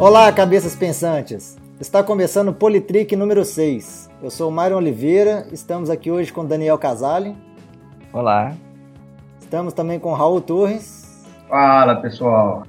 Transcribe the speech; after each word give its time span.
Olá, 0.00 0.32
cabeças 0.32 0.74
pensantes! 0.74 1.58
Está 1.78 2.02
começando 2.02 2.48
o 2.48 2.54
Politrick 2.54 3.14
número 3.14 3.44
6. 3.44 4.08
Eu 4.22 4.30
sou 4.30 4.48
o 4.48 4.50
Mário 4.50 4.78
Oliveira, 4.78 5.46
estamos 5.52 5.90
aqui 5.90 6.10
hoje 6.10 6.32
com 6.32 6.42
Daniel 6.42 6.78
Casale. 6.78 7.36
Olá. 8.10 8.54
Estamos 9.38 9.74
também 9.74 9.98
com 9.98 10.14
Raul 10.14 10.40
Torres. 10.40 11.22
Fala, 11.46 11.96
pessoal. 11.96 12.62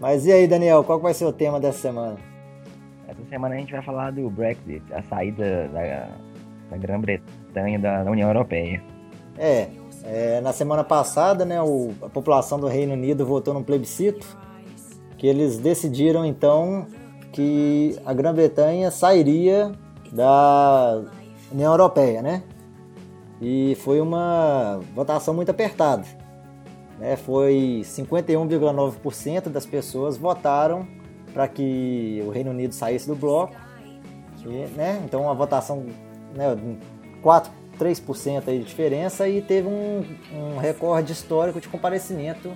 Mas 0.00 0.24
e 0.24 0.30
aí, 0.30 0.46
Daniel, 0.46 0.84
qual 0.84 1.00
vai 1.00 1.12
ser 1.12 1.24
o 1.24 1.32
tema 1.32 1.58
dessa 1.58 1.80
semana? 1.80 2.16
Essa 3.08 3.24
semana 3.28 3.56
a 3.56 3.58
gente 3.58 3.72
vai 3.72 3.82
falar 3.82 4.12
do 4.12 4.30
Brexit, 4.30 4.84
a 4.92 5.02
saída 5.02 5.68
da, 5.72 6.08
da 6.70 6.76
Grã-Bretanha 6.76 7.80
da, 7.80 8.04
da, 8.04 8.10
União 8.12 8.28
Europeia. 8.28 8.80
É, 9.36 9.66
é, 10.04 10.40
na 10.40 10.52
semana 10.52 10.84
passada, 10.84 11.44
né, 11.44 11.60
o, 11.60 11.92
a 12.00 12.08
população 12.08 12.56
do 12.56 12.68
Reino 12.68 12.92
Unido 12.92 13.26
votou 13.26 13.52
num 13.52 13.64
plebiscito 13.64 14.24
que 15.18 15.26
eles 15.26 15.58
decidiram 15.58 16.24
então 16.24 16.86
que 17.32 17.98
a 18.06 18.14
Grã-Bretanha 18.14 18.90
sairia 18.90 19.72
da 20.12 21.02
União 21.52 21.72
Europeia, 21.72 22.22
né? 22.22 22.42
E 23.40 23.76
foi 23.80 24.00
uma 24.00 24.80
votação 24.94 25.34
muito 25.34 25.50
apertada. 25.50 26.04
Né? 26.98 27.16
Foi 27.16 27.82
51,9% 27.84 29.48
das 29.48 29.66
pessoas 29.66 30.16
votaram 30.16 30.86
para 31.32 31.46
que 31.46 32.22
o 32.26 32.30
Reino 32.30 32.50
Unido 32.50 32.72
saísse 32.72 33.06
do 33.06 33.14
bloco. 33.14 33.54
E, 34.44 34.66
né? 34.76 35.02
Então 35.04 35.30
a 35.30 35.34
votação, 35.34 35.84
né, 36.34 36.56
4, 37.22 37.52
3% 37.78 38.48
aí 38.48 38.58
de 38.58 38.64
diferença 38.64 39.28
e 39.28 39.42
teve 39.42 39.68
um, 39.68 40.04
um 40.32 40.58
recorde 40.58 41.12
histórico 41.12 41.60
de 41.60 41.68
comparecimento 41.68 42.50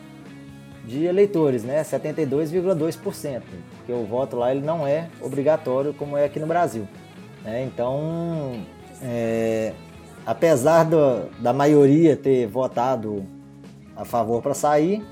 de 0.85 1.05
eleitores, 1.05 1.63
né? 1.63 1.83
72,2%, 1.83 3.43
porque 3.77 3.93
o 3.93 4.05
voto 4.05 4.37
lá 4.37 4.51
ele 4.51 4.65
não 4.65 4.87
é 4.87 5.09
obrigatório 5.21 5.95
como 5.95 6.17
é 6.17 6.25
aqui 6.25 6.41
no 6.41 6.47
Brasil. 6.47 6.89
Né? 7.45 7.65
Então, 7.65 8.61
é, 9.03 9.73
apesar 10.27 10.85
do, 10.85 11.29
da 11.41 11.53
maioria 11.53 12.17
ter 12.17 12.47
votado 12.47 13.25
a 13.97 14.05
favor 14.05 14.43
para 14.43 14.55
sair, 14.55 15.05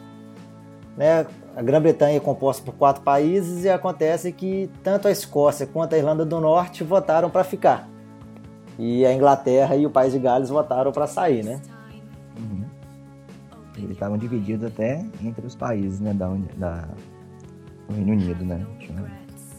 né? 0.96 1.26
A 1.56 1.62
Grã-Bretanha 1.62 2.16
é 2.16 2.20
composta 2.20 2.62
por 2.62 2.74
quatro 2.74 3.02
países 3.02 3.64
e 3.64 3.68
acontece 3.68 4.30
que 4.30 4.70
tanto 4.84 5.08
a 5.08 5.10
Escócia 5.10 5.66
quanto 5.66 5.94
a 5.94 5.98
Irlanda 5.98 6.24
do 6.24 6.40
Norte 6.40 6.84
votaram 6.84 7.28
para 7.28 7.42
ficar. 7.42 7.88
E 8.78 9.04
a 9.04 9.12
Inglaterra 9.12 9.74
e 9.76 9.84
o 9.84 9.90
País 9.90 10.12
de 10.12 10.18
Gales 10.18 10.48
votaram 10.48 10.92
para 10.92 11.06
sair, 11.06 11.44
né? 11.44 11.60
Eles 13.84 13.96
estavam 13.96 14.18
divididos 14.18 14.66
até 14.66 15.04
entre 15.22 15.46
os 15.46 15.54
países, 15.54 16.00
né, 16.00 16.12
da, 16.12 16.28
da, 16.56 16.88
do 17.88 17.94
Reino 17.94 18.12
Unido, 18.12 18.44
né? 18.44 18.66
Tinha 18.78 19.04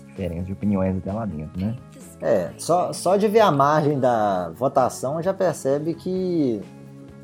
diferença 0.07 0.43
de 0.43 0.53
opiniões 0.53 0.97
até 0.97 1.11
lá 1.11 1.25
dentro, 1.25 1.59
né? 1.59 1.75
É, 2.21 2.51
só, 2.57 2.93
só 2.93 3.17
de 3.17 3.27
ver 3.27 3.39
a 3.39 3.51
margem 3.51 3.99
da 3.99 4.49
votação 4.49 5.21
já 5.21 5.33
percebe 5.33 5.95
que 5.95 6.61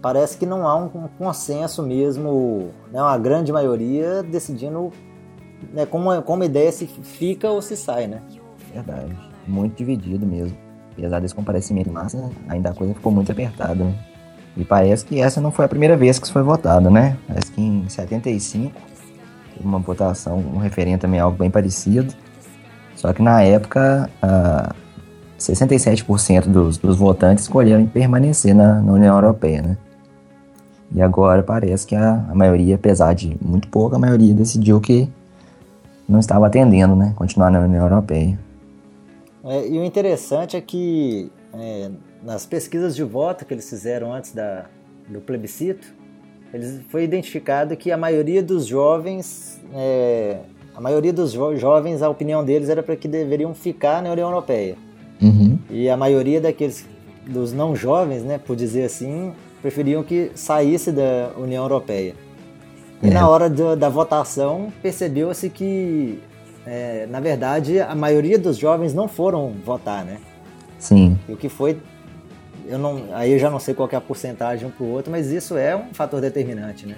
parece 0.02 0.38
que 0.38 0.46
não 0.46 0.68
há 0.68 0.76
um, 0.76 0.90
consenso 1.18 1.84
mesmo, 1.84 2.72
né, 2.92 3.02
uma 3.02 3.18
grande 3.18 3.52
maioria 3.52 4.24
decidindo 4.24 4.92
né, 5.72 5.86
como, 5.86 6.22
como 6.24 6.44
ideia 6.44 6.72
se 6.72 6.88
fica 6.88 7.50
ou 7.50 7.62
se 7.62 7.76
sai, 7.76 8.08
né? 8.08 8.22
Verdade, 8.74 9.16
muito 9.48 9.76
dividido 9.76 10.26
mesmo. 10.26 10.58
Apesar 10.94 11.20
desse 11.20 11.36
comparecimento 11.36 11.92
massa, 11.92 12.30
ainda 12.48 12.72
a 12.72 12.74
coisa 12.74 12.94
ficou 12.94 13.12
muito 13.12 13.32
apertada, 13.32 13.84
né? 13.84 13.96
E 14.58 14.66
parece 14.66 15.06
que 15.06 15.22
essa 15.22 15.40
não 15.40 15.52
foi 15.52 15.66
a 15.66 15.68
primeira 15.68 15.96
vez 15.96 16.18
que 16.18 16.26
isso 16.26 16.34
foi 16.34 16.42
votado, 16.42 16.90
né? 16.90 17.16
Parece 17.28 17.52
que 17.52 17.62
em 17.62 17.88
75 17.88 18.74
teve 19.54 19.68
uma 19.68 19.78
votação, 19.78 20.40
um 20.40 20.58
referendo 20.58 21.00
também 21.00 21.20
algo 21.20 21.38
bem 21.38 21.50
parecido. 21.50 22.14
Só 22.96 23.14
que 23.14 23.22
na 23.22 23.44
época, 23.44 24.10
uh, 24.24 24.74
67% 25.40 26.48
dos, 26.48 26.80
dos 26.80 26.98
votantes 26.98 27.44
escolheram 27.44 27.86
permanecer 27.86 28.56
na, 28.56 28.82
na, 28.82 28.92
União 28.92 29.14
Europeia, 29.16 29.62
né? 29.62 29.78
E 30.92 31.02
agora 31.02 31.44
parece 31.44 31.86
que 31.86 31.96
a, 31.96 32.26
a 32.28 32.34
maioria, 32.34 32.76
apesar 32.76 33.14
de 33.14 33.38
muito 33.40 33.68
pouco, 33.68 33.96
a 33.96 34.00
maioria 34.00 34.34
decidiu 34.34 34.82
que 34.82 35.08
não 36.10 36.20
estava 36.20 36.48
atendendo, 36.48 36.96
né? 36.96 37.14
Continuar 37.16 37.52
na 37.52 37.60
União 37.60 37.84
Europeia. 37.84 38.40
É, 39.44 39.68
e 39.68 39.78
o 39.78 39.84
interessante 39.84 40.58
é 40.58 40.62
que 40.62 41.32
é, 41.60 41.90
nas 42.24 42.46
pesquisas 42.46 42.96
de 42.96 43.04
voto 43.04 43.46
que 43.46 43.54
eles 43.54 43.70
fizeram 43.70 44.14
antes 44.14 44.32
da, 44.34 44.66
do 45.08 45.20
plebiscito, 45.20 45.94
eles, 46.54 46.82
foi 46.90 47.04
identificado 47.04 47.76
que 47.76 47.92
a 47.92 47.98
maioria 47.98 48.42
dos 48.42 48.66
jovens, 48.66 49.60
é, 49.74 50.40
a 50.76 50.82
maioria 50.82 51.12
dos 51.12 51.32
jo 51.32 51.56
jovens, 51.56 52.02
a 52.02 52.10
opinião 52.10 52.44
deles 52.44 52.70
era 52.70 52.82
para 52.82 52.96
que 52.96 53.08
deveriam 53.08 53.54
ficar 53.54 54.02
na 54.02 54.12
União 54.12 54.30
Europeia. 54.30 54.76
Uhum. 55.22 55.58
E 55.70 55.90
a 55.90 55.98
maioria 55.98 56.40
daqueles 56.40 56.86
dos 57.26 57.52
não 57.52 57.76
jovens, 57.76 58.24
né, 58.24 58.38
por 58.38 58.56
dizer 58.56 58.84
assim, 58.84 59.34
preferiam 59.62 60.04
que 60.04 60.32
saísse 60.36 60.92
da 60.92 61.32
União 61.38 61.64
Europeia. 61.64 62.16
E 63.02 63.08
é. 63.08 63.12
na 63.12 63.28
hora 63.28 63.50
do, 63.50 63.76
da 63.76 63.90
votação 63.90 64.72
percebeu-se 64.82 65.50
que, 65.50 66.20
é, 66.66 67.06
na 67.10 67.20
verdade, 67.20 67.80
a 67.80 67.94
maioria 67.94 68.40
dos 68.40 68.58
jovens 68.58 68.94
não 68.94 69.08
foram 69.08 69.54
votar, 69.64 70.06
né? 70.06 70.18
Sim. 70.80 71.18
E 71.28 71.34
o 71.34 71.38
que 71.38 71.50
foi 71.50 71.78
eu 72.68 72.78
não, 72.78 73.06
aí 73.14 73.32
eu 73.32 73.40
já 73.40 73.50
não 73.50 73.60
sei 73.60 73.74
qual 73.74 73.90
é 73.92 73.96
a 73.96 74.02
porcentagem 74.02 74.68
um 74.68 74.72
para 74.72 74.84
o 74.84 74.90
outro, 74.90 75.12
mas 75.12 75.32
isso 75.32 75.58
é 75.58 75.76
um 75.76 75.94
fator 75.94 76.20
determinante, 76.20 76.86
né? 76.86 76.96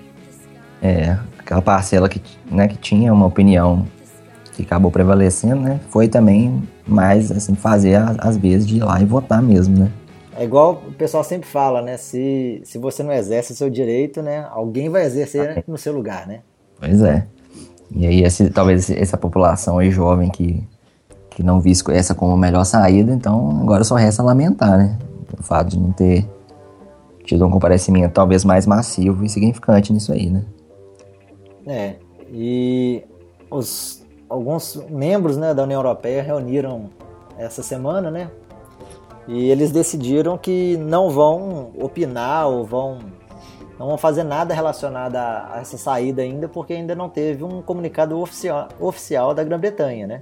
É, 0.81 1.17
aquela 1.37 1.61
parcela 1.61 2.09
que, 2.09 2.21
né, 2.49 2.67
que 2.67 2.77
tinha 2.77 3.13
uma 3.13 3.25
opinião 3.25 3.85
que 4.53 4.63
acabou 4.63 4.89
prevalecendo, 4.89 5.61
né? 5.61 5.79
Foi 5.89 6.07
também 6.07 6.63
mais, 6.87 7.31
assim, 7.31 7.53
fazer 7.53 7.95
as 8.19 8.37
vezes 8.37 8.67
de 8.67 8.77
ir 8.77 8.83
lá 8.83 8.99
e 9.01 9.05
votar 9.05 9.41
mesmo, 9.41 9.77
né? 9.77 9.91
É 10.35 10.43
igual 10.43 10.81
o 10.87 10.93
pessoal 10.93 11.23
sempre 11.23 11.47
fala, 11.47 11.81
né? 11.81 11.97
Se, 11.97 12.61
se 12.63 12.77
você 12.77 13.03
não 13.03 13.11
exerce 13.11 13.51
o 13.51 13.55
seu 13.55 13.69
direito, 13.69 14.21
né? 14.21 14.47
Alguém 14.51 14.89
vai 14.89 15.03
exercer 15.03 15.63
no 15.67 15.77
seu 15.77 15.93
lugar, 15.93 16.25
né? 16.25 16.39
Pois 16.79 17.01
é. 17.01 17.27
E 17.93 18.07
aí, 18.07 18.23
esse, 18.23 18.49
talvez 18.49 18.89
essa 18.89 19.17
população 19.17 19.79
aí 19.79 19.91
jovem 19.91 20.29
que, 20.29 20.63
que 21.39 21.43
não 21.43 21.61
viu 21.61 21.71
essa 21.91 22.13
como 22.13 22.33
a 22.33 22.37
melhor 22.37 22.65
saída, 22.65 23.13
então 23.13 23.61
agora 23.61 23.85
só 23.85 23.95
resta 23.95 24.21
lamentar, 24.21 24.77
né? 24.77 24.99
O 25.39 25.41
fato 25.41 25.69
de 25.69 25.79
não 25.79 25.89
ter 25.93 26.27
tido 27.23 27.45
um 27.45 27.49
comparecimento 27.49 28.13
talvez 28.13 28.43
mais 28.43 28.67
massivo 28.67 29.23
e 29.23 29.29
significante 29.29 29.93
nisso 29.93 30.11
aí, 30.11 30.29
né? 30.29 30.43
É, 31.65 31.95
e 32.29 33.05
os, 33.49 34.05
alguns 34.27 34.83
membros 34.89 35.37
né, 35.37 35.53
da 35.53 35.63
União 35.63 35.79
Europeia 35.79 36.21
reuniram 36.21 36.89
essa 37.37 37.63
semana, 37.63 38.11
né? 38.11 38.29
E 39.25 39.49
eles 39.49 39.71
decidiram 39.71 40.37
que 40.37 40.75
não 40.75 41.09
vão 41.09 41.71
opinar 41.79 42.49
ou 42.49 42.65
vão 42.65 42.97
não 43.79 43.87
vão 43.87 43.97
fazer 43.97 44.25
nada 44.25 44.53
relacionado 44.53 45.15
a, 45.15 45.51
a 45.53 45.59
essa 45.61 45.77
saída 45.77 46.21
ainda, 46.21 46.49
porque 46.49 46.73
ainda 46.73 46.93
não 46.93 47.07
teve 47.07 47.45
um 47.45 47.61
comunicado 47.61 48.19
oficial, 48.19 48.67
oficial 48.77 49.33
da 49.33 49.41
Grã-Bretanha, 49.41 50.05
né? 50.05 50.21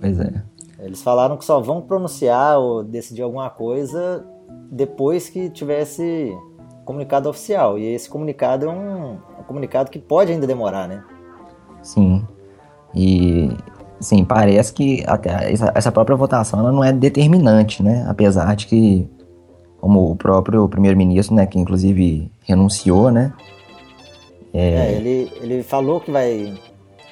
Pois 0.00 0.18
é. 0.20 0.42
Eles 0.80 1.02
falaram 1.02 1.36
que 1.36 1.44
só 1.44 1.60
vão 1.60 1.80
pronunciar 1.80 2.58
ou 2.58 2.84
decidir 2.84 3.22
alguma 3.22 3.50
coisa 3.50 4.24
depois 4.70 5.28
que 5.28 5.50
tivesse 5.50 6.32
comunicado 6.84 7.28
oficial. 7.28 7.78
E 7.78 7.84
esse 7.84 8.08
comunicado 8.08 8.66
é 8.66 8.68
um, 8.70 9.12
um 9.12 9.42
comunicado 9.46 9.90
que 9.90 9.98
pode 9.98 10.32
ainda 10.32 10.46
demorar, 10.46 10.88
né? 10.88 11.04
Sim. 11.82 12.24
E 12.94 13.50
sim, 14.00 14.24
parece 14.24 14.72
que 14.72 15.02
até 15.06 15.52
essa 15.74 15.92
própria 15.92 16.16
votação 16.16 16.60
ela 16.60 16.72
não 16.72 16.82
é 16.82 16.92
determinante, 16.92 17.82
né? 17.82 18.06
Apesar 18.08 18.54
de 18.56 18.66
que, 18.66 19.08
como 19.80 20.10
o 20.10 20.16
próprio 20.16 20.68
primeiro-ministro, 20.68 21.34
né, 21.34 21.46
que 21.46 21.58
inclusive 21.58 22.30
renunciou, 22.42 23.10
né? 23.10 23.32
É... 24.54 24.68
é, 24.68 24.92
ele, 24.92 25.32
ele 25.40 25.62
falou 25.62 26.00
que 26.00 26.10
vai. 26.10 26.54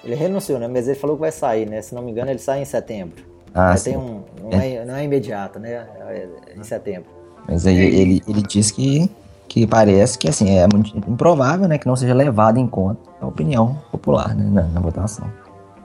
Ele 0.05 0.15
renunciou, 0.15 0.59
né? 0.59 0.69
Mas 0.69 0.87
ele 0.87 0.99
falou 0.99 1.17
que 1.17 1.21
vai 1.21 1.33
sair, 1.33 1.69
né? 1.69 1.83
Se 1.83 1.95
não 1.95 2.03
me 2.03 2.11
engano, 2.11 2.31
ele 2.31 2.39
sai 2.39 2.63
em 2.63 2.65
setembro. 2.65 3.25
Ah, 3.55 3.75
tem 3.83 3.97
um, 3.97 4.23
não, 4.43 4.53
é. 4.53 4.75
é. 4.75 4.85
não 4.85 4.95
é 4.95 5.05
imediato, 5.05 5.59
né? 5.59 5.87
É 6.09 6.29
em 6.57 6.63
setembro. 6.63 7.17
Mas 7.49 7.67
aí 7.67 7.79
ele, 7.79 8.23
ele 8.29 8.43
diz 8.43 8.71
que, 8.71 9.11
que 9.49 9.67
parece 9.67 10.19
que 10.19 10.29
assim, 10.29 10.59
é 10.59 10.67
muito 10.71 10.97
improvável 11.11 11.67
né, 11.69 11.79
que 11.79 11.87
não 11.87 11.97
seja 11.97 12.13
levado 12.13 12.59
em 12.59 12.67
conta 12.67 13.01
a 13.21 13.27
opinião 13.27 13.79
popular 13.91 14.35
né, 14.35 14.45
na, 14.51 14.63
na 14.69 14.81
votação. 14.81 15.27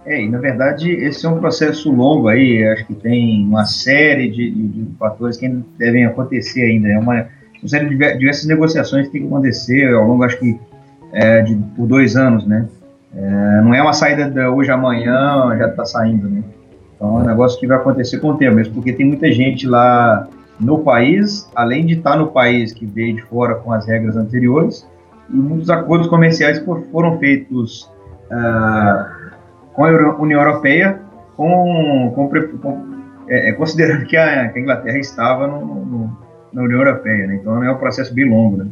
É, 0.06 0.22
e 0.22 0.28
na 0.28 0.40
verdade 0.40 0.92
esse 0.92 1.26
é 1.26 1.30
um 1.30 1.40
processo 1.40 1.92
longo 1.92 2.28
aí, 2.28 2.68
acho 2.68 2.86
que 2.88 2.96
tem 2.96 3.46
uma 3.46 3.66
série 3.66 4.30
de, 4.32 4.50
de, 4.50 4.68
de 4.68 4.96
fatores 4.98 5.38
que 5.38 5.48
devem 5.78 6.06
acontecer 6.06 6.64
ainda. 6.64 6.90
É 6.90 6.98
uma, 6.98 7.28
uma 7.62 7.70
série 7.70 7.88
de 7.88 8.18
diversas 8.18 8.46
negociações 8.46 9.06
que 9.06 9.14
tem 9.14 9.22
que 9.22 9.28
acontecer 9.28 9.94
ao 9.94 10.08
longo, 10.08 10.24
acho 10.24 10.40
que, 10.40 10.60
é, 11.14 11.42
de, 11.42 11.56
por 11.76 11.88
dois 11.88 12.16
anos, 12.16 12.46
né? 12.48 12.68
É, 13.16 13.62
não 13.62 13.74
é 13.74 13.82
uma 13.82 13.94
saída 13.94 14.30
de 14.30 14.46
hoje 14.48 14.72
amanhã, 14.72 15.56
já 15.58 15.68
está 15.68 15.86
saindo, 15.86 16.30
né? 16.30 16.44
Então 16.96 17.20
é 17.20 17.24
um 17.24 17.26
negócio 17.26 17.60
que 17.60 17.68
vai 17.68 17.78
acontecer 17.78 18.20
com 18.20 18.30
o 18.30 18.38
tempo, 18.38 18.56
mesmo 18.56 18.74
porque 18.74 18.94
tem 18.94 19.06
muita 19.06 19.32
gente 19.32 19.68
lá 19.68 20.28
no 20.60 20.80
país, 20.80 21.50
além 21.56 21.86
de 21.86 21.96
estar 21.96 22.16
no 22.16 22.28
país 22.28 22.72
que 22.72 22.86
veio 22.86 23.16
de 23.16 23.22
fora 23.24 23.56
com 23.56 23.74
as 23.74 23.88
regras 23.88 24.16
anteriores, 24.16 24.88
e 25.30 25.36
muitos 25.36 25.70
acordos 25.70 26.08
comerciais 26.08 26.64
foram 26.92 27.18
feitos 27.18 27.90
uh, 28.30 29.32
com 29.74 29.86
a 29.86 30.22
União 30.22 30.40
Europeia 30.40 31.00
com, 31.36 32.12
com, 32.14 32.30
com 32.60 32.92
é, 33.28 33.50
é, 33.50 33.54
considerando 33.54 34.06
que 34.06 34.18
a, 34.18 34.50
que 34.50 34.60
a, 34.60 34.62
Inglaterra 34.62 34.98
estava 34.98 35.48
no, 35.48 35.66
no, 35.66 36.18
na 36.52 36.62
União 36.62 36.80
Europeia, 36.80 37.28
né? 37.28 37.36
então 37.36 37.64
é 37.64 37.72
um 37.72 37.78
processo 37.78 38.14
bem 38.14 38.30
longo, 38.30 38.58
né? 38.58 38.68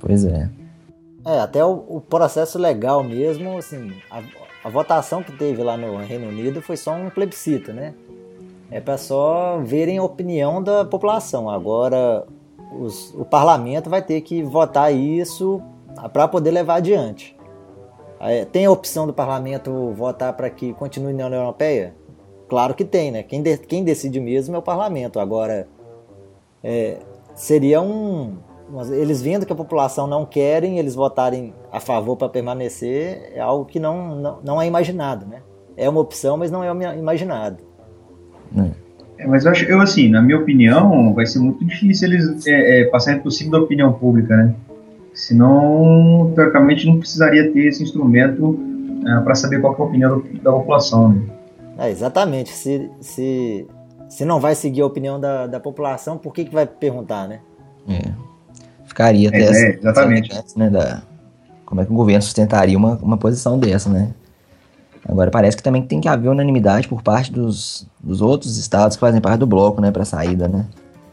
Pois 0.00 0.24
é. 0.24 0.48
É, 1.28 1.40
até 1.40 1.62
o, 1.62 1.84
o 1.86 2.00
processo 2.00 2.58
legal 2.58 3.04
mesmo, 3.04 3.58
assim, 3.58 3.92
a, 4.10 4.22
a, 4.64 4.70
votação 4.70 5.22
que 5.22 5.30
teve 5.30 5.62
lá 5.62 5.76
no 5.76 5.98
Reino 5.98 6.26
Unido 6.26 6.62
foi 6.62 6.74
só 6.74 6.94
um 6.94 7.10
plebiscito, 7.10 7.70
né? 7.70 7.92
É 8.70 8.80
para 8.80 8.96
só 8.96 9.58
verem 9.58 9.98
a 9.98 10.02
opinião 10.02 10.62
da 10.62 10.86
população. 10.86 11.50
Agora, 11.50 12.26
os, 12.72 13.12
o 13.14 13.26
parlamento 13.26 13.90
vai 13.90 14.00
ter 14.00 14.22
que 14.22 14.42
votar 14.42 14.90
isso 14.90 15.60
para 16.14 16.26
poder 16.26 16.50
levar 16.50 16.76
adiante. 16.76 17.36
Tem 18.50 18.64
a 18.64 18.70
opção 18.70 19.06
do 19.06 19.12
parlamento 19.12 19.92
votar 19.92 20.32
para 20.32 20.48
que 20.48 20.72
continue 20.72 21.12
na 21.12 21.26
União 21.26 21.40
Europeia? 21.42 21.94
Claro 22.48 22.74
que 22.74 22.86
tem, 22.86 23.10
né? 23.10 23.22
Quem, 23.22 23.42
de, 23.42 23.58
quem 23.58 23.84
decide 23.84 24.18
mesmo 24.18 24.56
é 24.56 24.58
o 24.58 24.62
parlamento. 24.62 25.20
Agora, 25.20 25.68
é, 26.64 26.96
seria 27.34 27.82
um. 27.82 28.38
Eles 28.90 29.22
vendo 29.22 29.46
que 29.46 29.52
a 29.52 29.56
população 29.56 30.06
não 30.06 30.26
querem, 30.26 30.78
eles 30.78 30.94
votarem 30.94 31.54
a 31.72 31.80
favor 31.80 32.16
para 32.16 32.28
permanecer, 32.28 33.32
é 33.34 33.40
algo 33.40 33.64
que 33.64 33.80
não, 33.80 34.16
não, 34.16 34.38
não 34.44 34.62
é 34.62 34.66
imaginado, 34.66 35.26
né? 35.26 35.42
É 35.76 35.88
uma 35.88 36.00
opção, 36.00 36.36
mas 36.36 36.50
não 36.50 36.62
é 36.62 36.98
imaginado. 36.98 37.58
É, 39.18 39.26
mas 39.26 39.44
eu 39.44 39.50
acho, 39.50 39.64
eu 39.64 39.80
assim, 39.80 40.08
na 40.08 40.22
minha 40.22 40.38
opinião, 40.38 41.12
vai 41.12 41.26
ser 41.26 41.40
muito 41.40 41.64
difícil 41.64 42.08
eles 42.08 42.46
é, 42.46 42.82
é, 42.82 42.84
passarem 42.84 43.20
por 43.20 43.30
cima 43.30 43.52
da 43.52 43.58
opinião 43.58 43.92
pública, 43.92 44.36
né? 44.36 44.54
Senão, 45.12 46.32
teoricamente, 46.34 46.86
não 46.86 46.98
precisaria 46.98 47.52
ter 47.52 47.66
esse 47.66 47.82
instrumento 47.82 48.58
é, 49.06 49.20
para 49.20 49.34
saber 49.34 49.60
qual 49.60 49.74
é 49.74 49.80
a 49.80 49.84
opinião 49.84 50.22
da 50.42 50.52
população, 50.52 51.12
né? 51.12 51.22
É, 51.78 51.90
exatamente. 51.90 52.50
Se, 52.50 52.90
se, 53.00 53.66
se 54.08 54.24
não 54.24 54.38
vai 54.38 54.54
seguir 54.54 54.82
a 54.82 54.86
opinião 54.86 55.18
da, 55.18 55.46
da 55.46 55.58
população, 55.58 56.16
por 56.16 56.32
que, 56.32 56.44
que 56.44 56.54
vai 56.54 56.66
perguntar, 56.66 57.26
né? 57.26 57.40
É. 57.88 58.27
Ficaria 58.98 59.28
até 59.28 59.38
é, 59.38 59.42
essa, 59.42 59.58
é, 59.58 59.74
exatamente. 59.76 60.32
Essa, 60.32 60.58
né, 60.58 60.68
da, 60.68 61.02
como 61.64 61.80
é 61.80 61.84
que 61.84 61.92
o 61.92 61.94
governo 61.94 62.20
sustentaria 62.20 62.76
uma, 62.76 62.96
uma 63.00 63.16
posição 63.16 63.56
dessa, 63.56 63.88
né? 63.88 64.12
Agora 65.08 65.30
parece 65.30 65.56
que 65.56 65.62
também 65.62 65.82
tem 65.82 66.00
que 66.00 66.08
haver 66.08 66.28
unanimidade 66.28 66.88
por 66.88 67.00
parte 67.00 67.30
dos, 67.30 67.86
dos 68.00 68.20
outros 68.20 68.56
estados 68.56 68.96
que 68.96 69.00
fazem 69.00 69.20
parte 69.20 69.38
do 69.38 69.46
bloco, 69.46 69.80
né, 69.80 69.92
para 69.92 70.04
saída, 70.04 70.48
né? 70.48 70.66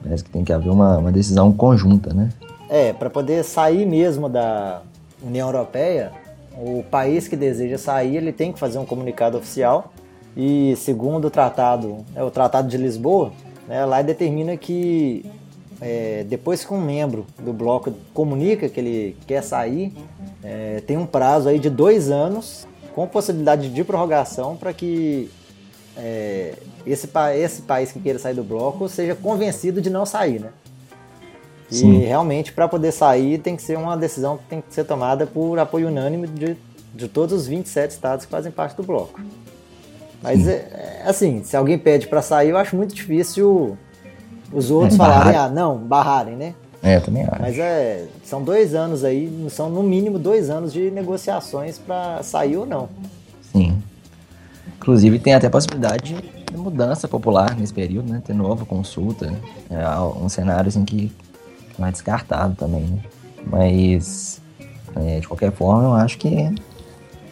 Parece 0.03 0.23
que 0.23 0.31
tem 0.31 0.43
que 0.43 0.51
haver 0.51 0.71
uma, 0.71 0.97
uma 0.97 1.11
decisão 1.11 1.53
conjunta, 1.53 2.11
né? 2.11 2.29
É, 2.67 2.91
para 2.91 3.07
poder 3.07 3.43
sair 3.43 3.85
mesmo 3.85 4.27
da 4.27 4.81
União 5.21 5.47
Europeia, 5.47 6.11
o 6.57 6.83
país 6.89 7.27
que 7.27 7.35
deseja 7.35 7.77
sair, 7.77 8.15
ele 8.15 8.31
tem 8.31 8.51
que 8.51 8.57
fazer 8.57 8.79
um 8.79 8.85
comunicado 8.85 9.37
oficial 9.37 9.93
e 10.35 10.75
segundo 10.77 11.25
o 11.25 11.29
tratado, 11.29 11.97
é 12.15 12.23
o 12.23 12.31
Tratado 12.31 12.67
de 12.67 12.77
Lisboa, 12.77 13.31
né, 13.67 13.85
lá 13.85 14.01
determina 14.01 14.57
que 14.57 15.23
é, 15.81 16.25
depois 16.27 16.63
que 16.63 16.73
um 16.73 16.81
membro 16.81 17.25
do 17.39 17.51
bloco 17.51 17.91
comunica 18.13 18.69
que 18.69 18.79
ele 18.79 19.17
quer 19.27 19.43
sair, 19.43 19.93
é, 20.43 20.81
tem 20.85 20.97
um 20.97 21.05
prazo 21.05 21.49
aí 21.49 21.59
de 21.59 21.69
dois 21.69 22.09
anos 22.09 22.67
com 22.93 23.05
possibilidade 23.07 23.69
de 23.69 23.83
prorrogação 23.83 24.55
para 24.55 24.73
que 24.73 25.29
é, 25.97 26.53
esse, 26.85 27.09
esse 27.35 27.61
país 27.63 27.91
que 27.91 27.99
queira 27.99 28.19
sair 28.19 28.33
do 28.33 28.43
bloco 28.43 28.87
seja 28.87 29.15
convencido 29.15 29.81
de 29.81 29.89
não 29.89 30.05
sair, 30.05 30.39
né? 30.39 30.49
E 31.69 31.75
Sim. 31.75 31.99
realmente 31.99 32.53
para 32.53 32.67
poder 32.67 32.91
sair 32.91 33.39
tem 33.39 33.55
que 33.55 33.61
ser 33.63 33.77
uma 33.77 33.97
decisão 33.97 34.37
que 34.37 34.43
tem 34.45 34.61
que 34.61 34.73
ser 34.73 34.83
tomada 34.85 35.25
por 35.25 35.57
apoio 35.57 35.87
unânime 35.87 36.27
de, 36.27 36.55
de 36.93 37.07
todos 37.07 37.33
os 37.33 37.47
27 37.47 37.91
estados 37.91 38.25
que 38.25 38.31
fazem 38.31 38.51
parte 38.51 38.77
do 38.77 38.83
bloco. 38.83 39.19
Mas, 40.21 40.47
é, 40.47 40.53
é, 40.53 41.03
assim, 41.05 41.43
se 41.43 41.55
alguém 41.55 41.77
pede 41.77 42.07
para 42.07 42.21
sair, 42.21 42.49
eu 42.49 42.57
acho 42.57 42.75
muito 42.75 42.95
difícil 42.95 43.77
os 44.51 44.71
outros 44.71 44.95
falarem, 44.97 45.35
ah, 45.35 45.49
não, 45.49 45.77
barrarem, 45.77 46.35
né? 46.35 46.53
É, 46.81 46.99
também 46.99 47.23
acho. 47.23 47.41
Mas 47.41 47.57
é, 47.57 48.05
são 48.23 48.43
dois 48.43 48.75
anos 48.75 49.03
aí, 49.03 49.47
são 49.49 49.69
no 49.69 49.81
mínimo 49.81 50.19
dois 50.19 50.49
anos 50.49 50.71
de 50.71 50.91
negociações 50.91 51.79
para 51.79 52.21
sair 52.21 52.57
ou 52.57 52.65
não. 52.65 52.89
Sim. 53.51 53.81
Inclusive 54.77 55.17
tem 55.17 55.33
até 55.33 55.47
a 55.47 55.49
possibilidade 55.49 56.13
de 56.13 56.57
mudança 56.57 57.07
popular 57.07 57.55
nesse 57.55 57.73
período, 57.73 58.11
né? 58.11 58.21
Ter 58.23 58.35
nova 58.35 58.65
consulta. 58.65 59.33
É 59.69 59.99
um 59.99 60.29
cenário 60.29 60.67
assim 60.67 60.85
que 60.85 61.11
não 61.77 61.87
é 61.87 61.91
descartado 61.91 62.55
também, 62.55 62.83
né? 62.83 62.99
Mas, 63.45 64.41
é, 64.95 65.19
de 65.19 65.27
qualquer 65.27 65.51
forma, 65.51 65.83
eu 65.83 65.93
acho 65.93 66.17
que 66.17 66.27
é 66.27 66.53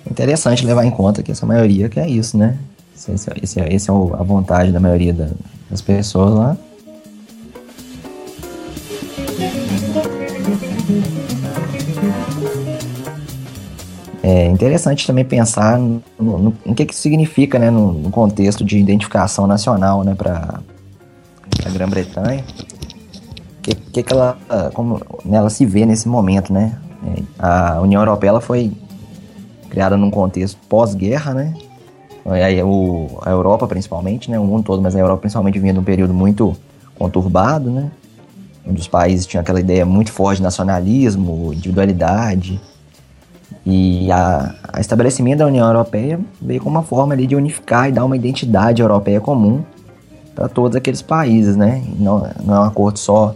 interessante 0.09 0.65
levar 0.65 0.83
em 0.85 0.91
conta 0.91 1.21
que 1.21 1.31
essa 1.31 1.45
maioria 1.45 1.89
que 1.89 1.99
é 1.99 2.07
isso, 2.07 2.37
né? 2.37 2.57
Esse, 2.95 3.11
esse, 3.41 3.59
esse 3.59 3.89
é 3.89 3.93
a 3.93 4.23
vontade 4.23 4.71
da 4.71 4.79
maioria 4.79 5.13
da, 5.13 5.29
das 5.69 5.81
pessoas 5.81 6.33
lá. 6.33 6.57
É 14.25 14.47
interessante 14.47 15.05
também 15.05 15.25
pensar 15.25 15.77
no, 15.77 16.01
no, 16.17 16.53
no 16.65 16.73
que, 16.73 16.85
que 16.85 16.95
significa, 16.95 17.59
né, 17.59 17.69
no, 17.69 17.91
no, 17.91 18.09
contexto 18.09 18.63
de 18.63 18.77
identificação 18.77 19.45
nacional, 19.45 20.01
né, 20.01 20.15
para 20.15 20.61
a 21.65 21.69
Grã-Bretanha. 21.69 22.41
Que, 23.61 23.75
que, 23.75 24.01
que 24.01 24.13
ela, 24.13 24.37
como 24.73 25.01
né, 25.25 25.37
ela 25.37 25.49
se 25.49 25.65
vê 25.65 25.85
nesse 25.85 26.07
momento, 26.07 26.53
né? 26.53 26.77
É, 27.05 27.21
a 27.37 27.81
União 27.81 28.01
Europeia 28.01 28.29
ela 28.29 28.41
foi 28.41 28.71
criada 29.69 29.97
num 29.97 30.09
contexto 30.09 30.57
pós-guerra, 30.69 31.33
né? 31.33 31.53
O, 32.65 33.19
a 33.21 33.29
Europa 33.29 33.67
principalmente, 33.67 34.31
né, 34.31 34.39
o 34.39 34.45
mundo 34.45 34.63
todo, 34.63 34.81
mas 34.81 34.95
a 34.95 34.99
Europa 34.99 35.21
principalmente 35.21 35.59
vinha 35.59 35.73
de 35.73 35.79
um 35.79 35.83
período 35.83 36.13
muito 36.13 36.55
conturbado, 36.97 37.69
né, 37.69 37.91
onde 38.65 38.79
os 38.79 38.87
países 38.87 39.25
tinham 39.25 39.41
aquela 39.41 39.59
ideia 39.59 39.85
muito 39.85 40.13
forte 40.13 40.37
de 40.37 40.43
nacionalismo, 40.43 41.51
individualidade, 41.53 42.61
e 43.65 44.11
a, 44.11 44.55
a 44.73 44.81
estabelecimento 44.81 45.39
da 45.39 45.47
União 45.47 45.65
Europeia 45.65 46.19
veio 46.41 46.61
como 46.61 46.75
uma 46.75 46.83
forma 46.83 47.13
ali 47.13 47.25
de 47.25 47.35
unificar 47.35 47.87
e 47.87 47.91
dar 47.91 48.03
uma 48.03 48.15
identidade 48.15 48.81
europeia 48.81 49.21
comum 49.21 49.63
para 50.35 50.49
todos 50.49 50.75
aqueles 50.75 51.01
países, 51.01 51.55
né, 51.55 51.83
não, 51.97 52.27
não 52.43 52.55
é 52.55 52.59
um 52.59 52.63
acordo 52.63 52.97
só 52.99 53.35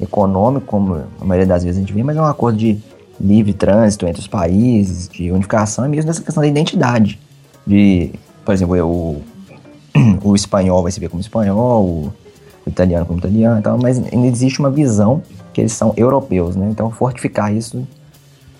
econômico, 0.00 0.66
como 0.66 1.02
a 1.20 1.24
maioria 1.24 1.46
das 1.46 1.64
vezes 1.64 1.76
a 1.76 1.80
gente 1.80 1.92
vê, 1.92 2.02
mas 2.02 2.16
é 2.16 2.20
um 2.20 2.24
acordo 2.24 2.56
de 2.56 2.78
livre 3.20 3.52
trânsito 3.52 4.06
entre 4.06 4.20
os 4.20 4.28
países, 4.28 5.08
de 5.08 5.30
unificação 5.32 5.84
e 5.84 5.88
mesmo 5.88 6.06
nessa 6.06 6.22
questão 6.22 6.40
da 6.40 6.46
identidade 6.46 7.18
de, 7.66 8.12
por 8.44 8.54
exemplo, 8.54 8.76
o, 8.86 9.22
o 10.24 10.34
espanhol 10.34 10.82
vai 10.82 10.90
se 10.90 10.98
ver 10.98 11.10
como 11.10 11.20
espanhol, 11.20 11.84
o, 11.84 12.12
o 12.64 12.68
italiano 12.68 13.04
como 13.04 13.18
italiano 13.18 13.58
e 13.58 13.62
tal, 13.62 13.76
mas 13.76 13.98
ainda 13.98 14.26
existe 14.26 14.58
uma 14.60 14.70
visão 14.70 15.22
que 15.52 15.60
eles 15.60 15.72
são 15.72 15.92
europeus, 15.96 16.56
né? 16.56 16.68
Então 16.70 16.90
fortificar 16.90 17.52
isso 17.52 17.86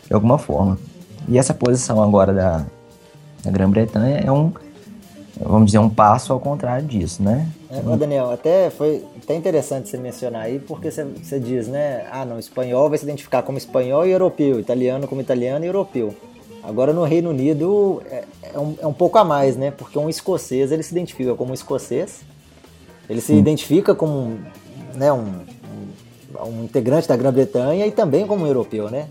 de 0.07 0.13
alguma 0.13 0.37
forma. 0.37 0.79
E 1.29 1.37
essa 1.37 1.53
posição 1.53 2.03
agora 2.03 2.33
da, 2.33 2.65
da 3.45 3.51
Grã-Bretanha 3.51 4.23
é 4.25 4.33
um, 4.33 4.51
vamos 5.39 5.67
dizer, 5.67 5.79
um 5.79 5.91
passo 5.91 6.33
ao 6.33 6.41
contrário 6.41 6.87
disso, 6.87 7.23
né? 7.23 7.47
É, 7.71 7.97
Daniel, 7.97 8.31
até 8.31 8.71
foi 8.71 9.05
até 9.23 9.35
interessante 9.35 9.91
você 9.91 9.99
mencionar 9.99 10.43
aí, 10.43 10.59
porque 10.59 10.91
você, 10.91 11.05
você 11.05 11.39
diz, 11.39 11.69
né? 11.69 12.07
Ah, 12.11 12.25
não, 12.25 12.39
espanhol 12.39 12.89
vai 12.89 12.97
se 12.97 13.05
identificar 13.05 13.43
como 13.43 13.59
espanhol 13.59 14.07
e 14.07 14.11
europeu, 14.11 14.59
italiano 14.59 15.07
como 15.07 15.21
italiano 15.21 15.65
e 15.65 15.69
europeu. 15.69 16.15
Agora 16.63 16.93
no 16.93 17.05
Reino 17.05 17.31
Unido 17.31 18.03
é, 18.11 18.25
é, 18.55 18.59
um, 18.59 18.75
é, 18.81 18.87
um, 18.87 18.93
pouco 18.93 19.19
a 19.19 19.25
mais, 19.25 19.55
né? 19.57 19.71
Porque 19.71 19.99
um 19.99 20.09
escocês 20.09 20.73
ele 20.73 20.83
se 20.83 20.93
identifica 20.93 21.35
como 21.35 21.53
escocês, 21.53 22.21
ele 23.09 23.21
se 23.21 23.33
hum. 23.33 23.39
identifica 23.39 23.95
como 23.95 24.39
né, 24.95 25.13
um, 25.13 25.27
um, 26.47 26.65
integrante 26.65 27.07
da 27.07 27.17
Grã-Bretanha 27.17 27.87
e 27.87 27.91
também 27.91 28.27
como 28.27 28.45
um 28.45 28.47
europeu, 28.47 28.91
né? 28.91 29.09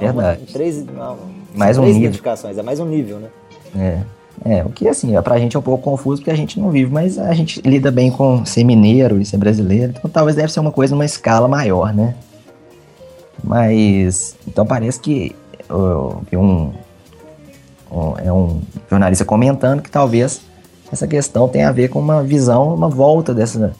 Verdade. 0.00 0.12
Uma, 0.12 0.52
três, 0.52 0.78
uma, 0.82 1.16
mais 1.54 1.78
um 1.78 1.84
nível. 1.84 2.00
identificações, 2.00 2.58
é 2.58 2.62
mais 2.62 2.80
um 2.80 2.86
nível, 2.86 3.18
né? 3.18 3.28
É. 3.76 4.18
É, 4.44 4.64
o 4.64 4.70
que 4.70 4.86
assim, 4.86 5.16
ó, 5.16 5.22
pra 5.22 5.38
gente 5.38 5.56
é 5.56 5.58
um 5.58 5.62
pouco 5.62 5.82
confuso 5.82 6.20
porque 6.22 6.30
a 6.30 6.36
gente 6.36 6.60
não 6.60 6.70
vive, 6.70 6.92
mas 6.92 7.18
a 7.18 7.34
gente 7.34 7.60
lida 7.62 7.90
bem 7.90 8.10
com 8.10 8.44
ser 8.44 8.62
mineiro 8.62 9.20
e 9.20 9.24
ser 9.24 9.36
brasileiro, 9.36 9.94
então 9.96 10.08
talvez 10.08 10.36
deve 10.36 10.52
ser 10.52 10.60
uma 10.60 10.70
coisa 10.70 10.94
numa 10.94 11.04
escala 11.04 11.48
maior, 11.48 11.92
né? 11.92 12.14
Mas, 13.42 14.36
então 14.46 14.64
parece 14.64 15.00
que 15.00 15.34
vi 16.30 16.36
um, 16.36 16.72
é 18.24 18.32
um 18.32 18.60
jornalista 18.88 19.24
comentando 19.24 19.82
que 19.82 19.90
talvez 19.90 20.40
essa 20.92 21.06
questão 21.06 21.48
tenha 21.48 21.68
a 21.68 21.72
ver 21.72 21.88
com 21.88 21.98
uma 21.98 22.22
visão, 22.22 22.74
uma 22.74 22.88
volta 22.88 23.34
dessa, 23.34 23.72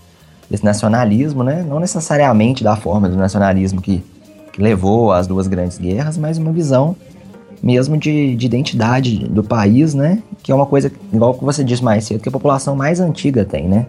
desse 0.50 0.64
nacionalismo, 0.64 1.42
né? 1.42 1.64
Não 1.66 1.80
necessariamente 1.80 2.62
da 2.62 2.76
forma 2.76 3.08
do 3.08 3.16
nacionalismo 3.16 3.80
que, 3.80 4.04
que 4.52 4.60
levou 4.60 5.12
às 5.12 5.26
duas 5.26 5.46
grandes 5.46 5.78
guerras, 5.78 6.18
mas 6.18 6.38
uma 6.38 6.52
visão 6.52 6.94
mesmo 7.62 7.96
de, 7.96 8.36
de 8.36 8.46
identidade 8.46 9.26
do 9.28 9.42
país, 9.42 9.94
né? 9.94 10.22
Que 10.42 10.52
é 10.52 10.54
uma 10.54 10.66
coisa, 10.66 10.90
igual 11.12 11.34
que 11.34 11.44
você 11.44 11.64
disse 11.64 11.82
mais 11.82 12.04
cedo, 12.04 12.20
que 12.20 12.28
a 12.28 12.32
população 12.32 12.76
mais 12.76 13.00
antiga 13.00 13.44
tem, 13.44 13.68
né? 13.68 13.86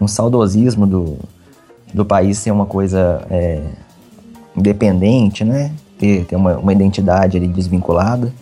Um 0.00 0.08
saudosismo 0.08 0.86
do, 0.86 1.18
do 1.92 2.04
país 2.04 2.38
ser 2.38 2.50
uma 2.50 2.66
coisa 2.66 3.26
é, 3.30 3.62
independente, 4.56 5.44
né? 5.44 5.72
Ter, 5.98 6.24
ter 6.24 6.36
uma, 6.36 6.56
uma 6.58 6.72
identidade 6.72 7.36
ali 7.36 7.48
desvinculada. 7.48 8.32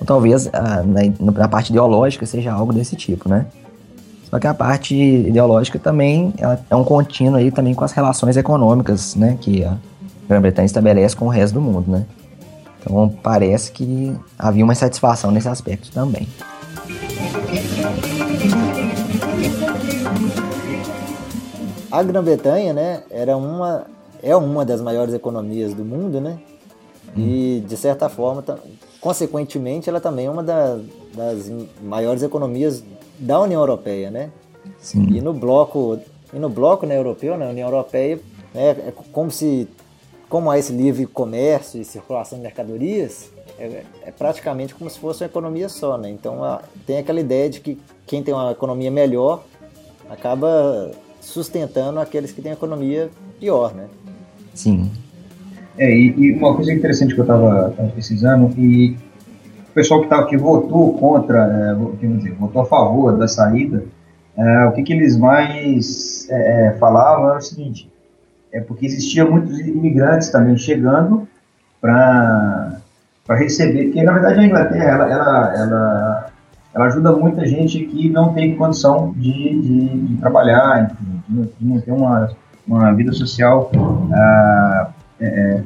Ou 0.00 0.06
talvez 0.06 0.48
ah, 0.52 0.82
na, 0.82 1.32
na, 1.32 1.48
parte 1.48 1.70
ideológica 1.70 2.26
seja 2.26 2.52
algo 2.52 2.72
desse 2.72 2.96
tipo, 2.96 3.28
né? 3.28 3.46
Só 4.30 4.38
que 4.38 4.46
a 4.46 4.54
parte 4.54 4.96
ideológica 4.96 5.78
também 5.78 6.34
é 6.68 6.74
um 6.74 6.82
contínuo 6.82 7.36
aí 7.36 7.52
também 7.52 7.72
com 7.72 7.84
as 7.84 7.92
relações 7.92 8.36
econômicas, 8.36 9.14
né, 9.14 9.38
que 9.40 9.62
a 9.62 9.76
Grã-Bretanha 10.28 10.66
estabelece 10.66 11.14
com 11.14 11.26
o 11.26 11.28
resto 11.28 11.54
do 11.54 11.60
mundo, 11.60 11.88
né? 11.88 12.04
Então 12.84 13.08
parece 13.22 13.72
que 13.72 14.14
havia 14.38 14.62
uma 14.62 14.74
insatisfação 14.74 15.30
nesse 15.30 15.48
aspecto 15.48 15.90
também. 15.90 16.28
A 21.90 22.02
Grã-Bretanha, 22.02 22.72
né, 22.72 23.02
era 23.10 23.36
uma 23.36 23.86
é 24.22 24.34
uma 24.34 24.64
das 24.64 24.80
maiores 24.80 25.12
economias 25.12 25.74
do 25.74 25.84
mundo, 25.84 26.20
né? 26.20 26.38
E 27.16 27.62
de 27.68 27.76
certa 27.76 28.08
forma, 28.08 28.42
consequentemente, 29.00 29.88
ela 29.88 30.00
também 30.00 30.26
é 30.26 30.30
uma 30.30 30.42
das, 30.42 30.80
das 31.14 31.52
maiores 31.82 32.22
economias 32.22 32.82
da 33.18 33.40
União 33.40 33.60
Europeia, 33.60 34.10
né? 34.10 34.30
Sim. 34.78 35.06
E 35.10 35.20
no 35.20 35.32
bloco, 35.32 35.98
e 36.32 36.38
no 36.38 36.48
bloco 36.48 36.86
né, 36.86 36.96
europeu, 36.96 37.32
na 37.36 37.44
né, 37.44 37.50
União 37.50 37.68
Europeia, 37.68 38.18
né, 38.52 38.70
é 38.70 38.92
como 39.12 39.30
se 39.30 39.68
como 40.34 40.50
há 40.50 40.58
esse 40.58 40.72
livre 40.72 41.06
comércio 41.06 41.80
e 41.80 41.84
circulação 41.84 42.36
de 42.36 42.42
mercadorias, 42.42 43.30
é, 43.56 43.84
é, 44.04 44.10
praticamente 44.10 44.74
como 44.74 44.90
se 44.90 44.98
fosse 44.98 45.22
uma 45.22 45.28
economia 45.28 45.68
só, 45.68 45.96
né? 45.96 46.10
Então 46.10 46.42
a, 46.42 46.60
tem 46.84 46.98
aquela 46.98 47.20
ideia 47.20 47.48
de 47.48 47.60
que 47.60 47.78
quem 48.04 48.20
tem 48.20 48.34
uma 48.34 48.50
economia 48.50 48.90
melhor 48.90 49.44
acaba 50.10 50.90
sustentando 51.20 52.00
aqueles 52.00 52.32
que 52.32 52.42
têm 52.42 52.50
uma 52.50 52.56
economia 52.56 53.10
pior, 53.38 53.72
né? 53.76 53.84
Sim. 54.54 54.90
É, 55.78 55.88
e, 55.88 56.12
e 56.18 56.32
uma 56.32 56.56
coisa 56.56 56.72
interessante 56.72 57.14
que 57.14 57.20
eu 57.20 57.24
estava 57.24 57.72
precisando, 57.92 58.52
e 58.58 58.96
o 59.70 59.72
pessoal 59.72 60.00
que, 60.00 60.08
tava, 60.08 60.26
que 60.26 60.36
votou 60.36 60.94
contra, 60.94 61.78
é, 62.02 62.06
dizer, 62.08 62.32
votou 62.32 62.62
a 62.62 62.66
favor 62.66 63.16
da 63.16 63.28
saída, 63.28 63.84
é, 64.36 64.64
o 64.64 64.72
que, 64.72 64.82
que 64.82 64.94
eles 64.94 65.16
mais 65.16 66.28
é, 66.28 66.70
é 66.70 66.72
falavam 66.72 67.28
era 67.28 67.38
o 67.38 67.40
seguinte, 67.40 67.88
é 68.54 68.60
porque 68.60 68.86
existia 68.86 69.24
muitos 69.24 69.58
imigrantes 69.58 70.30
também 70.30 70.56
chegando 70.56 71.26
para 71.80 72.78
receber, 73.30 73.86
porque 73.86 74.02
na 74.02 74.12
verdade 74.12 74.40
a 74.40 74.46
Inglaterra 74.46 74.84
ela, 74.84 75.10
ela, 75.10 75.54
ela, 75.56 76.26
ela, 76.72 76.84
ajuda 76.86 77.12
muita 77.12 77.44
gente 77.44 77.84
que 77.84 78.08
não 78.08 78.32
tem 78.32 78.56
condição 78.56 79.12
de, 79.16 79.60
de, 79.60 79.88
de 79.88 80.16
trabalhar, 80.18 80.84
enfim, 80.84 81.22
de, 81.28 81.66
não 81.66 81.80
ter 81.80 81.90
uma, 81.90 82.30
uma 82.66 82.92
vida 82.94 83.12
social 83.12 83.70
ah, 84.12 84.88
é, 85.20 85.26
é, 85.26 85.62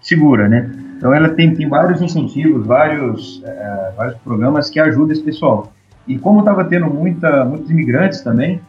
segura, 0.00 0.48
né? 0.48 0.70
Então 0.96 1.12
ela 1.12 1.30
tem, 1.30 1.54
tem 1.54 1.68
vários 1.68 2.00
incentivos, 2.00 2.64
vários, 2.66 3.42
é, 3.44 3.92
vários 3.96 4.16
programas 4.18 4.70
que 4.70 4.78
ajudam 4.78 5.12
esse 5.12 5.22
pessoal. 5.22 5.72
E 6.06 6.16
como 6.18 6.40
estava 6.40 6.64
tendo 6.64 6.86
muita, 6.86 7.44
muitos 7.44 7.70
imigrantes 7.70 8.20
também, 8.20 8.60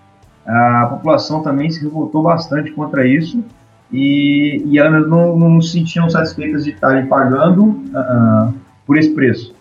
a 0.49 0.87
população 0.89 1.43
também 1.43 1.69
se 1.69 1.81
revoltou 1.83 2.23
bastante 2.23 2.71
contra 2.71 3.05
isso 3.07 3.43
e, 3.91 4.63
e 4.65 4.79
elas 4.79 5.07
não, 5.07 5.37
não 5.37 5.61
se 5.61 5.73
sentiam 5.73 6.09
satisfeitas 6.09 6.63
de 6.63 6.71
estarem 6.71 7.05
pagando 7.05 7.65
uh, 7.65 8.53
por 8.85 8.97
esse 8.97 9.11
preço. 9.11 9.53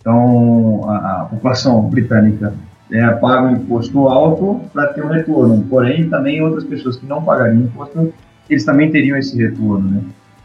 Então, 0.00 0.82
a, 0.88 1.22
a 1.22 1.24
população 1.26 1.82
britânica 1.82 2.52
é, 2.90 3.06
paga 3.10 3.48
um 3.48 3.52
imposto 3.52 4.08
alto 4.08 4.60
para 4.72 4.88
ter 4.88 5.04
um 5.04 5.08
retorno, 5.08 5.64
porém, 5.68 6.08
também 6.08 6.42
outras 6.42 6.64
pessoas 6.64 6.96
que 6.96 7.06
não 7.06 7.22
pagariam 7.22 7.62
imposto, 7.62 8.12
eles 8.48 8.64
também 8.64 8.90
teriam 8.90 9.16
esse 9.16 9.36
retorno, 9.36 9.90
né? 9.90 10.02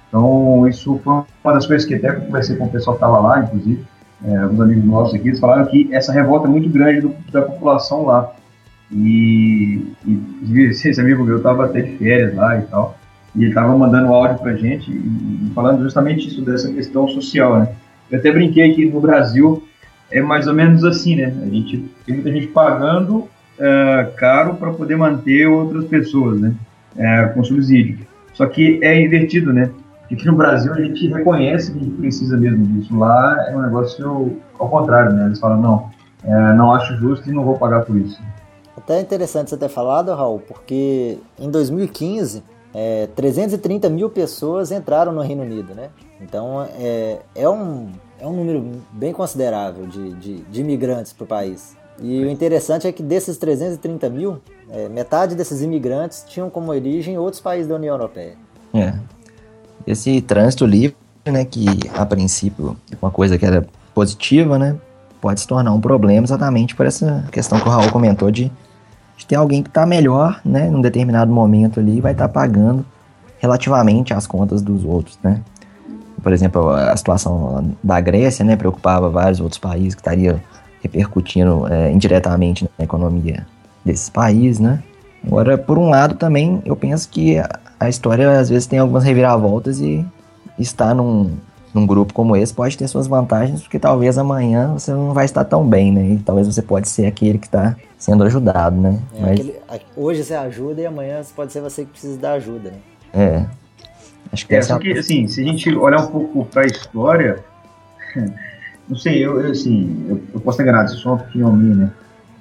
Então, 0.09 0.67
isso 0.67 0.99
foi 1.03 1.23
uma 1.43 1.53
das 1.53 1.65
coisas 1.65 1.87
que 1.87 1.95
até 1.95 2.11
conversei 2.11 2.55
com 2.57 2.65
o 2.65 2.69
pessoal 2.69 2.95
que 2.95 3.03
estava 3.03 3.19
lá, 3.19 3.39
inclusive, 3.39 3.83
é, 4.25 4.37
alguns 4.37 4.61
amigos 4.61 4.85
nossos 4.85 5.15
aqui, 5.15 5.29
eles 5.29 5.39
falaram 5.39 5.65
que 5.65 5.89
essa 5.91 6.11
revolta 6.11 6.47
é 6.47 6.51
muito 6.51 6.69
grande 6.69 7.01
do, 7.01 7.15
da 7.31 7.41
população 7.41 8.05
lá. 8.05 8.31
E, 8.93 9.81
e 10.05 10.59
esse 10.59 10.99
amigo 11.01 11.23
meu 11.23 11.37
estava 11.37 11.65
até 11.65 11.81
de 11.81 11.97
férias 11.97 12.35
lá 12.35 12.57
e 12.57 12.61
tal. 12.63 12.97
E 13.35 13.39
ele 13.39 13.49
estava 13.49 13.75
mandando 13.75 14.13
áudio 14.13 14.37
para 14.37 14.55
gente 14.55 14.91
e, 14.91 15.51
falando 15.55 15.81
justamente 15.83 16.27
isso, 16.27 16.41
dessa 16.43 16.71
questão 16.71 17.07
social, 17.07 17.59
né? 17.59 17.69
Eu 18.11 18.19
até 18.19 18.31
brinquei 18.31 18.73
que 18.73 18.85
no 18.85 19.01
Brasil 19.01 19.63
é 20.11 20.21
mais 20.21 20.45
ou 20.45 20.53
menos 20.53 20.83
assim, 20.83 21.15
né? 21.15 21.33
A 21.41 21.49
gente 21.49 21.89
tem 22.05 22.15
muita 22.15 22.31
gente 22.31 22.47
pagando 22.47 23.17
uh, 23.17 24.15
caro 24.15 24.55
para 24.55 24.71
poder 24.71 24.95
manter 24.95 25.47
outras 25.47 25.85
pessoas, 25.85 26.39
né? 26.39 26.53
Uh, 26.95 27.33
com 27.33 27.43
subsídio. 27.43 28.05
Só 28.33 28.45
que 28.45 28.79
é 28.83 29.01
invertido, 29.01 29.51
né? 29.51 29.71
Porque 30.01 30.15
aqui 30.15 30.25
no 30.27 30.35
Brasil 30.35 30.71
a 30.71 30.79
gente 30.79 31.07
reconhece 31.07 31.71
que 31.71 31.79
a 31.79 31.81
gente 31.81 31.95
precisa 31.95 32.37
mesmo 32.37 32.65
disso. 32.67 32.95
Lá 32.95 33.47
é 33.49 33.55
um 33.55 33.61
negócio 33.63 34.37
ao 34.59 34.69
contrário, 34.69 35.13
né? 35.13 35.25
Eles 35.25 35.39
falam, 35.39 35.59
não, 35.59 35.89
uh, 36.23 36.55
não 36.55 36.71
acho 36.71 36.95
justo 36.97 37.27
e 37.27 37.33
não 37.33 37.43
vou 37.43 37.57
pagar 37.57 37.81
por 37.81 37.97
isso. 37.97 38.21
Até 38.83 38.99
interessante 38.99 39.49
você 39.49 39.57
ter 39.57 39.69
falado, 39.69 40.13
Raul, 40.13 40.39
porque 40.39 41.17
em 41.39 41.49
2015 41.49 42.43
é, 42.73 43.07
330 43.15 43.89
mil 43.89 44.09
pessoas 44.09 44.71
entraram 44.71 45.13
no 45.13 45.21
Reino 45.21 45.43
Unido, 45.43 45.73
né? 45.73 45.89
Então 46.19 46.67
é, 46.77 47.19
é, 47.33 47.47
um, 47.47 47.89
é 48.19 48.27
um 48.27 48.33
número 48.33 48.81
bem 48.91 49.13
considerável 49.13 49.85
de, 49.87 50.13
de, 50.15 50.41
de 50.41 50.61
imigrantes 50.61 51.13
para 51.13 51.23
o 51.23 51.27
país. 51.27 51.77
E 52.01 52.25
o 52.25 52.29
interessante 52.29 52.85
é 52.85 52.91
que 52.91 53.01
desses 53.01 53.37
330 53.37 54.09
mil, 54.09 54.41
é, 54.69 54.89
metade 54.89 55.35
desses 55.35 55.61
imigrantes 55.61 56.25
tinham 56.27 56.49
como 56.49 56.71
origem 56.71 57.17
outros 57.17 57.41
países 57.41 57.67
da 57.67 57.75
União 57.75 57.95
Europeia. 57.95 58.35
É. 58.73 58.93
Esse 59.87 60.19
trânsito 60.21 60.65
livre, 60.65 60.97
né, 61.25 61.45
que 61.45 61.65
a 61.95 62.05
princípio 62.05 62.75
uma 63.01 63.11
coisa 63.11 63.37
que 63.37 63.45
era 63.45 63.65
positiva, 63.93 64.57
né, 64.57 64.75
pode 65.21 65.39
se 65.39 65.47
tornar 65.47 65.71
um 65.71 65.79
problema 65.79 66.25
exatamente 66.25 66.75
por 66.75 66.85
essa 66.85 67.25
questão 67.31 67.59
que 67.59 67.67
o 67.67 67.71
Raul 67.71 67.91
comentou 67.91 68.29
de 68.31 68.51
ter 69.27 69.35
alguém 69.35 69.61
que 69.61 69.69
está 69.69 69.85
melhor, 69.85 70.41
né, 70.43 70.69
num 70.69 70.81
determinado 70.81 71.31
momento 71.31 71.79
ali, 71.79 72.01
vai 72.01 72.11
estar 72.11 72.27
tá 72.27 72.33
pagando 72.33 72.85
relativamente 73.39 74.13
as 74.13 74.25
contas 74.25 74.61
dos 74.61 74.83
outros, 74.83 75.17
né. 75.23 75.41
Por 76.21 76.31
exemplo, 76.31 76.69
a 76.69 76.95
situação 76.95 77.75
da 77.83 77.99
Grécia, 77.99 78.45
né, 78.45 78.55
preocupava 78.55 79.09
vários 79.09 79.39
outros 79.39 79.59
países 79.59 79.93
que 79.93 80.01
estaria 80.01 80.41
repercutindo 80.81 81.67
é, 81.67 81.91
indiretamente 81.91 82.69
na 82.77 82.85
economia 82.85 83.45
desses 83.83 84.09
países, 84.09 84.59
né. 84.59 84.81
Agora, 85.25 85.57
por 85.57 85.77
um 85.77 85.89
lado, 85.89 86.15
também 86.15 86.61
eu 86.65 86.75
penso 86.75 87.09
que 87.09 87.37
a 87.79 87.89
história 87.89 88.39
às 88.39 88.49
vezes 88.49 88.67
tem 88.67 88.79
algumas 88.79 89.03
reviravoltas 89.03 89.79
e 89.79 90.05
está 90.57 90.93
num, 90.93 91.31
num 91.73 91.87
grupo 91.87 92.13
como 92.13 92.35
esse 92.35 92.53
pode 92.53 92.77
ter 92.77 92.87
suas 92.87 93.07
vantagens, 93.07 93.61
porque 93.61 93.79
talvez 93.79 94.17
amanhã 94.17 94.73
você 94.73 94.91
não 94.91 95.13
vai 95.13 95.25
estar 95.25 95.43
tão 95.43 95.67
bem, 95.67 95.91
né? 95.91 96.09
E 96.11 96.17
talvez 96.19 96.47
você 96.47 96.61
pode 96.61 96.87
ser 96.87 97.07
aquele 97.07 97.39
que 97.39 97.47
está 97.47 97.75
sendo 97.97 98.23
ajudado, 98.23 98.79
né? 98.79 98.99
É, 99.15 99.21
Mas... 99.21 99.31
aquele, 99.31 99.55
hoje 99.95 100.23
você 100.23 100.35
ajuda 100.35 100.81
e 100.81 100.85
amanhã 100.85 101.21
pode 101.35 101.51
ser 101.51 101.61
você 101.61 101.83
que 101.83 101.91
precisa 101.91 102.17
dar 102.19 102.33
ajuda, 102.33 102.71
né? 102.71 102.77
É. 103.13 103.45
Acho 104.31 104.47
que 104.47 104.53
é, 104.53 104.57
essa... 104.57 104.73
só 104.73 104.79
que, 104.79 104.91
assim, 104.91 105.27
se 105.27 105.41
a 105.41 105.43
gente 105.43 105.75
olhar 105.75 106.01
um 106.01 106.07
pouco 106.07 106.45
para 106.45 106.63
a 106.63 106.65
história, 106.65 107.43
não 108.87 108.97
sei, 108.97 109.25
eu, 109.25 109.41
eu 109.41 109.51
assim, 109.51 110.05
eu, 110.07 110.21
eu, 110.33 110.39
posso 110.39 110.57
ter 110.57 110.63
enganado, 110.63 110.93
isso 110.93 111.07
é 111.07 111.11
uma 111.11 111.21
opinião 111.21 111.55
minha, 111.55 111.75
né? 111.75 111.91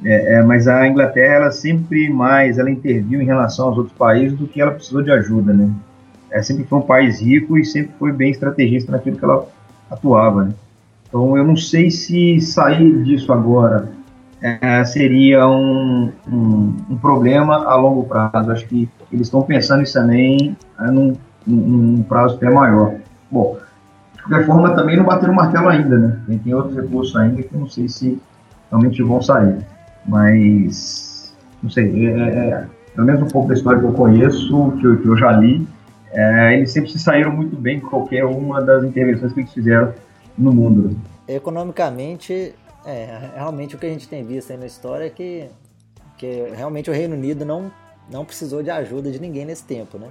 É, 0.05 0.35
é, 0.35 0.43
mas 0.43 0.67
a 0.67 0.87
Inglaterra, 0.87 1.35
ela 1.35 1.51
sempre 1.53 2.11
mais, 2.11 2.59
ela 2.59 2.71
interviu 2.71 3.23
em 3.23 3.25
relação 3.25 3.69
aos 3.69 3.79
outros 3.79 3.97
países 3.97 4.37
do 4.37 4.49
que 4.49 4.61
ela 4.61 4.73
precisou 4.73 5.01
de 5.01 5.11
ajuda, 5.11 5.53
né? 5.53 5.71
É, 6.33 6.43
sempre 6.43 6.65
foi 6.65 6.79
um 6.79 6.83
país 6.83 7.21
rico 7.21 7.59
e 7.59 7.65
sempre 7.65 7.93
foi 7.99 8.11
bem 8.11 8.31
estrategista 8.31 8.91
naquilo 8.91 9.17
que 9.17 9.25
ela 9.25 9.47
atuava. 9.91 10.45
Né? 10.45 10.53
Então 11.07 11.37
eu 11.37 11.45
não 11.45 11.57
sei 11.57 11.91
se 11.91 12.41
sair 12.41 13.03
disso 13.03 13.33
agora 13.33 13.89
é, 14.41 14.85
seria 14.85 15.47
um, 15.47 16.11
um, 16.27 16.77
um, 16.91 16.97
problema 16.97 17.65
a 17.65 17.77
longo 17.77 18.05
prazo. 18.05 18.51
Acho 18.51 18.67
que 18.67 18.89
eles 19.13 19.29
estão 19.29 19.43
pensando 19.43 19.83
isso 19.83 19.93
também 19.93 20.57
é, 20.81 20.91
num, 20.91 21.15
num, 21.47 22.03
prazo 22.03 22.37
até 22.37 22.51
maior. 22.51 22.95
Bom, 23.31 23.59
de 24.17 24.23
qualquer 24.23 24.47
forma 24.47 24.75
também 24.75 24.97
não 24.97 25.05
bateram 25.05 25.33
o 25.33 25.37
martelo 25.37 25.69
ainda, 25.69 25.97
né? 25.97 26.19
Tem, 26.27 26.39
tem 26.39 26.55
outros 26.55 26.75
recursos 26.75 27.15
ainda 27.15 27.43
que 27.43 27.55
eu 27.55 27.61
não 27.61 27.69
sei 27.69 27.89
se 27.89 28.21
realmente 28.71 29.01
vão 29.03 29.23
sair. 29.23 29.59
Mas, 30.05 31.33
não 31.63 31.71
sei, 31.71 32.07
é, 32.07 32.11
é, 32.11 32.49
é 32.49 32.67
pelo 32.95 33.07
menos 33.07 33.23
um 33.23 33.29
pouco 33.29 33.49
da 33.49 33.55
história 33.55 33.79
que 33.79 33.87
eu 33.87 33.93
conheço, 33.93 34.73
que 34.81 34.87
eu, 34.87 34.97
que 34.99 35.07
eu 35.07 35.17
já 35.17 35.33
li, 35.33 35.67
é, 36.13 36.55
eles 36.55 36.71
sempre 36.71 36.91
se 36.91 36.99
saíram 36.99 37.33
muito 37.33 37.57
bem 37.57 37.81
com 37.81 37.89
qualquer 37.89 38.25
uma 38.25 38.61
das 38.61 38.85
intervenções 38.85 39.33
que 39.33 39.41
eles 39.41 39.53
fizeram 39.53 39.95
no 40.37 40.53
mundo. 40.53 40.97
Economicamente, 41.27 42.55
é, 42.85 43.31
realmente 43.35 43.75
o 43.75 43.79
que 43.79 43.87
a 43.87 43.89
gente 43.89 44.09
tem 44.09 44.25
visto 44.25 44.51
aí 44.51 44.59
na 44.59 44.67
história 44.67 45.07
é 45.07 45.11
que, 45.11 45.49
que 46.19 46.53
realmente 46.55 46.91
o 46.91 46.93
Reino 46.93 47.15
Unido 47.15 47.45
não, 47.45 47.73
não 48.11 48.25
precisou 48.25 48.63
de 48.63 48.71
ajuda 48.71 49.11
de 49.11 49.21
ninguém 49.21 49.47
nesse 49.47 49.65
tempo, 49.65 49.99
né? 49.99 50.09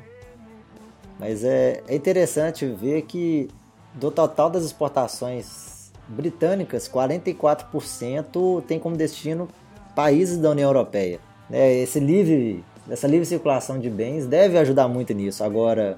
Mas 1.20 1.44
é, 1.44 1.84
é 1.88 1.96
interessante 1.96 2.66
ver 2.66 3.04
que 3.04 3.48
do 3.94 4.10
total 4.10 4.50
das 4.50 4.64
exportações 4.64 5.92
britânicas, 6.08 6.90
44% 6.90 8.64
tem 8.66 8.80
como 8.80 8.96
destino 8.96 9.48
países 9.96 10.38
da 10.38 10.50
União 10.50 10.70
Europeia. 10.70 11.20
É, 11.52 11.74
esse 11.76 12.00
livre 12.00 12.64
essa 12.92 13.08
livre 13.08 13.26
circulação 13.26 13.80
de 13.80 13.90
bens 13.90 14.28
deve 14.28 14.58
ajudar 14.58 14.88
muito 14.88 15.14
nisso. 15.14 15.44
Agora, 15.44 15.98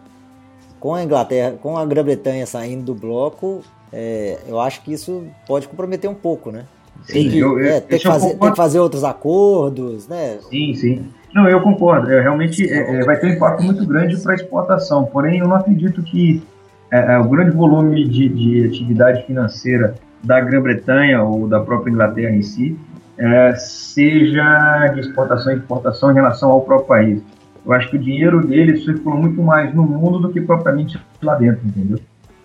com 0.80 0.94
a 0.94 1.04
Inglaterra, 1.04 1.56
com 1.60 1.76
a 1.76 1.86
Grã-Bretanha 1.86 2.46
saindo 2.46 2.86
do 2.86 2.94
bloco, 2.94 3.62
é, 3.92 4.38
eu 4.48 4.60
acho 4.60 4.84
que 4.84 4.94
isso 4.94 5.24
pode 5.48 5.68
comprometer 5.68 6.10
um 6.10 6.14
pouco, 6.14 6.52
né? 6.52 6.66
Tem 7.08 7.30
que, 7.30 7.40
eu, 7.40 7.60
é, 7.60 7.82
tem, 7.82 7.98
que 7.98 8.06
fazer, 8.06 8.36
tem 8.36 8.52
que 8.52 8.56
fazer 8.56 8.80
outros 8.80 9.04
acordos, 9.04 10.08
né? 10.08 10.38
Sim, 10.50 10.74
sim. 10.76 11.08
Não, 11.34 11.50
eu 11.50 11.62
concordo. 11.62 12.12
É, 12.12 12.22
realmente 12.22 12.72
é, 12.72 13.00
é 13.00 13.04
vai 13.04 13.20
ter 13.20 13.28
um 13.28 13.30
impacto 13.32 13.64
muito 13.64 13.86
grande 13.88 14.16
para 14.18 14.34
a 14.34 14.36
exportação. 14.36 15.04
Porém, 15.06 15.40
eu 15.40 15.48
não 15.48 15.56
acredito 15.56 16.04
que 16.04 16.44
é, 16.92 17.16
é, 17.16 17.18
o 17.18 17.28
grande 17.28 17.52
volume 17.52 18.08
de, 18.08 18.30
de 18.30 18.68
atividade 18.68 19.26
financeira 19.26 19.96
da 20.24 20.40
Grã-Bretanha 20.40 21.24
ou 21.24 21.48
da 21.48 21.60
própria 21.60 21.92
Inglaterra 21.92 22.34
em 22.34 22.44
si 22.44 22.78
é, 23.18 23.56
seja 23.56 24.88
de 24.94 25.02
exportação 25.02 25.54
e 25.54 25.56
importação 25.58 26.12
em 26.12 26.16
relação 26.16 26.52
ao 26.52 26.62
próprio 26.62 26.88
país. 26.88 27.22
Eu 27.66 27.72
acho 27.72 27.90
que 27.90 27.96
o 27.96 28.00
dinheiro 28.00 28.46
deles 28.46 28.84
circula 28.84 29.16
muito 29.16 29.42
mais 29.42 29.74
no 29.74 29.84
mundo 29.84 30.20
do 30.20 30.30
que 30.30 30.42
propriamente 30.42 31.00
lá 31.22 31.36
dentro, 31.36 31.66
entendeu? 31.66 32.00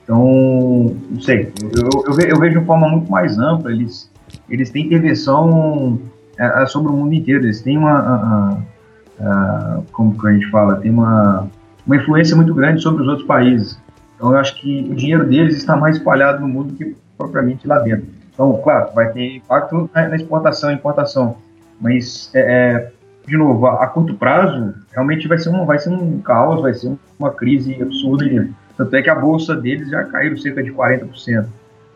Então, 0.05 0.97
não 1.11 1.21
sei, 1.21 1.53
eu, 1.61 2.03
eu, 2.07 2.29
eu 2.29 2.39
vejo 2.39 2.61
de 2.61 2.67
forma 2.67 2.89
muito 2.89 3.11
mais 3.11 3.39
ampla, 3.39 3.71
eles, 3.71 4.11
eles 4.49 4.71
têm 4.71 4.87
intervenção 4.87 6.01
é, 6.39 6.63
é 6.63 6.67
sobre 6.67 6.91
o 6.91 6.95
mundo 6.95 7.13
inteiro, 7.13 7.45
eles 7.45 7.61
têm 7.61 7.77
uma, 7.77 7.99
a, 7.99 8.59
a, 9.21 9.81
como 9.93 10.19
que 10.19 10.27
a 10.27 10.33
gente 10.33 10.49
fala, 10.51 10.77
tem 10.77 10.91
uma, 10.91 11.49
uma 11.85 11.97
influência 11.97 12.35
muito 12.37 12.55
grande 12.55 12.81
sobre 12.81 13.03
os 13.03 13.09
outros 13.09 13.27
países. 13.27 13.79
Então, 14.17 14.33
eu 14.33 14.39
acho 14.39 14.59
que 14.61 14.89
o 14.91 14.95
dinheiro 14.95 15.27
deles 15.27 15.57
está 15.57 15.77
mais 15.77 15.97
espalhado 15.97 16.41
no 16.41 16.49
mundo 16.49 16.69
do 16.69 16.75
que 16.75 16.97
propriamente 17.17 17.67
lá 17.67 17.79
dentro. 17.81 18.18
Então, 18.39 18.57
claro, 18.63 18.93
vai 18.95 19.11
ter 19.11 19.35
impacto 19.35 19.91
na 19.93 20.15
exportação 20.15 20.71
importação, 20.71 21.39
mas, 21.81 22.31
é, 22.33 22.41
é, 22.41 22.93
de 23.27 23.37
novo, 23.37 23.67
a, 23.67 23.83
a, 23.83 23.87
curto 23.89 24.15
prazo, 24.15 24.75
realmente 24.93 25.27
vai 25.27 25.39
ser, 25.39 25.49
um, 25.49 25.67
vai 25.67 25.77
ser 25.81 25.91
um 25.91 26.21
caos, 26.21 26.63
vai 26.63 26.73
ser 26.73 26.97
uma 27.19 27.33
crise 27.33 27.83
absurda. 27.83 28.25
Mesmo. 28.25 28.55
Tanto 28.77 28.95
é 28.95 29.03
que 29.03 29.11
a 29.11 29.15
bolsa 29.17 29.57
deles 29.57 29.91
já 29.91 30.05
caiu 30.05 30.39
cerca 30.39 30.63
de 30.63 30.71
40%. 30.71 31.47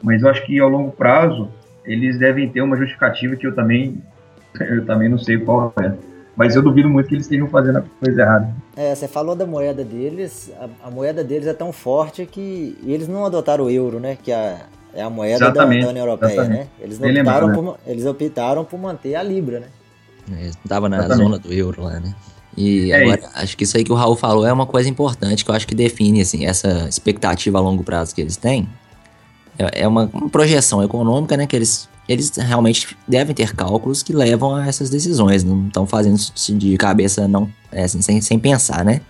Mas 0.02 0.22
eu 0.22 0.28
acho 0.28 0.44
que 0.44 0.58
ao 0.58 0.68
longo 0.68 0.90
prazo, 0.90 1.49
eles 1.84 2.18
devem 2.18 2.49
ter 2.49 2.61
uma 2.61 2.76
justificativa 2.76 3.37
que 3.37 3.46
eu 3.46 3.54
também, 3.54 4.02
eu 4.58 4.84
também 4.84 5.08
não 5.08 5.18
sei 5.18 5.38
qual 5.38 5.72
é. 5.80 5.92
Mas 6.34 6.56
eu 6.56 6.62
duvido 6.62 6.90
muito 6.90 7.08
que 7.08 7.14
eles 7.14 7.26
estejam 7.26 7.46
fazendo 7.46 7.78
a 7.78 7.84
coisa 8.04 8.20
errada. 8.20 8.52
É, 8.76 8.92
você 8.92 9.06
falou 9.06 9.37
da 9.37 9.46
moeda 9.46 9.84
deles, 9.84 10.52
a, 10.58 10.88
a 10.88 10.90
moeda 10.90 11.22
deles 11.22 11.46
é 11.46 11.54
tão 11.54 11.72
forte 11.72 12.26
que 12.26 12.76
eles 12.84 13.06
não 13.06 13.25
adotaram 13.25 13.66
o 13.66 13.70
euro, 13.70 14.00
né? 14.00 14.18
Que 14.20 14.32
a, 14.32 14.56
é 14.94 15.02
a 15.02 15.11
moeda 15.11 15.50
da, 15.50 15.64
da, 15.64 15.66
União 15.66 15.96
Europeia, 15.96 16.32
exatamente. 16.32 16.58
né? 16.58 16.66
Eles 16.80 17.00
optaram, 17.00 17.49
né? 17.49 17.54
por, 17.54 17.78
eles 17.87 18.06
optaram 18.06 18.64
por 18.64 18.78
manter 18.78 19.14
a 19.14 19.22
Libra, 19.22 19.61
né? 19.61 19.66
É, 20.38 20.46
Estava 20.46 20.88
na 20.88 20.99
exatamente. 20.99 21.25
zona 21.25 21.38
do 21.38 21.52
euro 21.52 21.82
lá, 21.82 21.99
né? 21.99 22.14
E 22.56 22.92
é 22.92 23.02
agora, 23.02 23.20
isso. 23.20 23.30
acho 23.34 23.56
que 23.56 23.64
isso 23.64 23.76
aí 23.76 23.84
que 23.84 23.92
o 23.92 23.94
Raul 23.94 24.14
falou 24.14 24.46
é 24.46 24.52
uma 24.52 24.66
coisa 24.66 24.88
importante 24.88 25.44
que 25.44 25.50
eu 25.50 25.54
acho 25.54 25.66
que 25.66 25.75
define, 25.75 26.20
assim, 26.20 26.44
essa 26.44 26.87
expectativa 26.88 27.58
a 27.58 27.61
longo 27.61 27.82
prazo 27.82 28.14
que 28.14 28.20
eles 28.20 28.37
têm. 28.37 28.68
É, 29.58 29.82
é 29.82 29.88
uma, 29.88 30.11
uma 30.12 30.28
projeção 30.28 30.82
econômica, 30.82 31.37
né? 31.37 31.46
Que 31.46 31.56
eles, 31.56 31.88
eles 32.08 32.30
realmente 32.37 32.96
devem 33.08 33.34
ter 33.34 33.54
cálculos 33.54 34.02
que 34.02 34.12
levam 34.12 34.54
a 34.54 34.66
essas 34.66 34.90
decisões. 34.90 35.42
Não 35.42 35.66
estão 35.66 35.87
fazendo 35.87 36.16
isso 36.16 36.54
de 36.56 36.76
cabeça 36.76 37.26
não, 37.26 37.50
é, 37.70 37.84
assim, 37.84 38.02
sem, 38.02 38.20
sem 38.20 38.38
pensar, 38.38 38.84
né? 38.84 39.00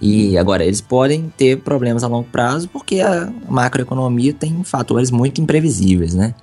E 0.00 0.38
agora, 0.38 0.64
eles 0.64 0.80
podem 0.80 1.32
ter 1.36 1.60
problemas 1.60 2.02
a 2.02 2.06
longo 2.06 2.28
prazo 2.28 2.68
porque 2.68 3.00
a 3.00 3.30
macroeconomia 3.48 4.32
tem 4.32 4.64
fatores 4.64 5.10
muito 5.10 5.40
imprevisíveis, 5.40 6.14
né? 6.14 6.34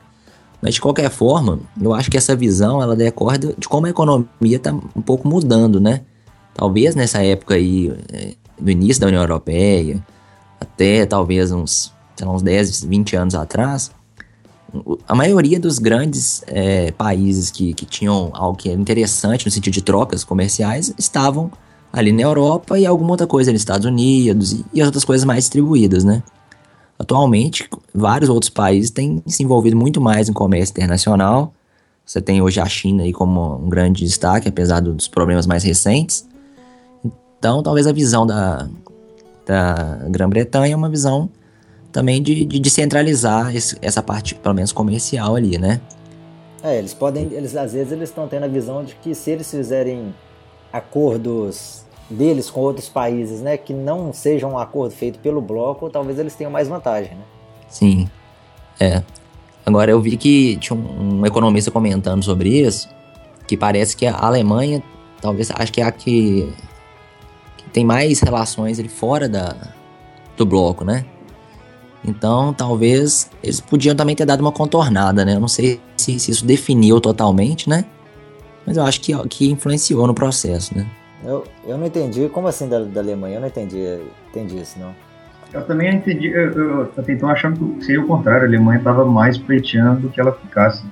Mas 0.61 0.75
de 0.75 0.81
qualquer 0.81 1.09
forma, 1.09 1.59
eu 1.81 1.93
acho 1.93 2.09
que 2.09 2.17
essa 2.17 2.35
visão 2.35 2.81
ela 2.81 2.95
decorre 2.95 3.37
de 3.37 3.67
como 3.67 3.87
a 3.87 3.89
economia 3.89 4.57
está 4.57 4.71
um 4.71 5.01
pouco 5.01 5.27
mudando, 5.27 5.79
né? 5.79 6.01
Talvez 6.53 6.95
nessa 6.95 7.23
época 7.23 7.55
aí, 7.55 7.93
é, 8.11 8.33
do 8.59 8.69
início 8.69 9.01
da 9.01 9.07
União 9.07 9.21
Europeia, 9.21 10.03
até 10.59 11.05
talvez 11.05 11.51
uns, 11.51 11.93
lá, 12.21 12.31
uns 12.31 12.41
10, 12.41 12.83
20 12.83 13.15
anos 13.15 13.35
atrás, 13.35 13.91
a 15.07 15.15
maioria 15.15 15.59
dos 15.59 15.79
grandes 15.79 16.43
é, 16.47 16.91
países 16.91 17.51
que, 17.51 17.73
que 17.73 17.85
tinham 17.85 18.31
algo 18.33 18.57
que 18.57 18.69
era 18.69 18.79
interessante 18.79 19.45
no 19.45 19.51
sentido 19.51 19.73
de 19.73 19.81
trocas 19.81 20.23
comerciais 20.23 20.93
estavam 20.97 21.51
ali 21.91 22.11
na 22.11 22.21
Europa 22.21 22.77
e 22.77 22.85
alguma 22.85 23.11
outra 23.11 23.27
coisa 23.27 23.51
nos 23.51 23.61
Estados 23.61 23.85
Unidos 23.85 24.51
e, 24.53 24.65
e 24.73 24.83
outras 24.83 25.03
coisas 25.03 25.25
mais 25.25 25.45
distribuídas, 25.45 26.03
né? 26.03 26.21
Atualmente, 26.99 27.69
vários 27.93 28.29
outros 28.29 28.49
países 28.49 28.89
têm 28.89 29.21
se 29.27 29.43
envolvido 29.43 29.77
muito 29.77 30.01
mais 30.01 30.27
em 30.27 30.33
comércio 30.33 30.73
internacional. 30.73 31.53
Você 32.03 32.21
tem 32.21 32.41
hoje 32.41 32.59
a 32.59 32.65
China 32.65 33.03
aí 33.03 33.13
como 33.13 33.57
um 33.57 33.69
grande 33.69 34.03
destaque, 34.03 34.47
apesar 34.49 34.79
dos 34.79 35.07
problemas 35.07 35.45
mais 35.45 35.63
recentes. 35.63 36.27
Então, 37.37 37.61
talvez 37.61 37.85
a 37.85 37.91
visão 37.91 38.25
da, 38.25 38.67
da 39.45 39.99
Grã-Bretanha 40.09 40.73
é 40.73 40.75
uma 40.75 40.89
visão 40.89 41.29
também 41.91 42.21
de, 42.21 42.45
de 42.45 42.59
descentralizar 42.59 43.55
esse, 43.55 43.77
essa 43.81 44.01
parte, 44.01 44.35
pelo 44.35 44.55
menos 44.55 44.71
comercial 44.71 45.35
ali, 45.35 45.57
né? 45.57 45.79
É, 46.63 46.77
eles 46.77 46.93
podem, 46.93 47.31
eles 47.31 47.55
às 47.55 47.73
vezes 47.73 47.91
eles 47.91 48.09
estão 48.09 48.27
tendo 48.27 48.43
a 48.43 48.47
visão 48.47 48.83
de 48.83 48.95
que 48.95 49.13
se 49.13 49.31
eles 49.31 49.49
fizerem 49.49 50.13
acordos 50.71 51.85
deles 52.09 52.49
com 52.49 52.61
outros 52.61 52.87
países, 52.87 53.41
né, 53.41 53.57
que 53.57 53.73
não 53.73 54.13
seja 54.13 54.47
um 54.47 54.57
acordo 54.57 54.93
feito 54.93 55.19
pelo 55.19 55.41
bloco, 55.41 55.89
talvez 55.89 56.17
eles 56.17 56.35
tenham 56.35 56.51
mais 56.51 56.67
vantagem, 56.67 57.11
né? 57.15 57.23
Sim, 57.67 58.09
é. 58.79 59.03
Agora 59.65 59.91
eu 59.91 59.99
vi 59.99 60.15
que 60.15 60.55
tinha 60.57 60.77
um, 60.77 61.19
um 61.19 61.25
economista 61.25 61.69
comentando 61.69 62.23
sobre 62.23 62.49
isso, 62.49 62.87
que 63.45 63.57
parece 63.57 63.97
que 63.97 64.05
a 64.05 64.17
Alemanha, 64.17 64.81
talvez, 65.21 65.51
acho 65.51 65.73
que 65.73 65.81
é 65.81 65.83
a 65.83 65.91
que, 65.91 66.53
que 67.57 67.69
tem 67.71 67.83
mais 67.83 68.21
relações 68.21 68.79
ali 68.79 68.87
fora 68.87 69.27
da, 69.27 69.55
do 70.37 70.45
bloco, 70.45 70.85
né? 70.85 71.05
Então, 72.05 72.53
talvez 72.53 73.29
eles 73.43 73.59
podiam 73.59 73.93
também 73.93 74.15
ter 74.15 74.25
dado 74.25 74.39
uma 74.39 74.51
contornada, 74.51 75.25
né? 75.25 75.35
Eu 75.35 75.41
não 75.41 75.47
sei 75.49 75.81
se, 75.97 76.17
se 76.17 76.31
isso 76.31 76.45
definiu 76.45 77.01
totalmente, 77.01 77.67
né? 77.67 77.83
Mas 78.67 78.75
eu 78.75 78.83
acho 78.83 78.99
que, 78.99 79.17
que 79.29 79.49
influenciou 79.49 80.05
no 80.05 80.13
processo, 80.13 80.77
né? 80.77 80.85
Eu, 81.23 81.45
eu 81.65 81.77
não 81.77 81.87
entendi. 81.87 82.27
Como 82.27 82.49
assim 82.49 82.67
da, 82.67 82.79
da 82.79 82.99
Alemanha? 82.99 83.37
Eu 83.37 83.41
não 83.41 83.47
entendi, 83.47 83.77
entendi 84.29 84.59
isso, 84.59 84.77
não. 84.77 84.93
Eu 85.53 85.65
também 85.65 85.95
entendi. 85.95 86.27
Eu, 86.27 86.51
eu, 86.51 86.81
eu 86.81 87.03
então 87.07 87.29
achando 87.29 87.75
que 87.75 87.85
seria 87.85 88.01
o 88.01 88.07
contrário. 88.07 88.43
A 88.43 88.47
Alemanha 88.47 88.77
estava 88.77 89.05
mais 89.05 89.37
pleiteando 89.37 90.09
que 90.09 90.19
ela 90.19 90.33
ficasse. 90.33 90.83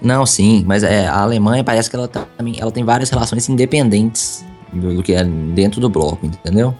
Não, 0.00 0.24
sim, 0.24 0.64
mas 0.66 0.82
é, 0.82 1.06
a 1.06 1.20
Alemanha 1.20 1.62
parece 1.62 1.90
que 1.90 1.96
ela, 1.96 2.08
tá, 2.08 2.26
ela 2.58 2.72
tem 2.72 2.82
várias 2.82 3.10
relações 3.10 3.46
independentes 3.50 4.42
do, 4.72 4.94
do, 4.94 5.02
que 5.02 5.12
é 5.12 5.22
dentro 5.22 5.78
do 5.78 5.90
bloco, 5.90 6.24
entendeu? 6.24 6.74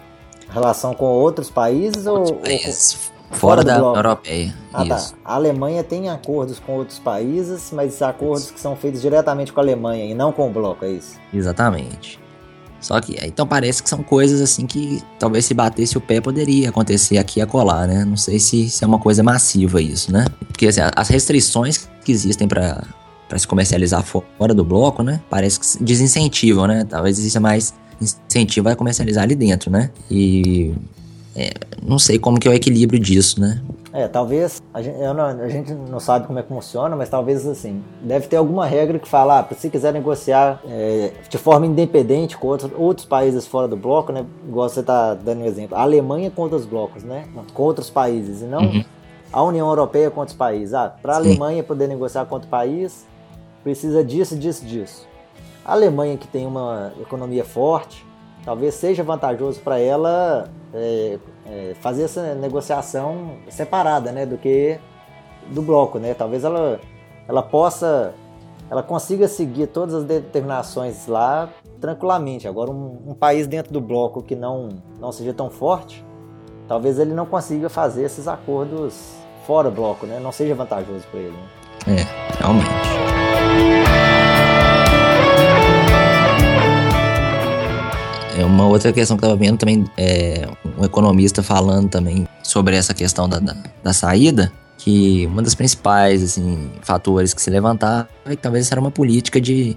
Relação 0.49 0.95
com 0.95 1.05
outros 1.05 1.51
países 1.51 2.07
outros 2.07 2.31
ou. 2.31 2.37
Países. 2.39 3.10
Fora, 3.31 3.63
fora 3.63 3.65
da 3.65 3.77
Europeia. 3.79 4.55
Ah, 4.73 4.85
tá. 4.85 4.97
Isso. 4.97 5.13
tá. 5.13 5.19
A 5.25 5.35
Alemanha 5.35 5.83
tem 5.83 6.09
acordos 6.09 6.59
com 6.59 6.73
outros 6.73 6.99
países, 6.99 7.71
mas 7.73 8.01
acordos 8.03 8.45
isso. 8.45 8.55
que 8.55 8.61
são 8.61 8.77
feitos 8.77 9.01
diretamente 9.01 9.53
com 9.53 9.61
a 9.61 9.63
Alemanha 9.63 10.05
e 10.05 10.15
não 10.15 10.33
com 10.33 10.49
o 10.49 10.53
bloco, 10.53 10.85
é 10.85 10.91
isso? 10.91 11.19
Exatamente. 11.33 12.19
Só 12.81 12.99
que 13.01 13.15
então 13.23 13.47
parece 13.47 13.83
que 13.83 13.89
são 13.89 14.03
coisas 14.03 14.41
assim 14.41 14.67
que 14.67 15.03
talvez 15.19 15.45
se 15.45 15.53
batesse 15.53 15.99
o 15.99 16.01
pé 16.01 16.21
poderia 16.21 16.71
acontecer 16.71 17.19
aqui 17.19 17.41
a 17.41 17.47
colar, 17.47 17.87
né? 17.87 18.05
Não 18.07 18.17
sei 18.17 18.39
se, 18.39 18.71
se 18.71 18.83
é 18.83 18.87
uma 18.87 18.99
coisa 18.99 19.23
massiva 19.23 19.83
isso, 19.83 20.11
né? 20.11 20.25
Porque 20.49 20.67
assim, 20.67 20.81
as 20.97 21.09
restrições 21.09 21.89
que 22.05 22.11
existem 22.11 22.49
para 22.49 22.83
para 23.29 23.39
se 23.39 23.47
comercializar 23.47 24.03
fora 24.03 24.53
do 24.53 24.65
bloco, 24.65 25.05
né? 25.05 25.21
Parece 25.31 25.61
que 25.61 25.85
desincentivam, 25.85 26.67
né? 26.67 26.85
Talvez 26.89 27.17
exista 27.17 27.39
mais 27.39 27.73
incentivo 28.01 28.69
a 28.69 28.75
comercializar 28.75 29.23
ali 29.23 29.37
dentro, 29.37 29.71
né? 29.71 29.91
E 30.11 30.75
é, 31.41 31.53
não 31.83 31.99
sei 31.99 32.19
como 32.19 32.39
que 32.39 32.47
é 32.47 32.51
o 32.51 32.55
equilíbrio 32.55 33.01
disso, 33.01 33.41
né? 33.41 33.63
É, 33.93 34.07
talvez, 34.07 34.63
a 34.73 34.81
gente, 34.81 34.99
não, 34.99 35.25
a 35.25 35.49
gente, 35.49 35.73
não, 35.73 35.99
sabe 35.99 36.27
como 36.27 36.39
é 36.39 36.43
que 36.43 36.49
funciona, 36.49 36.95
mas 36.95 37.09
talvez 37.09 37.45
assim, 37.47 37.83
deve 38.03 38.29
ter 38.29 38.37
alguma 38.37 38.65
regra 38.65 39.01
que 39.01 39.09
fala, 39.09 39.41
ah, 39.41 39.55
se 39.55 39.69
quiser 39.69 39.93
negociar 39.93 40.61
é, 40.69 41.13
de 41.29 41.39
forma 41.39 41.67
independente 41.67 42.37
com 42.37 42.47
outros, 42.47 42.71
outros 42.77 43.07
países 43.07 43.49
fora 43.49 43.67
do 43.67 43.77
bloco, 43.77 44.13
né, 44.13 44.25
igual 44.47 44.69
você 44.69 44.81
está 44.81 45.15
dando 45.15 45.41
um 45.41 45.45
exemplo, 45.45 45.77
a 45.77 45.83
Alemanha 45.83 46.31
com 46.31 46.43
outros 46.43 46.65
blocos, 46.65 47.03
né, 47.03 47.25
com 47.53 47.63
outros 47.65 47.91
países, 47.91 48.43
e 48.43 48.45
não 48.45 48.61
uhum. 48.61 48.85
a 49.33 49.43
União 49.43 49.67
Europeia 49.69 50.09
com 50.09 50.21
outros 50.21 50.37
países. 50.37 50.73
Ah, 50.73 50.95
para 51.03 51.15
a 51.15 51.17
Alemanha 51.17 51.63
poder 51.65 51.89
negociar 51.89 52.27
com 52.27 52.37
outro 52.37 52.49
país, 52.49 53.05
precisa 53.65 54.05
disso, 54.05 54.37
disso, 54.37 54.65
disso. 54.65 55.09
A 55.65 55.73
Alemanha 55.73 56.17
que 56.17 56.29
tem 56.29 56.47
uma 56.47 56.93
economia 57.01 57.45
forte, 57.45 58.07
talvez 58.45 58.75
seja 58.75 59.03
vantajoso 59.03 59.61
para 59.61 59.79
ela 59.79 60.49
é, 60.73 61.19
é, 61.47 61.75
fazer 61.81 62.05
essa 62.05 62.35
negociação 62.35 63.37
separada, 63.49 64.13
né, 64.13 64.25
do 64.27 64.39
que 64.39 64.79
do 65.51 65.63
bloco, 65.63 65.99
né? 65.99 66.15
Talvez 66.15 66.45
ela, 66.45 66.81
ela 67.27 67.43
possa, 67.43 68.15
ela 68.71 68.83
consiga 68.83 69.27
seguir 69.27 69.67
todas 69.67 69.95
as 69.95 70.05
determinações 70.05 71.07
lá 71.07 71.49
tranquilamente. 71.81 72.47
Agora, 72.47 72.71
um, 72.71 73.03
um 73.09 73.15
país 73.15 73.47
dentro 73.47 73.73
do 73.73 73.81
bloco 73.81 74.23
que 74.23 74.37
não, 74.37 74.69
não 75.01 75.11
seja 75.11 75.33
tão 75.33 75.51
forte, 75.51 76.05
talvez 76.69 76.99
ele 76.99 77.15
não 77.15 77.27
consiga 77.27 77.69
fazer 77.69 78.05
esses 78.05 78.29
acordos 78.29 79.15
fora 79.47 79.71
bloco, 79.71 80.07
né? 80.07 80.21
Não 80.21 80.31
seja 80.31 80.55
vantajoso 80.55 81.05
para 81.11 81.21
ele. 81.21 81.37
Né? 81.87 81.97
É, 81.97 82.39
realmente. 82.39 83.20
É 88.41 88.45
uma 88.45 88.67
outra 88.67 88.91
questão 88.91 89.19
que 89.19 89.25
eu 89.25 89.29
estava 89.29 89.39
vendo 89.39 89.59
também, 89.59 89.85
é, 89.99 90.49
um 90.79 90.83
economista 90.83 91.43
falando 91.43 91.91
também 91.91 92.27
sobre 92.43 92.75
essa 92.75 92.95
questão 92.95 93.29
da, 93.29 93.39
da, 93.39 93.55
da, 93.85 93.93
saída, 93.93 94.51
que 94.79 95.27
uma 95.27 95.43
das 95.43 95.55
principais 95.55 96.23
assim, 96.23 96.71
fatores 96.81 97.35
que 97.35 97.43
se 97.43 97.51
levantava 97.51 98.09
é 98.25 98.31
que 98.31 98.37
talvez 98.37 98.73
era 98.73 98.81
uma 98.81 98.91
política 98.91 99.39
de, 99.39 99.77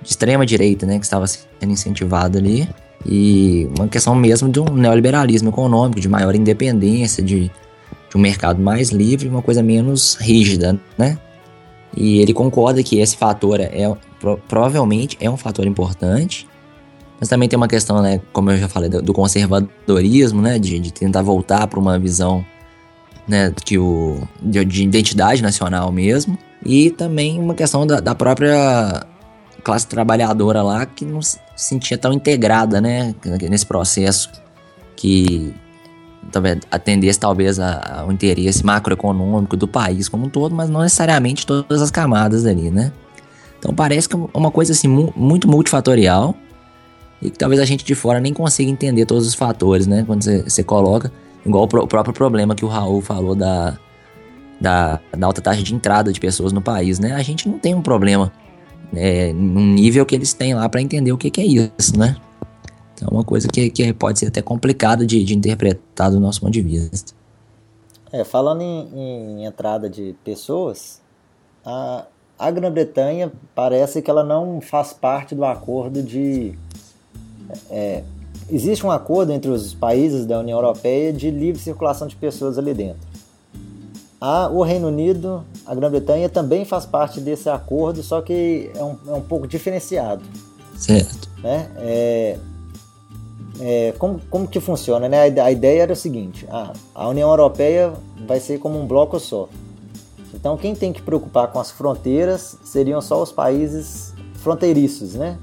de 0.00 0.10
extrema 0.10 0.46
direita, 0.46 0.86
né, 0.86 0.98
que 0.98 1.04
estava 1.04 1.26
sendo 1.26 1.44
incentivada 1.70 2.38
ali, 2.38 2.66
e 3.04 3.68
uma 3.76 3.86
questão 3.86 4.14
mesmo 4.14 4.48
de 4.48 4.60
um 4.60 4.72
neoliberalismo 4.72 5.50
econômico, 5.50 6.00
de 6.00 6.08
maior 6.08 6.34
independência, 6.34 7.22
de, 7.22 7.50
de 7.50 8.16
um 8.16 8.18
mercado 8.18 8.62
mais 8.62 8.88
livre, 8.88 9.28
uma 9.28 9.42
coisa 9.42 9.62
menos 9.62 10.14
rígida, 10.14 10.78
né? 10.96 11.18
E 11.94 12.20
ele 12.20 12.32
concorda 12.32 12.82
que 12.82 12.98
esse 12.98 13.16
fator 13.16 13.60
é 13.60 13.92
provavelmente 14.48 15.18
é 15.20 15.28
um 15.28 15.36
fator 15.36 15.66
importante, 15.66 16.46
mas 17.20 17.28
também 17.28 17.48
tem 17.48 17.56
uma 17.56 17.68
questão, 17.68 18.00
né, 18.00 18.18
como 18.32 18.50
eu 18.50 18.56
já 18.56 18.66
falei, 18.66 18.88
do, 18.88 19.12
conservadorismo, 19.12 20.40
né, 20.40 20.58
de, 20.58 20.78
de 20.78 20.90
tentar 20.90 21.20
voltar 21.20 21.66
para 21.66 21.78
uma 21.78 21.98
visão 21.98 22.44
né, 23.28 23.52
que 23.62 23.78
o, 23.78 24.22
de, 24.40 24.64
de, 24.64 24.82
identidade 24.84 25.42
nacional 25.42 25.92
mesmo, 25.92 26.38
e 26.64 26.90
também 26.90 27.38
uma 27.38 27.54
questão 27.54 27.86
da, 27.86 28.00
da, 28.00 28.14
própria 28.14 29.06
classe 29.62 29.86
trabalhadora 29.86 30.62
lá 30.62 30.86
que 30.86 31.04
não 31.04 31.20
se 31.20 31.38
sentia 31.54 31.98
tão 31.98 32.14
integrada, 32.14 32.80
né, 32.80 33.14
nesse 33.50 33.66
processo 33.66 34.30
que 34.96 35.54
talvez 36.32 36.58
atendesse 36.70 37.20
talvez 37.20 37.58
ao 37.58 38.10
interesse 38.10 38.64
macroeconômico 38.64 39.58
do 39.58 39.68
país 39.68 40.08
como 40.08 40.26
um 40.26 40.30
todo, 40.30 40.54
mas 40.54 40.70
não 40.70 40.80
necessariamente 40.80 41.46
todas 41.46 41.82
as 41.82 41.90
camadas 41.90 42.46
ali, 42.46 42.70
né? 42.70 42.92
Então 43.58 43.74
parece 43.74 44.08
que 44.08 44.16
é 44.16 44.18
uma 44.32 44.50
coisa 44.50 44.72
assim 44.72 44.88
muito 44.88 45.48
multifatorial 45.48 46.34
e 47.22 47.30
que 47.30 47.38
talvez 47.38 47.60
a 47.60 47.64
gente 47.64 47.84
de 47.84 47.94
fora 47.94 48.20
nem 48.20 48.32
consiga 48.32 48.70
entender 48.70 49.04
todos 49.04 49.26
os 49.26 49.34
fatores, 49.34 49.86
né? 49.86 50.04
Quando 50.06 50.22
você 50.22 50.64
coloca, 50.64 51.12
igual 51.44 51.64
o, 51.64 51.68
pro, 51.68 51.82
o, 51.82 51.86
próprio 51.86 52.14
problema 52.14 52.54
que 52.54 52.64
o 52.64 52.68
Raul 52.68 53.00
falou 53.02 53.34
da, 53.34 53.78
da, 54.60 55.00
da, 55.16 55.26
alta 55.26 55.42
taxa 55.42 55.62
de 55.62 55.74
entrada 55.74 56.12
de 56.12 56.20
pessoas 56.20 56.52
no 56.52 56.62
país, 56.62 56.98
né? 56.98 57.12
A 57.12 57.22
gente 57.22 57.48
não 57.48 57.58
tem 57.58 57.74
um 57.74 57.82
problema 57.82 58.32
né, 58.92 59.32
num 59.32 59.66
nível 59.66 60.04
que 60.06 60.14
eles 60.14 60.32
têm 60.32 60.54
lá 60.54 60.68
para 60.68 60.80
entender 60.80 61.12
o 61.12 61.18
que, 61.18 61.30
que, 61.30 61.40
é 61.40 61.44
isso, 61.44 61.98
né? 61.98 62.16
Então 62.94 63.08
é 63.10 63.14
uma 63.14 63.24
coisa 63.24 63.48
que, 63.48 63.70
que 63.70 63.92
pode 63.92 64.18
ser 64.18 64.26
até 64.26 64.40
complicado 64.40 65.06
de, 65.06 65.22
de 65.22 65.36
interpretar 65.36 66.10
do 66.10 66.18
nosso 66.18 66.40
ponto 66.40 66.52
de 66.52 66.62
vista. 66.62 67.12
É, 68.12 68.24
falando 68.24 68.62
em, 68.62 68.88
em 68.94 69.44
entrada 69.44 69.88
de 69.88 70.16
pessoas, 70.24 71.00
a, 71.64 72.06
a 72.38 72.50
Grã-Bretanha 72.50 73.30
parece 73.54 74.02
que 74.02 74.10
ela 74.10 74.24
não 74.24 74.60
faz 74.60 74.92
parte 74.92 75.34
do 75.34 75.44
acordo 75.44 76.02
de 76.02 76.58
é, 77.70 78.02
existe 78.50 78.84
um 78.84 78.90
acordo 78.90 79.32
entre 79.32 79.50
os 79.50 79.74
países 79.74 80.26
da 80.26 80.38
União 80.38 80.58
Europeia 80.58 81.12
de 81.12 81.30
livre 81.30 81.60
circulação 81.60 82.06
de 82.06 82.16
pessoas 82.16 82.58
ali 82.58 82.74
dentro. 82.74 83.10
A, 84.20 84.48
o 84.48 84.62
Reino 84.62 84.88
Unido, 84.88 85.42
a 85.64 85.74
Grã-Bretanha 85.74 86.28
também 86.28 86.64
faz 86.64 86.84
parte 86.84 87.20
desse 87.20 87.48
acordo, 87.48 88.02
só 88.02 88.20
que 88.20 88.70
é 88.74 88.84
um, 88.84 88.96
é 89.08 89.12
um 89.14 89.22
pouco 89.22 89.46
diferenciado. 89.46 90.22
Certo. 90.76 91.28
Né? 91.42 91.70
É, 91.78 92.38
é, 93.60 93.94
como, 93.98 94.20
como 94.30 94.46
que 94.46 94.60
funciona? 94.60 95.08
Né? 95.08 95.40
A, 95.40 95.44
a 95.44 95.52
ideia 95.52 95.82
era 95.82 95.92
o 95.92 95.96
seguinte: 95.96 96.46
a, 96.50 96.72
a 96.94 97.08
União 97.08 97.30
Europeia 97.30 97.92
vai 98.26 98.40
ser 98.40 98.58
como 98.58 98.78
um 98.78 98.86
bloco 98.86 99.18
só. 99.18 99.48
Então, 100.34 100.56
quem 100.56 100.74
tem 100.74 100.92
que 100.92 101.02
preocupar 101.02 101.48
com 101.48 101.58
as 101.58 101.70
fronteiras 101.70 102.56
seriam 102.64 103.00
só 103.00 103.22
os 103.22 103.32
países 103.32 104.14
fronteiriços, 104.34 105.14
né? 105.14 105.38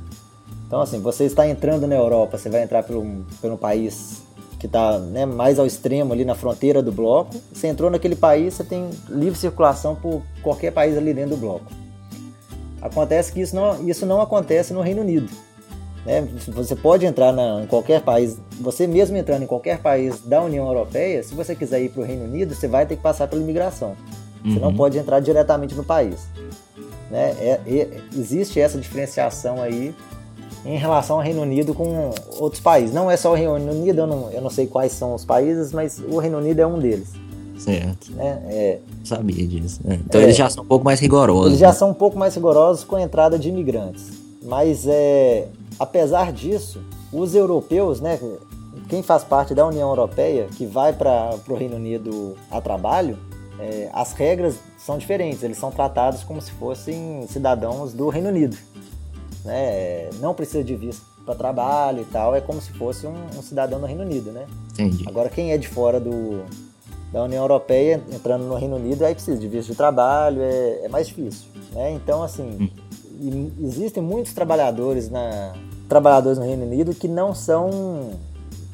Então, 0.68 0.82
assim, 0.82 1.00
você 1.00 1.24
está 1.24 1.48
entrando 1.48 1.88
na 1.88 1.96
Europa, 1.96 2.38
você 2.38 2.50
vai 2.50 2.62
entrar 2.62 2.84
pelo, 2.84 3.26
pelo 3.42 3.58
país 3.58 4.22
que 4.60 4.66
está 4.66 5.00
né, 5.00 5.26
mais 5.26 5.60
ao 5.60 5.66
extremo 5.66 6.12
ali 6.12 6.26
na 6.26 6.36
fronteira 6.36 6.84
do 6.84 6.92
bloco. 6.92 7.36
Você 7.54 7.68
entrou 7.68 7.90
naquele 7.90 8.16
país, 8.16 8.56
você 8.56 8.64
tem 8.64 8.90
livre 9.08 9.40
circulação 9.40 9.96
por 9.96 10.22
qualquer 10.42 10.72
país 10.72 10.98
ali 10.98 11.14
dentro 11.14 11.32
do 11.32 11.38
bloco. 11.38 11.66
Acontece 12.82 13.32
que 13.32 13.40
isso 13.40 13.56
não, 13.56 13.88
isso 13.88 14.06
não 14.06 14.22
acontece 14.22 14.74
no 14.74 14.82
Reino 14.82 15.02
Unido. 15.02 15.30
Né? 16.06 16.28
Você 16.48 16.76
pode 16.76 17.06
entrar 17.06 17.32
na, 17.32 17.64
em 17.64 17.68
qualquer 17.68 18.02
país, 18.02 18.38
você 18.60 18.88
mesmo 18.88 19.16
entrando 19.16 19.44
em 19.44 19.48
qualquer 19.48 19.80
país 19.80 20.22
da 20.22 20.42
União 20.42 20.66
Europeia, 20.68 21.24
se 21.24 21.34
você 21.34 21.56
quiser 21.56 21.82
ir 21.82 21.90
para 21.90 22.02
o 22.02 22.06
Reino 22.06 22.26
Unido, 22.26 22.54
você 22.54 22.68
vai 22.68 22.86
ter 22.86 22.96
que 22.96 23.02
passar 23.02 23.28
pela 23.28 23.42
imigração. 23.42 23.96
Uhum. 24.44 24.54
Você 24.54 24.60
não 24.60 24.70
uhum. 24.70 24.76
pode 24.76 24.98
entrar 24.98 25.20
diretamente 25.20 25.76
no 25.76 25.84
país. 25.84 26.28
Né? 27.10 27.36
É, 27.40 27.62
é, 27.66 28.02
existe 28.16 28.60
essa 28.60 28.78
diferenciação 28.78 29.62
aí 29.62 29.94
em 30.66 30.78
relação 30.78 31.18
ao 31.18 31.22
Reino 31.22 31.42
Unido 31.42 31.74
com 31.74 32.12
outros 32.40 32.62
países. 32.62 32.94
Não 32.94 33.10
é 33.10 33.18
só 33.18 33.32
o 33.32 33.36
Reino 33.36 33.56
Unido, 33.56 34.00
eu 34.00 34.08
não, 34.08 34.32
eu 34.32 34.42
não 34.42 34.50
sei 34.50 34.68
quais 34.68 34.92
são 34.92 35.14
os 35.14 35.24
países, 35.24 35.72
mas 35.72 36.00
o 36.00 36.18
Reino 36.18 36.38
Unido 36.38 36.60
é 36.60 36.68
um 36.68 36.80
deles. 36.80 37.10
Certo. 37.58 38.12
Né? 38.12 38.42
É, 38.50 38.80
Sabia 39.04 39.48
disso. 39.48 39.82
É. 39.88 39.96
Então 39.96 40.22
é, 40.22 40.26
eles 40.26 40.36
já 40.36 40.50
são 40.50 40.64
um 40.64 40.68
pouco 40.68 40.86
mais 40.86 41.00
rigorosos. 41.00 41.48
Eles 41.48 41.60
já 41.60 41.68
né? 41.68 41.74
são 41.74 41.90
um 41.90 41.94
pouco 41.94 42.18
mais 42.18 42.36
rigorosos 42.36 42.84
com 42.84 42.96
a 42.96 43.02
entrada 43.02 43.38
de 43.38 43.50
imigrantes. 43.50 44.12
Mas 44.44 44.86
é, 44.88 45.48
apesar 45.80 46.32
disso, 46.32 46.82
os 47.12 47.34
europeus, 47.34 48.00
né, 48.00 48.20
quem 48.88 49.02
faz 49.02 49.24
parte 49.24 49.54
da 49.56 49.66
União 49.66 49.90
Europeia, 49.90 50.48
que 50.56 50.66
vai 50.66 50.94
para 50.94 51.36
o 51.48 51.56
Reino 51.56 51.76
Unido 51.76 52.36
a 52.52 52.62
trabalho, 52.62 53.18
é, 53.60 53.90
as 53.92 54.14
regras 54.14 54.56
são 54.78 54.98
diferentes. 54.98 55.42
Eles 55.42 55.58
são 55.58 55.72
tratados 55.72 56.24
como 56.24 56.42
se 56.42 56.52
fossem 56.52 57.26
cidadãos 57.28 57.92
do 57.92 58.08
Reino 58.10 58.30
Unido 58.30 58.56
né? 59.44 60.10
Não 60.20 60.34
precisa 60.34 60.64
de 60.64 60.76
visto 60.76 61.04
para 61.28 61.36
trabalho 61.36 62.02
e 62.02 62.06
tal, 62.06 62.34
é 62.34 62.40
como 62.40 62.62
se 62.62 62.72
fosse 62.72 63.06
um, 63.06 63.14
um, 63.38 63.42
cidadão 63.42 63.82
do 63.82 63.86
Reino 63.86 64.04
Unido, 64.04 64.32
né? 64.32 64.48
Entendi. 64.72 65.04
Agora 65.06 65.30
quem 65.30 65.52
é 65.52 65.58
de 65.58 65.68
fora 65.68 66.00
do, 66.00 66.46
da 67.12 67.22
União 67.24 67.44
Europeia 67.44 68.02
entrando 68.14 68.46
no 68.46 68.56
Reino 68.56 68.78
Unido 68.78 69.04
aí 69.04 69.14
precisa 69.14 69.38
de 69.38 69.48
visto 69.48 69.70
de 69.70 69.76
trabalho, 69.76 70.42
é, 70.42 70.86
é 70.86 70.88
mais 70.88 71.08
difícil, 71.08 71.48
né? 71.74 71.92
Então 71.92 72.24
assim, 72.24 72.72
hum. 73.20 73.52
existem 73.62 74.02
muitos 74.02 74.34
trabalhadores 74.34 75.10
na 75.10 75.54
trabalhadores 75.90 76.38
no 76.38 76.46
Reino 76.46 76.66
Unido 76.66 76.96
que 76.96 77.10
não 77.10 77.36
são 77.36 78.12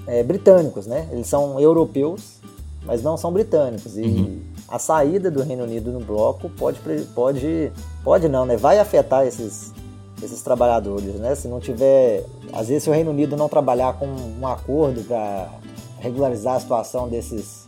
é, 0.06 0.21
britânicos, 0.21 0.86
né? 0.86 1.08
Eles 1.12 1.28
são 1.28 1.60
europeus, 1.60 2.39
mas 2.86 3.02
não 3.02 3.17
são 3.17 3.32
britânicos 3.32 3.97
e 3.97 4.02
uhum. 4.02 4.41
a 4.67 4.78
saída 4.78 5.32
do 5.32 5.41
Reino 5.41 5.63
Unido 5.63 5.91
no 5.91 5.99
bloco 6.02 6.49
pode 6.49 6.80
pode 7.15 7.71
pode 8.04 8.30
não, 8.30 8.45
né? 8.45 8.58
Vai 8.58 8.78
afetar 8.78 9.26
esses 9.26 9.73
esses 10.21 10.41
trabalhadores, 10.41 11.15
né? 11.15 11.36
Se 11.36 11.47
não 11.47 11.60
tiver, 11.60 12.26
às 12.52 12.67
vezes 12.67 12.84
se 12.84 12.89
o 12.89 12.93
Reino 12.93 13.12
Unido 13.12 13.36
não 13.36 13.49
trabalhar 13.49 13.93
com 13.93 14.06
um 14.06 14.47
acordo 14.47 15.02
para 15.04 15.49
regularizar 15.99 16.56
a 16.56 16.60
situação 16.60 17.08
desses 17.08 17.63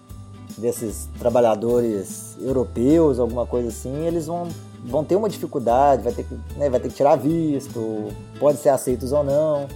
desses 0.58 1.10
trabalhadores 1.20 2.38
europeus, 2.40 3.20
alguma 3.20 3.46
coisa 3.46 3.70
assim, 3.70 4.06
eles 4.06 4.28
vão 4.28 4.48
vão 4.86 5.04
ter 5.04 5.16
uma 5.16 5.28
dificuldade, 5.28 6.04
vai 6.04 6.14
ter 6.14 6.24
que, 6.24 6.36
né, 6.58 6.70
vai 6.70 6.80
ter 6.80 6.90
que 6.90 6.96
tirar 6.96 7.16
visto, 7.16 8.10
pode 8.40 8.60
ser 8.60 8.70
aceitos 8.70 9.12
ou 9.12 9.24
não. 9.24 9.62
Né? 9.62 9.68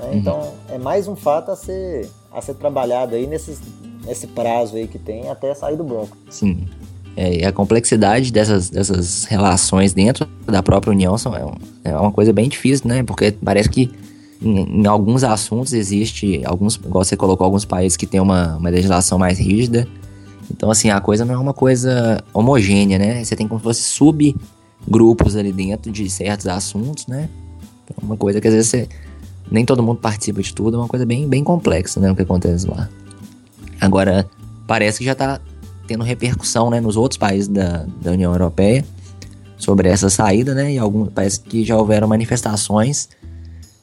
Uhum. 0.00 0.14
Então 0.14 0.54
é 0.70 0.78
mais 0.78 1.08
um 1.08 1.16
fato 1.16 1.50
a 1.50 1.56
ser 1.56 2.08
a 2.30 2.40
ser 2.40 2.54
trabalhado 2.54 3.14
aí 3.14 3.26
nesses, 3.26 3.60
nesse 4.04 4.26
prazo 4.26 4.76
aí 4.76 4.86
que 4.86 4.98
tem 4.98 5.28
até 5.28 5.54
sair 5.54 5.76
do 5.76 5.84
bloco. 5.84 6.16
Sim. 6.30 6.68
É, 7.20 7.44
a 7.44 7.50
complexidade 7.50 8.32
dessas, 8.32 8.70
dessas 8.70 9.24
relações 9.24 9.92
dentro 9.92 10.24
da 10.46 10.62
própria 10.62 10.92
União 10.92 11.18
são, 11.18 11.34
é, 11.34 11.90
é 11.90 11.96
uma 11.96 12.12
coisa 12.12 12.32
bem 12.32 12.48
difícil, 12.48 12.86
né? 12.86 13.02
Porque 13.02 13.32
parece 13.32 13.68
que 13.68 13.90
em, 14.40 14.82
em, 14.82 14.86
alguns 14.86 15.24
assuntos 15.24 15.72
existe, 15.72 16.40
alguns, 16.44 16.76
igual 16.76 17.02
você 17.02 17.16
colocou, 17.16 17.44
alguns 17.44 17.64
países 17.64 17.96
que 17.96 18.06
têm 18.06 18.20
uma, 18.20 18.56
uma 18.56 18.70
legislação 18.70 19.18
mais 19.18 19.36
rígida. 19.36 19.88
Então, 20.48 20.70
assim, 20.70 20.90
a 20.90 21.00
coisa 21.00 21.24
não 21.24 21.34
é 21.34 21.38
uma 21.38 21.52
coisa 21.52 22.22
homogênea, 22.32 23.00
né? 23.00 23.24
Você 23.24 23.34
tem 23.34 23.48
como 23.48 23.58
se 23.58 23.64
fosse 23.64 23.82
subgrupos 23.82 25.34
ali 25.34 25.50
dentro 25.50 25.90
de 25.90 26.08
certos 26.08 26.46
assuntos, 26.46 27.08
né? 27.08 27.28
Então, 27.82 27.96
uma 28.00 28.16
coisa 28.16 28.40
que 28.40 28.46
às 28.46 28.54
vezes 28.54 28.70
você, 28.70 28.88
nem 29.50 29.64
todo 29.64 29.82
mundo 29.82 29.98
participa 29.98 30.40
de 30.40 30.54
tudo, 30.54 30.76
é 30.76 30.78
uma 30.78 30.88
coisa 30.88 31.04
bem, 31.04 31.26
bem 31.26 31.42
complexa, 31.42 31.98
né? 31.98 32.12
O 32.12 32.14
que 32.14 32.22
acontece 32.22 32.68
lá. 32.68 32.88
Agora, 33.80 34.24
parece 34.68 35.00
que 35.00 35.04
já 35.04 35.16
tá 35.16 35.40
tendo 35.88 36.04
repercussão 36.04 36.70
né, 36.70 36.80
nos 36.80 36.96
outros 36.96 37.18
países 37.18 37.48
da, 37.48 37.86
da 38.00 38.12
União 38.12 38.30
Europeia 38.30 38.84
sobre 39.56 39.88
essa 39.88 40.08
saída, 40.08 40.54
né? 40.54 40.72
E 40.72 40.78
algum, 40.78 41.06
parece 41.06 41.40
que 41.40 41.64
já 41.64 41.76
houveram 41.76 42.06
manifestações 42.06 43.08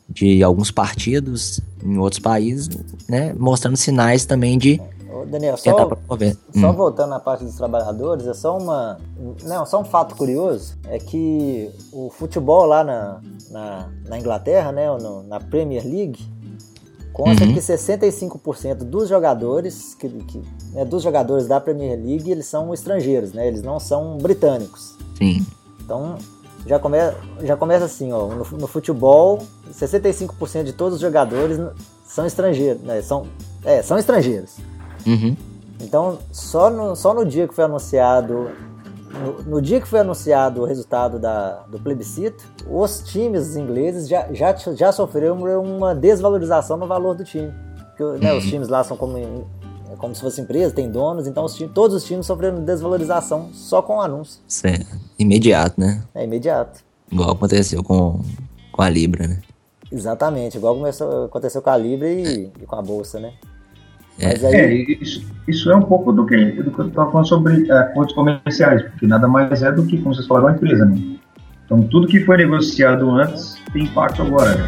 de 0.07 0.41
alguns 0.43 0.71
partidos 0.71 1.59
em 1.83 1.97
outros 1.97 2.19
países, 2.19 2.69
né? 3.09 3.33
Mostrando 3.37 3.75
sinais 3.75 4.25
também 4.25 4.57
de 4.57 4.79
Daniel, 5.25 5.57
só, 5.57 5.71
só 6.53 6.69
hum. 6.69 6.73
voltando 6.73 7.09
na 7.09 7.19
parte 7.19 7.43
dos 7.43 7.55
trabalhadores, 7.55 8.27
é 8.27 8.33
só 8.33 8.57
uma. 8.57 8.99
Não, 9.43 9.65
só 9.65 9.81
um 9.81 9.85
fato 9.85 10.15
curioso: 10.15 10.77
é 10.85 10.99
que 10.99 11.69
o 11.91 12.09
futebol 12.09 12.65
lá 12.65 12.83
na, 12.83 13.21
na, 13.49 13.89
na 14.07 14.19
Inglaterra, 14.19 14.71
né, 14.71 14.87
no, 14.97 15.23
na 15.23 15.39
Premier 15.39 15.83
League, 15.83 16.19
Consta 17.15 17.45
uhum. 17.45 17.53
que 17.53 17.61
65% 17.61 18.79
dos 18.83 19.07
jogadores, 19.07 19.95
que, 19.95 20.09
que 20.09 20.41
né, 20.73 20.83
dos 20.83 21.01
jogadores 21.01 21.47
da 21.47 21.61
Premier 21.61 21.97
League, 21.97 22.29
eles 22.29 22.45
são 22.45 22.73
estrangeiros, 22.73 23.31
né? 23.31 23.47
Eles 23.47 23.63
não 23.63 23.79
são 23.79 24.17
britânicos. 24.17 24.97
Sim. 25.17 25.45
Então, 25.79 26.17
já, 26.67 26.77
come, 26.77 26.97
já 27.41 27.55
começa 27.55 27.85
assim, 27.85 28.11
ó, 28.11 28.27
no, 28.27 28.57
no 28.57 28.67
futebol, 28.67 29.41
65% 29.71 30.65
de 30.65 30.73
todos 30.73 30.95
os 30.95 30.99
jogadores 30.99 31.57
são 32.05 32.25
estrangeiros, 32.25 32.81
né? 32.81 33.01
São, 33.01 33.27
é, 33.63 33.81
são 33.81 33.97
estrangeiros. 33.97 34.57
Uhum. 35.07 35.37
Então, 35.79 36.19
só 36.33 36.69
no, 36.69 36.97
só 36.97 37.13
no 37.13 37.25
dia 37.25 37.47
que 37.47 37.55
foi 37.55 37.63
anunciado 37.63 38.49
no, 39.19 39.43
no, 39.43 39.61
dia 39.61 39.79
que 39.79 39.87
foi 39.87 39.99
anunciado 39.99 40.61
o 40.61 40.65
resultado 40.65 41.19
da, 41.19 41.63
do 41.67 41.79
plebiscito, 41.79 42.43
os 42.69 42.99
times 42.99 43.55
ingleses 43.55 44.07
já, 44.07 44.31
já, 44.33 44.53
já 44.53 44.91
sofreram 44.91 45.37
uma 45.61 45.93
desvalorização 45.95 46.77
no 46.77 46.87
valor 46.87 47.15
do 47.15 47.23
time. 47.23 47.53
Porque, 47.95 48.03
né, 48.23 48.31
uhum. 48.31 48.39
Os 48.39 48.45
times 48.45 48.67
lá 48.67 48.83
são 48.83 48.97
como, 48.97 49.47
como 49.97 50.13
se 50.13 50.21
fosse 50.21 50.41
empresa, 50.41 50.73
tem 50.73 50.89
donos, 50.89 51.27
então 51.27 51.45
os 51.45 51.55
times, 51.55 51.73
todos 51.73 51.95
os 51.95 52.03
times 52.03 52.25
sofreram 52.25 52.63
desvalorização 52.63 53.49
só 53.53 53.81
com 53.81 53.97
o 53.97 54.01
anúncio. 54.01 54.41
Certo. 54.47 54.97
Imediato, 55.17 55.79
né? 55.79 56.03
É 56.13 56.23
imediato. 56.23 56.83
Igual 57.11 57.31
aconteceu 57.31 57.83
com, 57.83 58.19
com 58.71 58.81
a 58.81 58.89
Libra, 58.89 59.27
né? 59.27 59.41
Exatamente, 59.91 60.57
igual 60.57 60.75
começou, 60.75 61.25
aconteceu 61.25 61.61
com 61.61 61.69
a 61.69 61.77
Libra 61.77 62.09
e, 62.09 62.51
e 62.61 62.65
com 62.65 62.75
a 62.75 62.81
Bolsa, 62.81 63.19
né? 63.19 63.33
É. 64.19 64.27
Mas 64.27 64.45
aí... 64.45 64.55
É, 64.55 65.03
isso, 65.03 65.25
isso, 65.47 65.71
é 65.71 65.75
um 65.75 65.81
pouco 65.81 66.11
do 66.11 66.25
que, 66.25 66.37
do 66.51 66.71
que 66.71 66.79
eu 66.79 66.87
estava 66.87 67.11
falando 67.11 67.27
sobre 67.27 67.69
é, 67.69 67.77
acordos 67.79 68.13
comerciais, 68.15 68.83
porque 68.83 69.05
nada 69.07 69.27
mais 69.27 69.61
é 69.61 69.71
do 69.71 69.85
que, 69.85 69.97
como 69.97 70.15
vocês 70.15 70.27
falaram, 70.27 70.47
uma 70.47 70.55
empresa, 70.55 70.85
né? 70.85 70.97
Então 71.65 71.81
tudo 71.83 72.07
que 72.07 72.19
foi 72.21 72.37
negociado 72.37 73.09
antes 73.11 73.57
tem 73.73 73.83
impacto 73.83 74.21
agora, 74.21 74.55
né? 74.55 74.65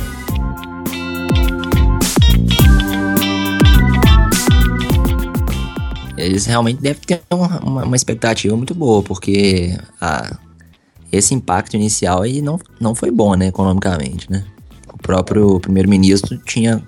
Eles 6.17 6.47
realmente 6.47 6.81
devem 6.81 7.01
ter 7.03 7.21
uma, 7.31 7.59
uma, 7.59 7.83
uma 7.83 7.95
expectativa 7.95 8.55
muito 8.55 8.73
boa, 8.73 9.03
porque 9.03 9.77
a, 10.01 10.35
esse 11.11 11.33
impacto 11.33 11.75
inicial 11.75 12.23
aí 12.23 12.41
não, 12.41 12.59
não 12.81 12.95
foi 12.95 13.11
bom, 13.11 13.35
né, 13.35 13.47
economicamente, 13.47 14.29
né? 14.29 14.43
O 14.91 14.97
próprio 14.97 15.59
primeiro-ministro 15.59 16.37
tinha 16.39 16.81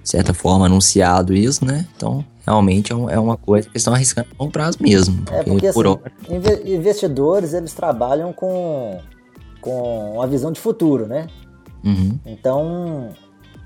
de 0.00 0.08
certa 0.08 0.32
forma, 0.32 0.66
anunciado 0.66 1.34
isso, 1.34 1.64
né? 1.64 1.86
Então, 1.96 2.24
realmente 2.46 2.92
é, 2.92 2.96
é 3.14 3.18
uma 3.18 3.36
coisa 3.36 3.68
que 3.68 3.76
estão 3.76 3.94
arriscando 3.94 4.28
a 4.30 4.42
longo 4.42 4.52
prazo 4.52 4.78
mesmo. 4.80 5.22
Porque, 5.24 5.34
é 5.34 5.44
porque 5.44 5.72
por 5.72 5.86
assim, 5.86 6.74
investidores, 6.74 7.54
eles 7.54 7.72
trabalham 7.72 8.32
com, 8.32 9.00
com 9.60 10.14
uma 10.14 10.26
visão 10.26 10.52
de 10.52 10.60
futuro, 10.60 11.06
né? 11.06 11.26
Uhum. 11.84 12.18
Então, 12.26 13.10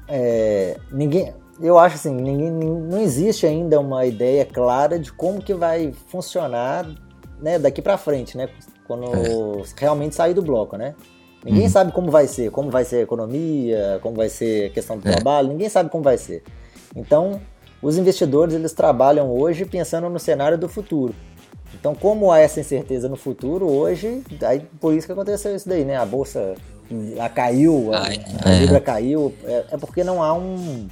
é, 0.09 0.79
ninguém... 0.91 1.33
Eu 1.59 1.79
acho 1.79 1.95
assim, 1.95 2.15
ninguém, 2.15 2.51
não 2.51 3.01
existe 3.01 3.47
ainda 3.47 3.81
uma 3.81 4.05
ideia 4.05 4.45
clara 4.45 4.99
de 4.99 5.11
como 5.11 5.41
que 5.41 5.55
vai 5.55 5.91
funcionar 6.09 6.87
né, 7.41 7.59
daqui 7.59 7.81
para 7.81 7.97
frente, 7.97 8.37
né? 8.37 8.51
Quando 8.87 9.07
é. 9.07 9.63
realmente 9.75 10.15
sair 10.15 10.35
do 10.35 10.43
bloco, 10.43 10.77
né? 10.77 10.95
Ninguém 11.45 11.65
uhum. 11.65 11.71
sabe 11.71 11.93
como 11.93 12.11
vai 12.11 12.27
ser, 12.27 12.51
como 12.51 12.71
vai 12.71 12.85
ser 12.85 12.97
a 12.97 13.01
economia, 13.03 13.99
como 14.03 14.17
vai 14.17 14.29
ser 14.29 14.67
a 14.67 14.71
questão 14.71 14.99
do 14.99 15.09
é. 15.09 15.13
trabalho, 15.13 15.49
ninguém 15.49 15.69
sabe 15.69 15.91
como 15.91 16.03
vai 16.03 16.19
ser. 16.19 16.43
Então, 16.95 17.41
os 17.81 17.97
investidores 17.97 18.55
eles 18.55 18.73
trabalham 18.73 19.31
hoje 19.31 19.65
pensando 19.65 20.09
no 20.09 20.19
cenário 20.19 20.59
do 20.59 20.69
futuro. 20.69 21.15
Então, 21.79 21.95
como 21.95 22.33
há 22.33 22.39
essa 22.39 22.61
incerteza 22.61 23.09
no 23.09 23.17
futuro, 23.17 23.67
hoje, 23.67 24.23
aí, 24.43 24.61
por 24.81 24.95
isso 24.95 25.07
que 25.07 25.13
aconteceu 25.13 25.55
isso 25.55 25.69
daí, 25.69 25.85
né? 25.85 25.97
A 25.97 26.07
bolsa 26.07 26.55
a 27.21 27.29
caiu, 27.29 27.93
a, 27.93 28.09
a 28.09 28.53
é. 28.53 28.59
libra 28.61 28.81
caiu, 28.81 29.35
é, 29.45 29.65
é, 29.73 29.77
porque 29.77 30.05
não 30.05 30.23
há 30.23 30.33
um, 30.33 30.87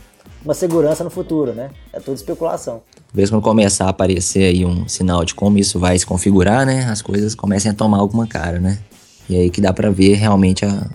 uma 0.45 0.55
segurança 0.55 1.05
no 1.05 1.11
futuro, 1.11 1.53
né? 1.53 1.71
É 1.93 2.01
tudo 2.01 2.17
especulação. 2.17 2.83
Talvez 3.09 3.31
quando 3.31 3.43
começar 3.43 3.87
a 3.87 3.91
aparecer 3.91 4.45
aí 4.45 4.65
um 4.65 4.89
sinal 4.89 5.25
de 5.25 5.35
como 5.35 5.57
isso 5.59 5.79
vai 5.79 5.97
se 5.99 6.05
configurar, 6.05 6.67
né? 6.67 6.85
As 6.91 7.01
coisas 7.01 7.35
comecem 7.35 7.71
a 7.71 7.75
tomar 7.75 7.99
alguma 7.99 8.27
cara, 8.27 8.59
né? 8.59 8.79
E 9.29 9.37
aí 9.37 9.51
que 9.51 9.61
dá 9.61 9.73
para 9.73 9.91
ver 9.91 10.15
realmente 10.15 10.65
a 10.65 10.87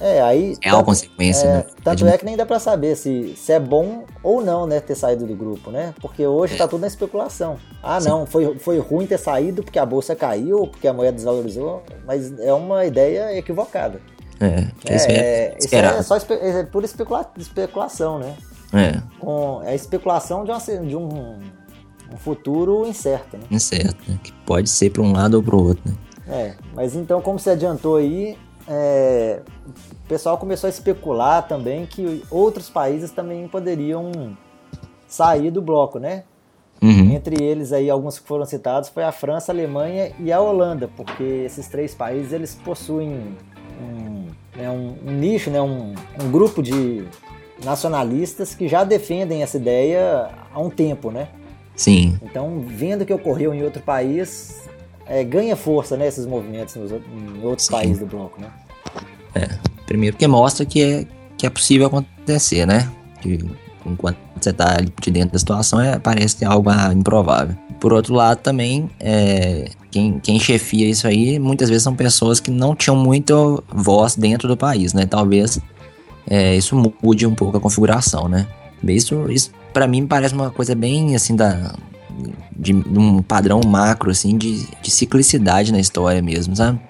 é, 0.00 0.22
aí, 0.22 0.56
real 0.62 0.76
tanto, 0.76 0.86
consequência, 0.86 1.44
é, 1.44 1.52
né? 1.54 1.64
Tanto 1.82 2.06
é 2.06 2.16
que 2.16 2.24
nem 2.24 2.36
dá 2.36 2.46
para 2.46 2.60
saber 2.60 2.94
se, 2.96 3.34
se 3.36 3.52
é 3.52 3.58
bom 3.58 4.04
ou 4.22 4.40
não, 4.40 4.64
né, 4.64 4.78
ter 4.78 4.94
saído 4.94 5.26
do 5.26 5.34
grupo, 5.34 5.72
né? 5.72 5.92
Porque 6.00 6.24
hoje 6.24 6.56
tá 6.56 6.68
tudo 6.68 6.82
na 6.82 6.86
especulação. 6.86 7.56
Ah, 7.82 8.00
Sim. 8.00 8.08
não, 8.08 8.26
foi, 8.26 8.56
foi 8.58 8.78
ruim 8.78 9.06
ter 9.06 9.18
saído 9.18 9.62
porque 9.62 9.78
a 9.78 9.84
bolsa 9.84 10.14
caiu, 10.14 10.68
porque 10.68 10.86
a 10.86 10.92
moeda 10.92 11.12
desvalorizou, 11.12 11.82
mas 12.06 12.38
é 12.38 12.52
uma 12.52 12.84
ideia 12.84 13.36
equivocada. 13.36 14.00
É, 14.40 14.68
é, 14.86 14.94
é, 14.94 15.56
isso 15.58 15.74
é 15.74 16.02
só 16.02 16.16
espe 16.16 16.34
é 16.34 16.62
pura 16.62 16.86
especula 16.86 17.28
especulação, 17.36 18.20
né? 18.20 18.36
É. 18.72 19.02
Com, 19.18 19.62
é 19.64 19.74
especulação 19.74 20.44
de, 20.44 20.52
uma, 20.52 20.60
de 20.60 20.96
um, 20.96 21.40
um 22.12 22.16
futuro 22.16 22.86
incerto, 22.86 23.36
né? 23.36 23.42
Incerto, 23.50 23.98
né? 24.06 24.16
Que 24.22 24.32
pode 24.46 24.70
ser 24.70 24.90
para 24.90 25.02
um 25.02 25.10
lado 25.10 25.34
ou 25.34 25.42
para 25.42 25.56
o 25.56 25.64
outro, 25.64 25.82
né? 25.90 25.96
É, 26.28 26.54
mas 26.74 26.94
então, 26.94 27.20
como 27.20 27.38
você 27.38 27.50
adiantou 27.50 27.96
aí, 27.96 28.36
é, 28.68 29.40
o 29.66 30.08
pessoal 30.08 30.36
começou 30.36 30.68
a 30.68 30.70
especular 30.70 31.46
também 31.48 31.86
que 31.86 32.22
outros 32.30 32.68
países 32.68 33.10
também 33.10 33.48
poderiam 33.48 34.36
sair 35.06 35.50
do 35.50 35.62
bloco, 35.62 35.98
né? 35.98 36.24
Uhum. 36.80 37.12
Entre 37.12 37.42
eles 37.42 37.72
aí, 37.72 37.90
alguns 37.90 38.18
que 38.18 38.28
foram 38.28 38.44
citados, 38.44 38.88
foi 38.88 39.02
a 39.02 39.10
França, 39.10 39.50
a 39.50 39.54
Alemanha 39.54 40.12
e 40.20 40.30
a 40.30 40.40
Holanda, 40.40 40.88
porque 40.96 41.24
esses 41.24 41.66
três 41.66 41.94
países 41.94 42.32
eles 42.32 42.54
possuem 42.54 43.36
um, 43.82 44.26
né, 44.56 44.70
um, 44.70 44.96
um 45.06 45.12
nicho, 45.12 45.50
né, 45.50 45.60
um, 45.60 45.94
um 46.22 46.30
grupo 46.30 46.62
de 46.62 47.04
nacionalistas 47.64 48.54
que 48.54 48.68
já 48.68 48.84
defendem 48.84 49.42
essa 49.42 49.56
ideia 49.56 50.30
há 50.52 50.60
um 50.60 50.70
tempo, 50.70 51.10
né? 51.10 51.28
Sim. 51.74 52.18
Então, 52.22 52.60
vendo 52.64 53.02
o 53.02 53.06
que 53.06 53.12
ocorreu 53.12 53.52
em 53.54 53.62
outro 53.62 53.82
país, 53.82 54.68
é, 55.08 55.24
ganha 55.24 55.56
força 55.56 55.96
né, 55.96 56.06
esses 56.06 56.26
movimentos 56.26 56.74
nos, 56.76 56.92
em 56.92 57.42
outros 57.42 57.66
Sim. 57.66 57.72
países 57.72 57.98
do 57.98 58.06
bloco, 58.06 58.40
né? 58.40 58.48
É, 59.34 59.48
primeiro 59.86 60.16
que 60.16 60.26
mostra 60.26 60.66
que 60.66 60.82
é, 60.82 61.06
que 61.36 61.46
é 61.46 61.50
possível 61.50 61.86
acontecer, 61.86 62.66
né? 62.66 62.90
Que 63.20 63.38
enquanto 63.86 64.18
você 64.38 64.50
está 64.50 64.76
ali 64.76 64.92
de 65.00 65.10
dentro 65.10 65.32
da 65.32 65.38
situação, 65.38 65.80
é, 65.80 65.98
parece 65.98 66.36
que 66.36 66.44
é 66.44 66.48
algo 66.48 66.70
improvável. 66.92 67.56
Por 67.80 67.92
outro 67.92 68.14
lado, 68.14 68.38
também, 68.38 68.90
é, 68.98 69.70
quem, 69.90 70.18
quem 70.18 70.38
chefia 70.38 70.88
isso 70.88 71.06
aí, 71.06 71.38
muitas 71.38 71.68
vezes 71.68 71.84
são 71.84 71.94
pessoas 71.94 72.40
que 72.40 72.50
não 72.50 72.74
tinham 72.74 72.96
muita 72.96 73.34
voz 73.72 74.16
dentro 74.16 74.48
do 74.48 74.56
país, 74.56 74.92
né? 74.92 75.06
Talvez 75.06 75.58
é, 76.28 76.56
isso 76.56 76.76
mude 77.02 77.26
um 77.26 77.34
pouco 77.34 77.56
a 77.56 77.60
configuração, 77.60 78.28
né? 78.28 78.46
Isso, 78.82 79.30
isso 79.30 79.50
para 79.72 79.86
mim 79.86 80.06
parece 80.06 80.34
uma 80.34 80.50
coisa 80.50 80.74
bem 80.74 81.14
assim 81.14 81.34
da 81.34 81.74
de, 82.56 82.74
um 82.74 83.22
padrão 83.22 83.60
macro, 83.66 84.10
assim, 84.10 84.36
de, 84.36 84.66
de 84.82 84.90
ciclicidade 84.90 85.72
na 85.72 85.78
história 85.78 86.20
mesmo, 86.20 86.54
sabe? 86.56 86.80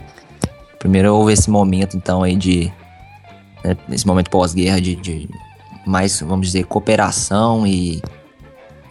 Primeiro 0.78 1.14
houve 1.14 1.32
esse 1.32 1.50
momento, 1.50 1.96
então, 1.96 2.22
aí 2.22 2.36
de. 2.36 2.72
Né, 3.64 3.76
esse 3.90 4.06
momento 4.06 4.30
pós-guerra 4.30 4.80
de, 4.80 4.94
de, 4.94 5.28
mais, 5.86 6.20
vamos 6.20 6.46
dizer, 6.46 6.64
cooperação 6.64 7.66
e, 7.66 8.00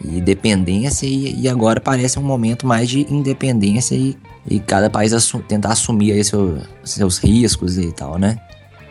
e 0.04 0.20
dependência, 0.20 1.06
e, 1.06 1.40
e, 1.40 1.48
agora 1.48 1.80
parece 1.80 2.18
um 2.18 2.22
momento 2.22 2.66
mais 2.66 2.88
de 2.88 3.12
independência 3.12 3.94
e, 3.94 4.16
e 4.46 4.60
cada 4.60 4.90
país 4.90 5.12
assu 5.12 5.40
tentar 5.40 5.72
assumir 5.72 6.12
aí 6.12 6.22
seu, 6.22 6.58
seus 6.84 7.18
riscos 7.18 7.78
e 7.78 7.90
tal, 7.92 8.18
né? 8.18 8.38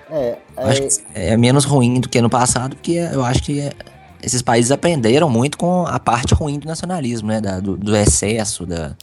É, 0.10 0.38
Acho 0.56 0.82
que 0.82 0.88
é 1.14 1.36
menos 1.38 1.66
ruim 1.66 2.00
do 2.00 2.10
que 2.10 2.22
no 2.22 2.30
passado, 2.30 2.76
porque 2.76 2.94
eu 2.94 3.24
acho 3.24 3.44
que 3.44 3.60
é, 3.60 3.74
esses 4.22 4.42
países 4.42 4.72
aprenderam 4.72 5.30
muito 5.30 5.58
com 5.58 5.86
a 5.86 6.00
parte 6.00 6.34
ruim 6.34 6.60
do 6.60 6.68
nacionalismo, 6.68 7.28
né? 7.28 7.42
Da, 7.42 7.60
do, 7.60 7.78
do, 7.78 7.96
excesso 7.96 8.66
da, 8.66 8.96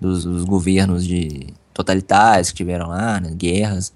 dos, 0.00 0.24
dos, 0.24 0.44
governos 0.44 1.06
de 1.06 1.46
totalitários 1.72 2.50
que 2.50 2.56
tiveram 2.56 2.88
lá, 2.88 3.20
né? 3.20 3.30
guerras. 3.34 3.92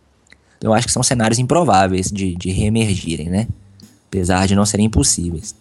Eu 0.61 0.72
acho 0.72 0.87
que 0.87 0.92
são 0.92 1.03
cenários 1.03 1.38
improváveis 1.38 2.11
de, 2.11 2.37
de 2.37 2.51
reemergirem, 2.51 3.29
né? 3.29 3.48
Apesar 4.07 4.46
de 4.46 4.55
não 4.55 4.64
serem 4.64 4.87
impossíveis. 4.87 5.55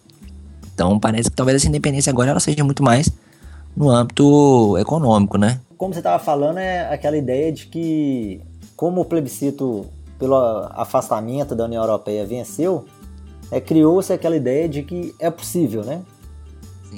Então 0.74 0.98
parece 0.98 1.30
que 1.30 1.36
talvez 1.36 1.56
essa 1.56 1.68
independência 1.68 2.10
agora 2.10 2.30
ela 2.30 2.40
seja 2.40 2.62
muito 2.62 2.82
mais 2.82 3.10
no 3.76 3.90
âmbito 3.90 4.78
econômico, 4.78 5.36
né? 5.36 5.60
Como 5.76 5.92
você 5.92 6.00
estava 6.00 6.22
falando, 6.22 6.58
é 6.58 6.92
aquela 6.92 7.16
ideia 7.16 7.50
de 7.50 7.66
que, 7.66 8.40
como 8.76 9.00
o 9.00 9.04
plebiscito 9.04 9.86
pelo 10.18 10.36
afastamento 10.70 11.56
da 11.56 11.64
União 11.64 11.82
Europeia 11.82 12.24
venceu, 12.24 12.86
é, 13.52 13.60
criou-se 13.60 14.10
aquela 14.10 14.34
ideia 14.34 14.66
de 14.66 14.82
que 14.82 15.14
é 15.18 15.30
possível, 15.30 15.84
né? 15.84 16.02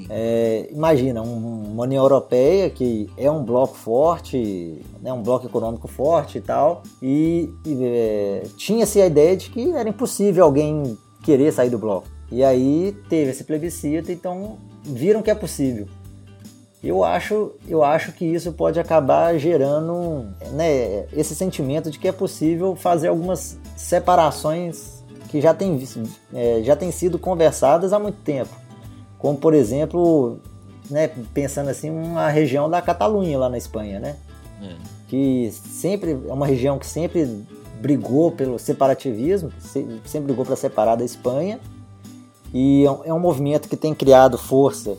É, 0.09 0.69
imagina, 0.71 1.21
um, 1.23 1.73
uma 1.73 1.85
União 1.85 2.03
Europeia 2.03 2.69
que 2.71 3.09
é 3.17 3.31
um 3.31 3.45
bloco 3.45 3.77
forte, 3.77 4.81
né, 5.01 5.13
um 5.13 5.23
bloco 5.23 5.47
econômico 5.47 5.87
forte 5.87 6.39
e 6.39 6.41
tal, 6.41 6.83
e, 7.01 7.49
e 7.65 7.85
é, 7.85 8.43
tinha-se 8.57 9.01
a 9.01 9.07
ideia 9.07 9.37
de 9.37 9.51
que 9.51 9.71
era 9.71 9.89
impossível 9.89 10.45
alguém 10.45 10.99
querer 11.23 11.53
sair 11.53 11.71
do 11.71 11.79
bloco. 11.79 12.09
E 12.31 12.43
aí 12.43 12.97
teve 13.09 13.31
esse 13.31 13.45
plebiscito, 13.45 14.11
então 14.11 14.59
viram 14.83 15.23
que 15.23 15.31
é 15.31 15.35
possível. 15.35 15.87
Eu 16.83 17.03
acho, 17.03 17.53
eu 17.67 17.83
acho 17.83 18.13
que 18.13 18.25
isso 18.25 18.53
pode 18.53 18.79
acabar 18.79 19.39
gerando 19.39 20.27
né, 20.53 21.07
esse 21.13 21.35
sentimento 21.35 21.91
de 21.91 21.99
que 21.99 22.07
é 22.07 22.13
possível 22.13 22.77
fazer 22.77 23.09
algumas 23.09 23.59
separações 23.77 24.94
que 25.35 25.41
já 25.41 25.53
têm 25.53 25.83
é, 26.33 26.63
já 26.63 26.77
tem 26.77 26.93
sido 26.93 27.19
conversadas 27.19 27.93
há 27.93 27.99
muito 27.99 28.19
tempo. 28.23 28.55
Como, 29.19 29.37
por 29.37 29.53
exemplo, 29.53 30.39
né, 30.89 31.09
pensando 31.35 31.71
assim, 31.71 31.91
uma 31.91 32.29
região 32.29 32.71
da 32.71 32.81
Catalunha 32.81 33.37
lá 33.37 33.49
na 33.49 33.59
Espanha, 33.59 33.99
né? 33.99 34.15
É. 34.63 34.77
Que 35.09 35.51
sempre 35.51 36.13
é 36.13 36.33
uma 36.33 36.47
região 36.47 36.79
que 36.79 36.87
sempre 36.87 37.45
brigou 37.81 38.31
pelo 38.31 38.61
separativismo, 38.61 39.51
sempre 40.05 40.27
brigou 40.27 40.45
para 40.45 40.55
separar 40.55 40.95
da 40.95 41.05
Espanha. 41.05 41.59
E 42.53 42.85
é 42.85 43.13
um 43.13 43.17
é 43.17 43.19
movimento 43.19 43.69
que 43.69 43.77
tem 43.77 43.93
criado 43.93 44.39
força 44.39 44.97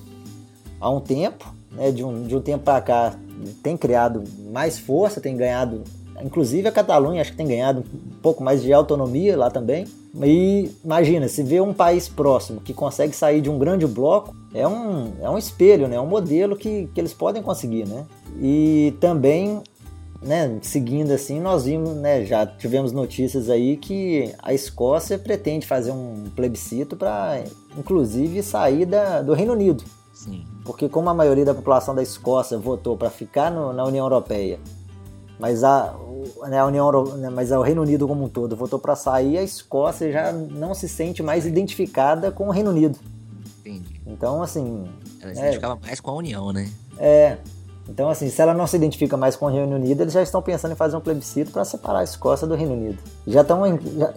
há 0.81 0.89
um 0.89 0.99
tempo, 0.99 1.45
né, 1.71 1.93
de, 1.93 2.03
um, 2.03 2.27
de 2.27 2.35
um 2.35 2.41
tempo 2.41 2.65
para 2.65 2.81
cá 2.81 3.15
tem 3.63 3.77
criado 3.77 4.21
mais 4.51 4.77
força, 4.77 5.21
tem 5.21 5.37
ganhado, 5.37 5.83
inclusive 6.23 6.67
a 6.67 6.71
Catalunha 6.71 7.21
acho 7.21 7.31
que 7.31 7.37
tem 7.37 7.47
ganhado 7.47 7.83
um 7.93 8.21
pouco 8.21 8.43
mais 8.43 8.61
de 8.61 8.71
autonomia 8.71 9.37
lá 9.37 9.49
também. 9.49 9.85
E 10.23 10.71
imagina, 10.83 11.27
se 11.27 11.43
vê 11.43 11.59
um 11.59 11.73
país 11.73 12.07
próximo 12.07 12.61
que 12.61 12.73
consegue 12.73 13.13
sair 13.13 13.41
de 13.41 13.49
um 13.49 13.59
grande 13.59 13.85
bloco, 13.85 14.33
é 14.53 14.67
um, 14.67 15.11
é 15.21 15.29
um 15.29 15.37
espelho, 15.37 15.87
né? 15.87 15.97
é 15.97 16.01
um 16.01 16.07
modelo 16.07 16.55
que, 16.55 16.89
que 16.93 17.01
eles 17.01 17.13
podem 17.13 17.43
conseguir. 17.43 17.85
Né? 17.85 18.05
E 18.41 18.93
também 18.99 19.61
né, 20.21 20.57
seguindo 20.61 21.11
assim, 21.11 21.39
nós 21.39 21.65
vimos, 21.65 21.91
né, 21.95 22.25
já 22.25 22.45
tivemos 22.47 22.91
notícias 22.91 23.49
aí 23.49 23.77
que 23.77 24.33
a 24.41 24.53
Escócia 24.53 25.19
pretende 25.19 25.67
fazer 25.67 25.91
um 25.91 26.25
plebiscito 26.35 26.95
para, 26.95 27.43
inclusive, 27.77 28.41
sair 28.41 28.85
da, 28.85 29.21
do 29.21 29.33
Reino 29.33 29.53
Unido. 29.53 29.83
Sim. 30.13 30.43
Porque 30.63 30.89
como 30.89 31.09
a 31.09 31.13
maioria 31.13 31.45
da 31.45 31.53
população 31.53 31.93
da 31.93 32.01
Escócia 32.01 32.57
votou 32.57 32.97
para 32.97 33.11
ficar 33.11 33.51
no, 33.51 33.71
na 33.71 33.83
União 33.83 34.05
Europeia, 34.05 34.59
mas 35.39 35.63
a, 35.63 35.95
né, 36.47 36.59
a 36.59 36.65
União, 36.65 37.03
né, 37.17 37.29
mas 37.29 37.51
o 37.51 37.61
Reino 37.61 37.81
Unido 37.81 38.07
como 38.07 38.23
um 38.23 38.29
todo 38.29 38.55
votou 38.55 38.79
para 38.79 38.95
sair, 38.95 39.37
a 39.37 39.43
Escócia 39.43 40.11
já 40.11 40.31
não 40.31 40.73
se 40.73 40.87
sente 40.87 41.21
mais 41.21 41.45
identificada 41.45 42.31
com 42.31 42.47
o 42.47 42.51
Reino 42.51 42.69
Unido. 42.71 42.97
Entendi. 43.59 44.01
Então, 44.05 44.41
assim. 44.41 44.85
Ela 45.21 45.33
se 45.33 45.39
é, 45.39 45.43
identificava 45.43 45.79
mais 45.81 45.99
com 45.99 46.11
a 46.11 46.13
União, 46.13 46.53
né? 46.53 46.69
É. 46.97 47.37
Então, 47.87 48.09
assim, 48.09 48.29
se 48.29 48.41
ela 48.41 48.53
não 48.53 48.65
se 48.65 48.75
identifica 48.75 49.15
mais 49.15 49.35
com 49.35 49.45
o 49.45 49.49
Reino 49.49 49.75
Unido, 49.75 50.01
eles 50.01 50.13
já 50.13 50.21
estão 50.23 50.41
pensando 50.41 50.71
em 50.71 50.75
fazer 50.75 50.97
um 50.97 51.01
plebiscito 51.01 51.51
para 51.51 51.63
separar 51.63 51.99
a 51.99 52.03
Escócia 52.03 52.47
do 52.47 52.55
Reino 52.55 52.73
Unido. 52.73 52.97
Já 53.27 53.41
estão 53.41 53.61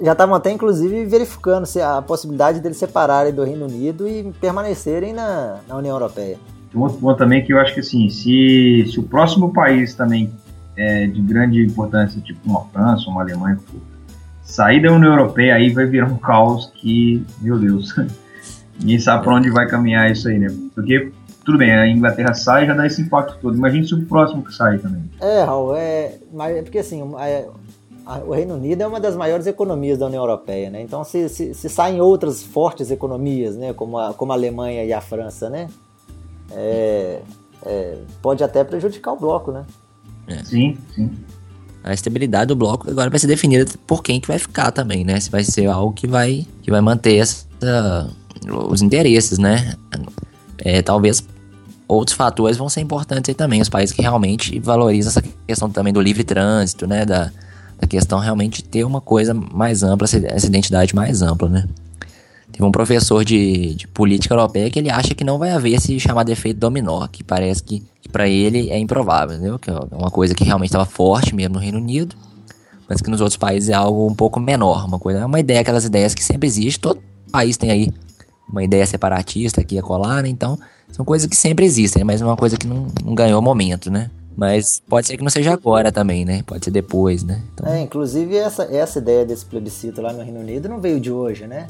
já 0.01 0.13
estavam 0.13 0.35
até, 0.35 0.51
inclusive, 0.51 1.05
verificando 1.05 1.67
se 1.67 1.81
a 1.81 2.01
possibilidade 2.01 2.61
deles 2.61 2.79
separarem 2.79 3.33
do 3.33 3.45
Reino 3.45 3.67
Unido 3.67 4.09
e 4.09 4.33
permanecerem 4.41 5.13
na, 5.13 5.59
na 5.69 5.77
União 5.77 5.95
Europeia. 5.95 6.39
Um 6.75 6.81
outro 6.81 6.99
ponto 6.99 7.19
também 7.19 7.45
que 7.45 7.53
eu 7.53 7.59
acho 7.59 7.75
que, 7.75 7.81
assim, 7.81 8.09
se, 8.09 8.87
se 8.91 8.99
o 8.99 9.03
próximo 9.03 9.53
país 9.53 9.95
também 9.95 10.33
é 10.79 11.07
de 11.07 11.21
grande 11.21 11.65
importância, 11.65 12.21
tipo 12.21 12.41
uma 12.49 12.65
França, 12.67 13.11
uma 13.11 13.23
Alemanha, 13.23 13.59
sair 14.43 14.81
da 14.81 14.93
União 14.93 15.13
Europeia, 15.13 15.57
aí 15.57 15.71
vai 15.71 15.85
virar 15.85 16.07
um 16.07 16.17
caos 16.17 16.73
que, 16.77 17.25
meu 17.41 17.59
Deus, 17.59 17.95
ninguém 18.79 18.99
sabe 18.99 19.25
para 19.25 19.35
onde 19.35 19.51
vai 19.51 19.69
caminhar 19.69 20.11
isso 20.11 20.29
aí, 20.29 20.39
né? 20.39 20.47
Porque 20.75 21.13
tudo 21.45 21.59
bem, 21.59 21.73
a 21.73 21.89
Inglaterra 21.89 22.33
sai 22.35 22.67
já 22.67 22.75
dá 22.75 22.87
esse 22.87 23.03
impacto 23.03 23.39
todo. 23.41 23.57
Imagina 23.57 23.87
se 23.87 23.95
o 23.95 24.07
próximo 24.07 24.45
que 24.45 24.55
sai 24.55 24.79
também. 24.79 25.03
É, 25.21 25.43
Raul, 25.43 25.75
é, 25.75 26.19
mas 26.33 26.57
é 26.57 26.63
porque 26.63 26.79
assim, 26.79 27.03
é, 27.19 27.49
o 28.27 28.33
Reino 28.33 28.55
Unido 28.55 28.83
é 28.83 28.87
uma 28.87 29.01
das 29.01 29.17
maiores 29.17 29.47
economias 29.47 29.99
da 29.99 30.07
União 30.07 30.23
Europeia, 30.23 30.71
né? 30.71 30.81
Então 30.81 31.03
se, 31.03 31.29
se, 31.29 31.55
se 31.55 31.69
saem 31.69 32.01
outras 32.01 32.43
fortes 32.43 32.91
economias, 32.91 33.57
né, 33.57 33.73
como 33.73 33.99
a, 33.99 34.15
como 34.15 34.31
a 34.31 34.35
Alemanha 34.35 34.85
e 34.85 34.93
a 34.93 35.01
França, 35.01 35.51
né, 35.51 35.69
é, 36.53 37.21
é, 37.65 37.99
pode 38.23 38.45
até 38.45 38.63
prejudicar 38.63 39.13
o 39.13 39.17
bloco, 39.17 39.51
né? 39.51 39.65
É. 40.29 40.45
Sim, 40.45 40.77
sim. 40.95 41.11
A 41.83 41.95
estabilidade 41.95 42.49
do 42.49 42.57
bloco 42.57 42.91
agora 42.91 43.09
vai 43.09 43.19
ser 43.19 43.27
definida 43.27 43.67
por 43.87 44.03
quem 44.03 44.21
que 44.21 44.29
vai 44.29 44.39
ficar 44.39 44.71
também, 44.71 45.05
né? 45.05 45.19
Se 45.19 45.31
vai 45.31 45.43
ser 45.43 45.67
algo 45.67 45.93
que 45.93 46.07
vai, 46.07 46.47
que 46.63 46.71
vai 46.71 46.81
manter 46.81 47.17
essa, 47.17 48.11
os 48.69 48.83
interesses, 48.83 49.39
né? 49.39 49.75
É, 50.59 50.83
talvez 50.83 51.25
outros 51.87 52.17
fatores 52.17 52.59
vão 52.59 52.69
ser 52.69 52.83
importantes 52.83 53.31
aí 53.31 53.35
também. 53.35 53.63
Os 53.63 53.69
países 53.69 53.95
que 53.95 54.03
realmente 54.03 54.59
valorizam 54.59 55.11
essa 55.11 55.23
questão 55.47 55.71
também 55.71 55.93
do 55.93 56.01
livre 56.01 56.25
trânsito, 56.25 56.87
né? 56.87 57.07
Da, 57.07 57.31
da 57.81 57.87
questão 57.87 58.19
realmente 58.19 58.63
ter 58.63 58.85
uma 58.85 59.01
coisa 59.01 59.33
mais 59.33 59.83
ampla, 59.83 60.05
essa 60.05 60.47
identidade 60.47 60.95
mais 60.95 61.23
ampla, 61.23 61.49
né? 61.49 61.65
Teve 62.53 62.65
um 62.65 62.73
professor 62.73 63.25
de, 63.25 63.75
de 63.75 63.87
política 63.89 64.35
europeia 64.35 64.71
que 64.71 64.79
ele 64.79 64.91
acha 64.91 65.15
que 65.15 65.23
não 65.23 65.39
vai 65.39 65.51
haver 65.51 65.75
esse 65.75 65.99
chamado 66.01 66.31
efeito 66.31 66.59
dominó, 66.59 67.07
que 67.07 67.23
parece 67.23 67.63
que, 67.63 67.83
que 68.01 68.09
para 68.09 68.29
ele 68.29 68.71
é 68.71 68.79
improvável, 68.79 69.37
entendeu? 69.37 69.59
Que 69.59 69.71
é 69.71 69.75
uma 69.93 70.11
coisa 70.11 70.35
que 70.35 70.45
realmente 70.45 70.71
estava 70.71 70.87
forte 70.87 71.35
mesmo 71.35 71.55
no 71.55 71.61
Reino 71.61 71.79
Unido, 71.79 72.17
mas 72.89 73.01
que 73.01 73.11
nos 73.11 73.21
outros 73.21 73.37
países 73.37 73.69
é 73.69 73.75
algo 73.75 74.07
um 74.07 74.15
pouco 74.15 74.41
menor, 74.41 74.87
uma 74.87 74.99
coisa, 74.99 75.21
é 75.21 75.27
uma 75.27 75.39
ideia, 75.39 75.61
aquelas 75.61 75.85
ideias 75.85 76.15
que 76.15 76.25
sempre 76.25 76.47
existe, 76.49 76.81
todo 76.81 77.01
país 77.31 77.57
tem 77.57 77.71
aí 77.71 77.93
uma 78.51 78.65
ideia 78.65 78.87
separatista 78.87 79.61
aqui 79.61 79.79
a 79.79 79.83
colar, 79.83 80.23
né? 80.23 80.29
Então, 80.29 80.59
são 80.91 81.05
coisas 81.05 81.29
que 81.29 81.37
sempre 81.37 81.67
existem, 81.67 82.03
mas 82.03 82.23
é 82.23 82.25
uma 82.25 82.37
coisa 82.37 82.57
que 82.57 82.67
não, 82.67 82.87
não 83.05 83.15
ganhou 83.15 83.43
momento, 83.43 83.91
né? 83.91 84.11
Mas 84.35 84.81
pode 84.89 85.07
ser 85.07 85.17
que 85.17 85.23
não 85.23 85.31
seja 85.31 85.53
agora 85.53 85.93
também, 85.93 86.25
né? 86.25 86.43
Pode 86.47 86.65
ser 86.65 86.71
depois, 86.71 87.25
né? 87.25 87.43
Então... 87.53 87.71
É, 87.71 87.81
inclusive 87.81 88.37
essa, 88.37 88.63
essa 88.65 89.01
ideia 89.01 89.27
desse 89.27 89.45
plebiscito 89.45 90.01
lá 90.01 90.13
no 90.13 90.23
Reino 90.23 90.41
Unido 90.41 90.69
não 90.69 90.81
veio 90.81 91.01
de 91.01 91.11
hoje, 91.11 91.47
né? 91.47 91.67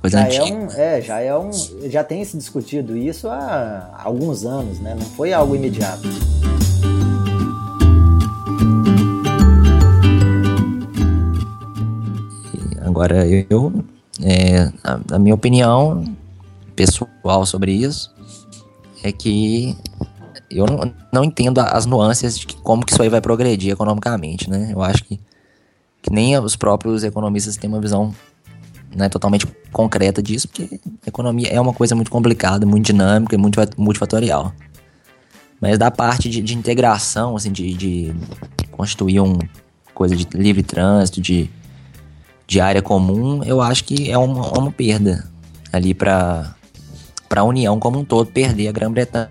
Coisa 0.00 0.18
já 0.18 0.26
antiga. 0.26 0.44
é 0.44 0.52
um, 0.52 0.70
é, 0.72 1.00
já 1.00 1.20
é 1.20 1.36
um, 1.36 1.50
já 1.88 2.04
tem 2.04 2.24
se 2.24 2.36
discutido 2.36 2.96
isso 2.96 3.28
há 3.28 4.00
alguns 4.02 4.44
anos, 4.44 4.78
né? 4.80 4.94
Não 4.94 5.06
foi 5.06 5.32
algo 5.32 5.54
imediato. 5.54 6.08
Agora 12.82 13.26
eu 13.26 13.72
é, 14.22 14.70
a, 14.84 15.00
a, 15.12 15.18
minha 15.18 15.34
opinião 15.34 16.04
pessoal 16.76 17.46
sobre 17.46 17.72
isso 17.72 18.12
é 19.02 19.10
que 19.12 19.76
eu 20.50 20.66
não, 20.66 20.92
não 21.12 21.24
entendo 21.24 21.60
as 21.60 21.86
nuances 21.86 22.38
de 22.38 22.46
que, 22.46 22.56
como 22.56 22.84
que 22.84 22.92
isso 22.92 23.02
aí 23.02 23.08
vai 23.08 23.20
progredir 23.20 23.72
economicamente, 23.72 24.50
né? 24.50 24.70
Eu 24.72 24.82
acho 24.82 25.04
que, 25.04 25.18
que 26.02 26.12
nem 26.12 26.38
os 26.38 26.56
próprios 26.56 27.04
economistas 27.04 27.56
têm 27.56 27.70
uma 27.70 27.80
visão 27.80 28.14
né, 28.94 29.08
totalmente 29.08 29.46
concreta 29.72 30.22
disso, 30.22 30.48
porque 30.48 30.80
economia 31.06 31.48
é 31.48 31.60
uma 31.60 31.72
coisa 31.72 31.94
muito 31.94 32.10
complicada, 32.10 32.66
muito 32.66 32.86
dinâmica 32.86 33.34
e 33.34 33.38
muito 33.38 33.58
multifatorial. 33.76 34.52
Mas 35.60 35.78
da 35.78 35.90
parte 35.90 36.28
de, 36.28 36.40
de 36.40 36.56
integração, 36.56 37.36
assim, 37.36 37.52
de, 37.52 37.74
de 37.74 38.14
constituir 38.70 39.20
uma 39.20 39.38
coisa 39.94 40.16
de 40.16 40.26
livre 40.34 40.62
trânsito, 40.62 41.20
de 41.20 41.50
de 42.50 42.60
área 42.60 42.82
comum, 42.82 43.44
eu 43.44 43.60
acho 43.60 43.84
que 43.84 44.10
é 44.10 44.18
uma, 44.18 44.58
uma 44.58 44.72
perda 44.72 45.24
ali 45.72 45.94
para 45.94 46.52
a 47.30 47.44
União 47.44 47.78
como 47.78 48.00
um 48.00 48.04
todo 48.04 48.26
perder 48.26 48.66
a 48.66 48.72
Grã-Bretanha 48.72 49.30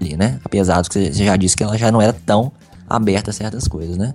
ali, 0.00 0.16
né? 0.16 0.40
Apesar 0.42 0.80
do 0.80 0.88
que 0.88 1.12
você 1.12 1.26
já 1.26 1.36
disse 1.36 1.54
que 1.54 1.62
ela 1.62 1.76
já 1.76 1.92
não 1.92 2.00
era 2.00 2.14
tão 2.14 2.50
aberta 2.88 3.28
a 3.28 3.34
certas 3.34 3.68
coisas, 3.68 3.98
né? 3.98 4.14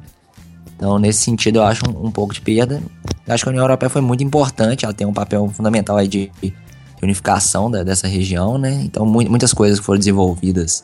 Então, 0.83 0.99
nesse 0.99 1.19
sentido, 1.19 1.59
eu 1.59 1.63
acho 1.63 1.81
um, 1.89 2.07
um 2.07 2.11
pouco 2.11 2.33
de 2.33 2.41
perda. 2.41 2.83
Eu 3.25 3.33
acho 3.33 3.45
que 3.45 3.49
a 3.49 3.51
União 3.51 3.63
Europeia 3.63 3.89
foi 3.89 4.01
muito 4.01 4.21
importante, 4.21 4.83
ela 4.83 4.93
tem 4.93 5.07
um 5.07 5.13
papel 5.13 5.47
fundamental 5.47 5.95
aí 5.95 6.09
de, 6.09 6.29
de 6.41 6.53
unificação 7.01 7.71
da, 7.71 7.83
dessa 7.83 8.05
região, 8.05 8.57
né? 8.57 8.81
Então, 8.83 9.05
mu 9.05 9.23
muitas 9.29 9.53
coisas 9.53 9.79
que 9.79 9.85
foram 9.85 9.97
desenvolvidas 9.97 10.83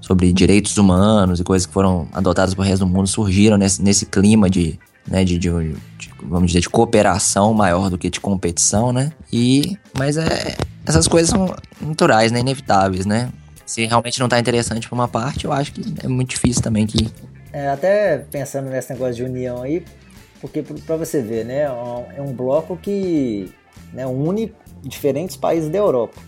sobre 0.00 0.32
direitos 0.32 0.76
humanos 0.76 1.40
e 1.40 1.44
coisas 1.44 1.66
que 1.66 1.72
foram 1.72 2.06
adotadas 2.12 2.54
pelo 2.54 2.64
resto 2.64 2.86
do 2.86 2.86
mundo 2.86 3.08
surgiram 3.08 3.56
nesse, 3.56 3.82
nesse 3.82 4.06
clima 4.06 4.48
de, 4.48 4.78
né, 5.08 5.24
de, 5.24 5.36
de, 5.38 5.48
de, 5.48 6.10
vamos 6.22 6.46
dizer, 6.46 6.60
de 6.60 6.68
cooperação 6.68 7.52
maior 7.52 7.90
do 7.90 7.98
que 7.98 8.08
de 8.08 8.20
competição, 8.20 8.92
né? 8.92 9.10
E, 9.32 9.76
mas 9.98 10.16
é, 10.16 10.56
essas 10.86 11.08
coisas 11.08 11.30
são 11.30 11.52
naturais, 11.80 12.30
né, 12.30 12.38
inevitáveis, 12.38 13.04
né? 13.04 13.28
Se 13.66 13.84
realmente 13.86 14.20
não 14.20 14.28
tá 14.28 14.38
interessante 14.38 14.86
para 14.86 14.94
uma 14.94 15.08
parte, 15.08 15.46
eu 15.46 15.52
acho 15.52 15.72
que 15.72 15.82
é 16.00 16.06
muito 16.06 16.30
difícil 16.30 16.62
também 16.62 16.86
que... 16.86 17.10
É, 17.52 17.68
até 17.68 18.18
pensando 18.18 18.70
nesse 18.70 18.92
negócio 18.92 19.14
de 19.14 19.24
união 19.24 19.62
aí, 19.62 19.84
porque 20.40 20.62
para 20.62 20.96
você 20.96 21.20
ver, 21.20 21.44
né, 21.44 21.62
é 22.16 22.22
um 22.22 22.32
bloco 22.32 22.76
que 22.76 23.52
né, 23.92 24.06
une 24.06 24.52
diferentes 24.82 25.36
países 25.36 25.68
da 25.68 25.78
Europa. 25.78 26.18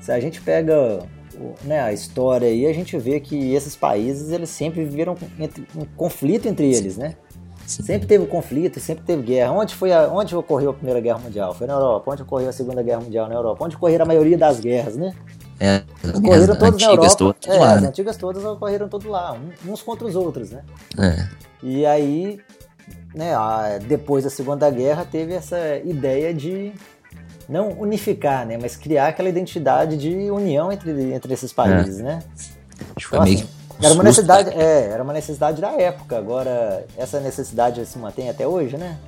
Se 0.00 0.10
a 0.10 0.18
gente 0.18 0.40
pega 0.40 1.00
né, 1.64 1.80
a 1.80 1.92
história 1.92 2.48
aí, 2.48 2.66
a 2.66 2.72
gente 2.72 2.96
vê 2.96 3.20
que 3.20 3.54
esses 3.54 3.76
países 3.76 4.30
eles 4.30 4.48
sempre 4.48 4.84
viveram 4.84 5.14
um 5.74 5.84
conflito 5.96 6.48
entre 6.48 6.72
eles, 6.74 6.96
né? 6.96 7.16
Sim. 7.66 7.82
Sempre 7.82 8.06
teve 8.06 8.26
conflito, 8.26 8.78
sempre 8.78 9.04
teve 9.04 9.22
guerra. 9.22 9.52
Onde, 9.52 9.74
foi 9.74 9.92
a, 9.92 10.08
onde 10.08 10.34
ocorreu 10.36 10.70
a 10.70 10.74
Primeira 10.74 11.00
Guerra 11.00 11.18
Mundial? 11.18 11.52
Foi 11.52 11.66
na 11.66 11.74
Europa. 11.74 12.12
Onde 12.12 12.22
ocorreu 12.22 12.48
a 12.48 12.52
Segunda 12.52 12.80
Guerra 12.80 13.00
Mundial? 13.00 13.28
Na 13.28 13.34
Europa. 13.34 13.64
Onde 13.64 13.74
ocorreram 13.74 14.04
a 14.04 14.06
maioria 14.06 14.38
das 14.38 14.60
guerras, 14.60 14.96
né? 14.96 15.12
É, 15.58 15.82
ocorreram 16.14 16.56
todas 16.56 16.82
na 16.82 16.88
Europa. 16.88 17.16
Todas 17.16 17.46
é, 17.46 17.58
lá, 17.58 17.72
as 17.74 17.82
né? 17.82 17.88
antigas 17.88 18.16
todas 18.16 18.44
ocorreram 18.44 18.88
todas 18.88 19.06
lá, 19.06 19.36
uns 19.66 19.82
contra 19.82 20.06
os 20.06 20.14
outros, 20.14 20.50
né? 20.50 20.62
É. 20.98 21.28
E 21.62 21.86
aí, 21.86 22.38
né, 23.14 23.32
depois 23.86 24.24
da 24.24 24.30
Segunda 24.30 24.68
Guerra, 24.70 25.06
teve 25.10 25.32
essa 25.32 25.58
ideia 25.84 26.34
de 26.34 26.72
não 27.48 27.70
unificar, 27.70 28.44
né, 28.44 28.58
mas 28.60 28.76
criar 28.76 29.08
aquela 29.08 29.28
identidade 29.28 29.96
de 29.96 30.30
união 30.30 30.70
entre, 30.70 31.14
entre 31.14 31.32
esses 31.32 31.52
países, 31.52 32.00
é. 32.00 32.02
né? 32.02 32.22
Acho 32.94 33.08
então, 33.08 33.22
meio 33.22 33.38
assim, 33.38 33.48
era 33.82 33.94
uma 33.94 34.02
necessidade, 34.04 34.50
é, 34.50 34.88
era 34.90 35.02
uma 35.02 35.12
necessidade 35.12 35.60
da 35.60 35.70
época. 35.72 36.16
Agora, 36.16 36.84
essa 36.96 37.20
necessidade 37.20 37.84
se 37.86 37.98
mantém 37.98 38.28
até 38.28 38.46
hoje, 38.46 38.76
né? 38.76 38.98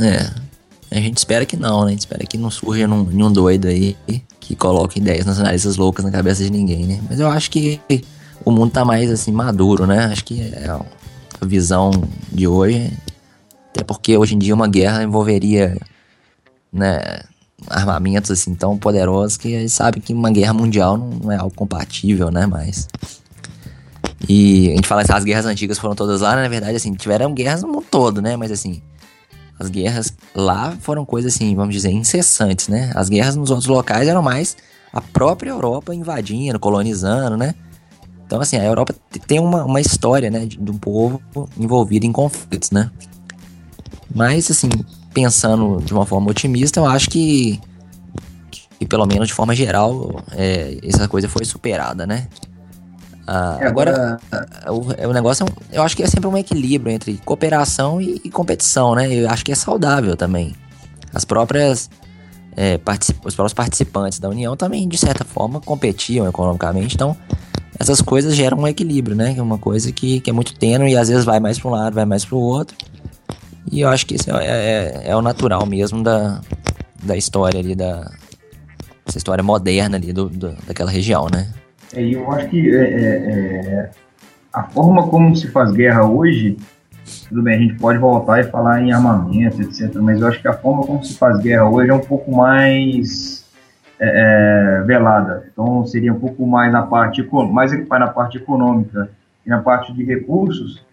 É. 0.00 0.48
A 0.90 0.96
gente 0.96 1.18
espera 1.18 1.44
que 1.44 1.56
não, 1.56 1.82
né? 1.82 1.88
A 1.88 1.90
gente 1.90 2.00
espera 2.00 2.24
que 2.26 2.38
não 2.38 2.50
surja 2.50 2.86
nenhum, 2.86 3.04
nenhum 3.04 3.32
doido 3.32 3.68
aí 3.68 3.96
que 4.40 4.56
coloque 4.56 4.98
ideias 4.98 5.26
nacionalistas 5.26 5.76
loucas 5.76 6.04
na 6.04 6.10
cabeça 6.10 6.42
de 6.42 6.50
ninguém, 6.50 6.86
né? 6.86 7.00
Mas 7.08 7.20
eu 7.20 7.28
acho 7.28 7.50
que 7.50 7.80
o 8.44 8.50
mundo 8.50 8.72
tá 8.72 8.84
mais, 8.84 9.10
assim, 9.10 9.30
maduro, 9.30 9.86
né? 9.86 10.06
Acho 10.06 10.24
que 10.24 10.40
é 10.40 10.68
a 10.68 11.44
visão 11.44 11.90
de 12.32 12.46
hoje. 12.46 12.90
Até 13.70 13.84
porque 13.84 14.16
hoje 14.16 14.34
em 14.34 14.38
dia 14.38 14.54
uma 14.54 14.66
guerra 14.66 15.02
envolveria, 15.02 15.76
né? 16.72 17.20
armamentos 17.66 18.30
assim 18.30 18.54
tão 18.54 18.78
poderosos 18.78 19.36
que 19.36 19.54
a 19.54 19.60
gente 19.60 19.72
sabe 19.72 20.00
que 20.00 20.12
uma 20.12 20.30
guerra 20.30 20.54
mundial 20.54 20.96
não 20.96 21.32
é 21.32 21.36
algo 21.36 21.54
compatível, 21.54 22.30
né? 22.30 22.46
Mas. 22.46 22.88
E 24.28 24.70
a 24.70 24.76
gente 24.76 24.88
fala 24.88 25.04
que 25.04 25.12
as 25.12 25.24
guerras 25.24 25.46
antigas 25.46 25.78
foram 25.78 25.94
todas 25.94 26.20
lá, 26.20 26.34
né? 26.34 26.42
na 26.42 26.48
verdade, 26.48 26.76
assim, 26.76 26.92
tiveram 26.94 27.32
guerras 27.32 27.62
no 27.62 27.68
mundo 27.68 27.86
todo, 27.90 28.20
né? 28.20 28.36
Mas 28.36 28.50
assim, 28.50 28.82
as 29.58 29.68
guerras 29.68 30.07
lá 30.38 30.76
foram 30.80 31.04
coisas 31.04 31.34
assim, 31.34 31.54
vamos 31.54 31.74
dizer, 31.74 31.90
incessantes, 31.90 32.68
né? 32.68 32.92
As 32.94 33.08
guerras 33.08 33.36
nos 33.36 33.50
outros 33.50 33.68
locais 33.68 34.08
eram 34.08 34.22
mais 34.22 34.56
a 34.92 35.00
própria 35.00 35.50
Europa 35.50 35.94
invadindo, 35.94 36.58
colonizando, 36.58 37.36
né? 37.36 37.54
Então, 38.24 38.40
assim, 38.40 38.56
a 38.56 38.64
Europa 38.64 38.94
tem 39.26 39.40
uma, 39.40 39.64
uma 39.64 39.80
história, 39.80 40.30
né, 40.30 40.44
de, 40.44 40.58
de 40.58 40.70
um 40.70 40.76
povo 40.76 41.20
envolvido 41.56 42.04
em 42.04 42.12
conflitos, 42.12 42.70
né? 42.70 42.90
Mas, 44.14 44.50
assim, 44.50 44.68
pensando 45.14 45.82
de 45.82 45.92
uma 45.92 46.04
forma 46.04 46.30
otimista, 46.30 46.80
eu 46.80 46.86
acho 46.86 47.08
que, 47.08 47.58
que 48.78 48.86
pelo 48.86 49.06
menos 49.06 49.28
de 49.28 49.34
forma 49.34 49.54
geral, 49.54 50.22
é, 50.32 50.78
essa 50.82 51.08
coisa 51.08 51.28
foi 51.28 51.44
superada, 51.44 52.06
né? 52.06 52.28
Ah, 53.30 53.58
é, 53.60 53.66
agora, 53.66 54.18
o, 54.68 55.06
o, 55.06 55.12
negócio, 55.12 55.44
é 55.70 55.76
eu 55.76 55.82
acho 55.82 55.94
que 55.94 56.02
é 56.02 56.06
sempre 56.06 56.26
um 56.26 56.36
equilíbrio 56.36 56.90
entre 56.90 57.20
cooperação 57.26 58.00
e, 58.00 58.22
e 58.24 58.30
competição, 58.30 58.94
né? 58.94 59.12
Eu 59.12 59.28
acho 59.28 59.44
que 59.44 59.52
é 59.52 59.54
saudável 59.54 60.16
também. 60.16 60.56
As 61.12 61.26
próprias 61.26 61.90
é, 62.56 62.80
os 63.22 63.34
próprios 63.34 63.52
participantes 63.52 64.18
da 64.18 64.30
União 64.30 64.56
também, 64.56 64.88
de 64.88 64.96
certa 64.96 65.26
forma, 65.26 65.60
competiam 65.60 66.26
economicamente. 66.26 66.94
Então, 66.94 67.14
essas 67.78 68.00
coisas 68.00 68.34
geram 68.34 68.60
um 68.60 68.66
equilíbrio, 68.66 69.14
né? 69.14 69.34
Que 69.34 69.40
é 69.40 69.42
uma 69.42 69.58
coisa 69.58 69.92
que, 69.92 70.20
que 70.20 70.30
é 70.30 70.32
muito 70.32 70.54
tênue 70.54 70.92
e 70.92 70.96
às 70.96 71.10
vezes 71.10 71.26
vai 71.26 71.38
mais 71.38 71.58
para 71.58 71.68
um 71.68 71.72
lado, 71.72 71.92
vai 71.92 72.06
mais 72.06 72.24
para 72.24 72.34
o 72.34 72.40
outro. 72.40 72.74
E 73.70 73.82
eu 73.82 73.90
acho 73.90 74.06
que 74.06 74.14
isso 74.14 74.30
é, 74.30 74.46
é, 74.46 75.02
é, 75.04 75.14
o 75.16 75.20
natural 75.20 75.66
mesmo 75.66 76.02
da, 76.02 76.40
da 77.02 77.14
história 77.14 77.60
ali, 77.60 77.74
da 77.74 78.10
essa 79.06 79.18
história 79.18 79.44
moderna 79.44 79.98
ali 79.98 80.14
do, 80.14 80.30
do 80.30 80.52
daquela 80.66 80.90
região, 80.90 81.26
né? 81.30 81.52
É, 81.94 82.02
eu 82.02 82.30
acho 82.32 82.48
que 82.48 82.74
é, 82.74 82.82
é, 82.82 83.06
é, 83.06 83.90
a 84.52 84.64
forma 84.64 85.06
como 85.08 85.34
se 85.34 85.48
faz 85.48 85.72
guerra 85.72 86.04
hoje, 86.06 86.56
tudo 87.28 87.42
bem, 87.42 87.56
a 87.56 87.58
gente 87.58 87.74
pode 87.74 87.98
voltar 87.98 88.40
e 88.40 88.44
falar 88.44 88.82
em 88.82 88.92
armamento, 88.92 89.62
etc. 89.62 89.94
Mas 89.96 90.20
eu 90.20 90.28
acho 90.28 90.40
que 90.40 90.48
a 90.48 90.52
forma 90.52 90.84
como 90.84 91.02
se 91.02 91.16
faz 91.16 91.38
guerra 91.40 91.68
hoje 91.68 91.90
é 91.90 91.94
um 91.94 92.00
pouco 92.00 92.30
mais 92.30 93.46
é, 93.98 94.82
velada. 94.86 95.48
Então 95.52 95.86
seria 95.86 96.12
um 96.12 96.18
pouco 96.20 96.46
mais 96.46 96.72
na 96.72 96.82
parte 96.82 97.26
mais 97.50 97.72
na 97.88 98.08
parte 98.08 98.36
econômica 98.36 99.10
e 99.46 99.48
na 99.48 99.60
parte 99.60 99.92
de 99.92 100.04
recursos 100.04 100.86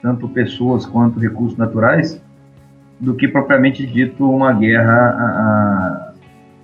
tanto 0.00 0.28
pessoas 0.28 0.86
quanto 0.86 1.18
recursos 1.18 1.58
naturais, 1.58 2.20
do 3.00 3.14
que 3.14 3.26
propriamente 3.26 3.86
dito 3.86 4.28
uma 4.30 4.52
guerra, 4.52 5.10
a, 5.10 5.24
a 5.26 6.12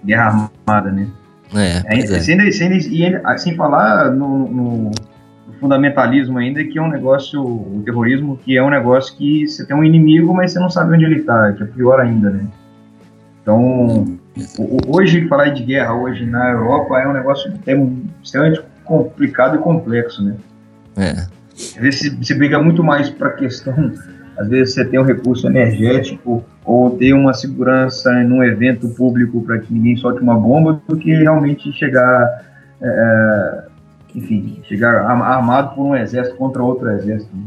guerra 0.04 0.50
armada, 0.66 0.92
né? 0.92 1.08
É, 1.54 1.82
é, 1.86 2.06
Sem, 2.20 2.52
sem, 2.52 2.80
sem, 2.80 3.38
sem 3.38 3.56
falar 3.56 4.10
no, 4.10 4.48
no, 4.48 4.90
fundamentalismo 5.62 6.38
ainda, 6.38 6.64
que 6.64 6.76
é 6.78 6.82
um 6.82 6.88
negócio, 6.88 7.40
o 7.40 7.82
terrorismo, 7.84 8.36
que 8.36 8.56
é 8.56 8.62
um 8.62 8.70
negócio 8.70 9.16
que 9.16 9.46
você 9.46 9.64
tem 9.64 9.76
um 9.76 9.84
inimigo, 9.84 10.34
mas 10.34 10.52
você 10.52 10.58
não 10.58 10.68
sabe 10.68 10.94
onde 10.94 11.04
ele 11.04 11.20
está, 11.20 11.52
que 11.52 11.62
é 11.62 11.66
pior 11.66 12.00
ainda, 12.00 12.30
né? 12.30 12.46
Então, 13.40 14.18
hoje, 14.88 15.26
falar 15.28 15.50
de 15.50 15.62
guerra 15.62 15.94
hoje 15.94 16.26
na 16.26 16.50
Europa 16.50 16.98
é 16.98 17.06
um 17.06 17.12
negócio 17.12 17.52
é 17.66 17.74
extremamente 18.22 18.62
complicado 18.84 19.56
e 19.56 19.58
complexo, 19.58 20.22
né? 20.24 20.36
É. 20.96 21.10
Às 21.54 21.74
vezes 21.74 22.16
se 22.22 22.34
briga 22.34 22.60
muito 22.60 22.82
mais 22.82 23.10
para 23.10 23.28
a 23.28 23.32
questão, 23.32 23.92
às 24.36 24.48
vezes 24.48 24.74
você 24.74 24.84
tem 24.84 24.98
um 24.98 25.04
recurso 25.04 25.46
energético 25.46 26.44
ou 26.64 26.90
ter 26.90 27.12
uma 27.12 27.34
segurança 27.34 28.12
num 28.24 28.42
evento 28.42 28.88
público 28.88 29.42
para 29.42 29.58
que 29.58 29.72
ninguém 29.72 29.96
solte 29.96 30.20
uma 30.20 30.38
bomba 30.38 30.80
do 30.88 30.96
que 30.96 31.12
realmente 31.14 31.72
chegar, 31.72 32.44
é, 32.80 32.86
é 32.86 33.64
enfim, 34.14 34.60
chegar 34.64 35.04
armado 35.04 35.74
por 35.74 35.86
um 35.86 35.96
exército 35.96 36.36
contra 36.36 36.62
outro 36.62 36.90
exército. 36.90 37.34
Né? 37.34 37.44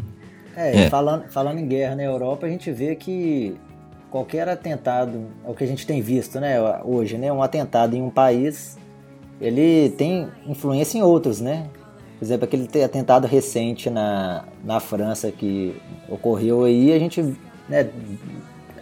É, 0.58 0.86
é, 0.86 0.90
Falando, 0.90 1.26
falando 1.30 1.60
em 1.60 1.68
guerra 1.68 1.96
na 1.96 2.04
Europa, 2.04 2.46
a 2.46 2.50
gente 2.50 2.72
vê 2.72 2.96
que 2.96 3.56
qualquer 4.10 4.48
atentado, 4.48 5.26
é 5.46 5.50
o 5.50 5.54
que 5.54 5.64
a 5.64 5.68
gente 5.68 5.86
tem 5.86 6.02
visto 6.02 6.40
né, 6.40 6.58
hoje, 6.84 7.18
né, 7.18 7.32
um 7.32 7.44
atentado 7.44 7.96
em 7.96 8.02
um 8.02 8.10
país, 8.10 8.78
ele 9.42 9.90
tem 9.98 10.30
influência 10.48 10.98
em 10.98 11.02
outros, 11.02 11.42
né? 11.42 11.68
Por 12.18 12.26
exemplo, 12.26 12.46
aquele 12.46 12.84
atentado 12.84 13.28
recente 13.28 13.90
na, 13.90 14.46
na 14.64 14.80
França 14.80 15.32
que 15.32 15.76
ocorreu 16.08 16.64
aí, 16.64 16.94
a 16.94 17.00
gente, 17.00 17.36
né, 17.68 17.90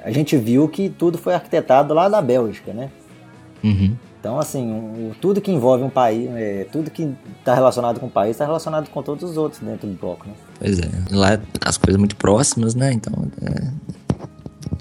a 0.03 0.11
gente 0.11 0.37
viu 0.37 0.67
que 0.67 0.89
tudo 0.89 1.17
foi 1.17 1.33
arquitetado 1.33 1.93
lá 1.93 2.07
na 2.07 2.21
Bélgica, 2.21 2.73
né? 2.73 2.91
Uhum. 3.63 3.95
Então, 4.19 4.39
assim, 4.39 4.63
um, 4.71 5.11
tudo 5.19 5.41
que 5.41 5.51
envolve 5.51 5.83
um 5.83 5.89
país, 5.89 6.29
é, 6.35 6.65
tudo 6.71 6.89
que 6.89 7.13
está 7.39 7.53
relacionado 7.53 7.99
com 7.99 8.05
o 8.05 8.09
país 8.09 8.31
está 8.31 8.45
relacionado 8.45 8.89
com 8.89 9.03
todos 9.03 9.29
os 9.29 9.35
outros 9.35 9.61
dentro 9.61 9.87
do 9.87 9.97
bloco, 9.97 10.27
né? 10.27 10.33
Pois 10.59 10.79
é. 10.79 10.89
Lá 11.11 11.39
as 11.65 11.77
coisas 11.77 11.99
muito 11.99 12.15
próximas, 12.15 12.73
né? 12.73 12.93
Então, 12.93 13.13
é, 13.41 13.67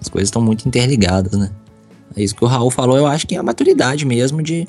as 0.01 0.09
coisas 0.09 0.29
estão 0.29 0.41
muito 0.41 0.69
interligadas, 0.69 1.33
né? 1.33 1.51
É 2.17 2.23
isso 2.23 2.37
que 2.37 2.45
o 2.45 2.47
Raul 2.47 2.71
falou, 2.71 2.97
eu 2.97 3.07
acho 3.07 3.27
que 3.27 3.35
é 3.35 3.39
a 3.39 3.43
maturidade 3.43 4.05
mesmo 4.05 4.43
de 4.43 4.69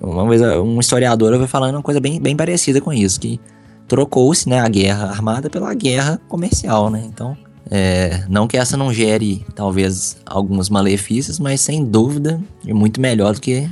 uma 0.00 0.28
vez 0.28 0.42
um 0.42 0.80
historiador 0.80 1.36
vai 1.38 1.46
falando 1.46 1.76
uma 1.76 1.82
coisa 1.82 2.00
bem, 2.00 2.20
bem 2.20 2.36
parecida 2.36 2.80
com 2.80 2.92
isso, 2.92 3.20
que 3.20 3.40
trocou-se 3.86 4.48
né, 4.48 4.60
a 4.60 4.68
guerra 4.68 5.08
armada 5.08 5.48
pela 5.50 5.72
guerra 5.74 6.20
comercial, 6.28 6.90
né? 6.90 7.02
Então, 7.06 7.36
é, 7.70 8.24
não 8.28 8.46
que 8.46 8.56
essa 8.56 8.76
não 8.76 8.92
gere, 8.92 9.44
talvez, 9.54 10.16
alguns 10.26 10.68
malefícios, 10.68 11.38
mas 11.38 11.60
sem 11.60 11.84
dúvida 11.84 12.40
é 12.66 12.72
muito 12.72 13.00
melhor 13.00 13.34
do 13.34 13.40
que 13.40 13.68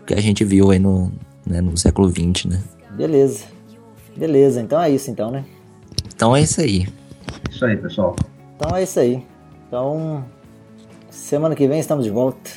o 0.00 0.04
que 0.06 0.14
a 0.14 0.20
gente 0.20 0.44
viu 0.44 0.70
aí 0.70 0.78
no, 0.78 1.12
né, 1.46 1.60
no 1.60 1.76
século 1.76 2.10
XX, 2.10 2.46
né? 2.46 2.62
Beleza. 2.96 3.44
Beleza, 4.16 4.60
então 4.60 4.82
é 4.82 4.90
isso 4.90 5.10
então, 5.10 5.30
né? 5.30 5.44
Então 6.14 6.34
é 6.36 6.42
isso 6.42 6.60
aí. 6.60 6.88
Isso 7.50 7.64
aí, 7.64 7.76
pessoal. 7.76 8.16
Então 8.56 8.76
é 8.76 8.82
isso 8.82 9.00
aí. 9.00 9.24
Então, 9.66 10.24
semana 11.10 11.54
que 11.54 11.66
vem 11.66 11.78
estamos 11.78 12.04
de 12.04 12.10
volta. 12.10 12.50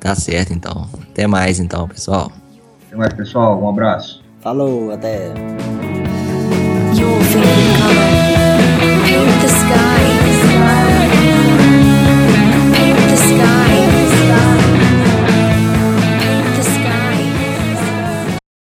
Tá 0.00 0.14
certo, 0.14 0.52
então. 0.52 0.88
Até 1.10 1.26
mais, 1.26 1.58
então, 1.58 1.88
pessoal. 1.88 2.30
Até 2.86 2.96
mais, 2.96 3.12
pessoal. 3.12 3.60
Um 3.62 3.68
abraço. 3.68 4.22
Falou, 4.40 4.92
até. 4.92 5.32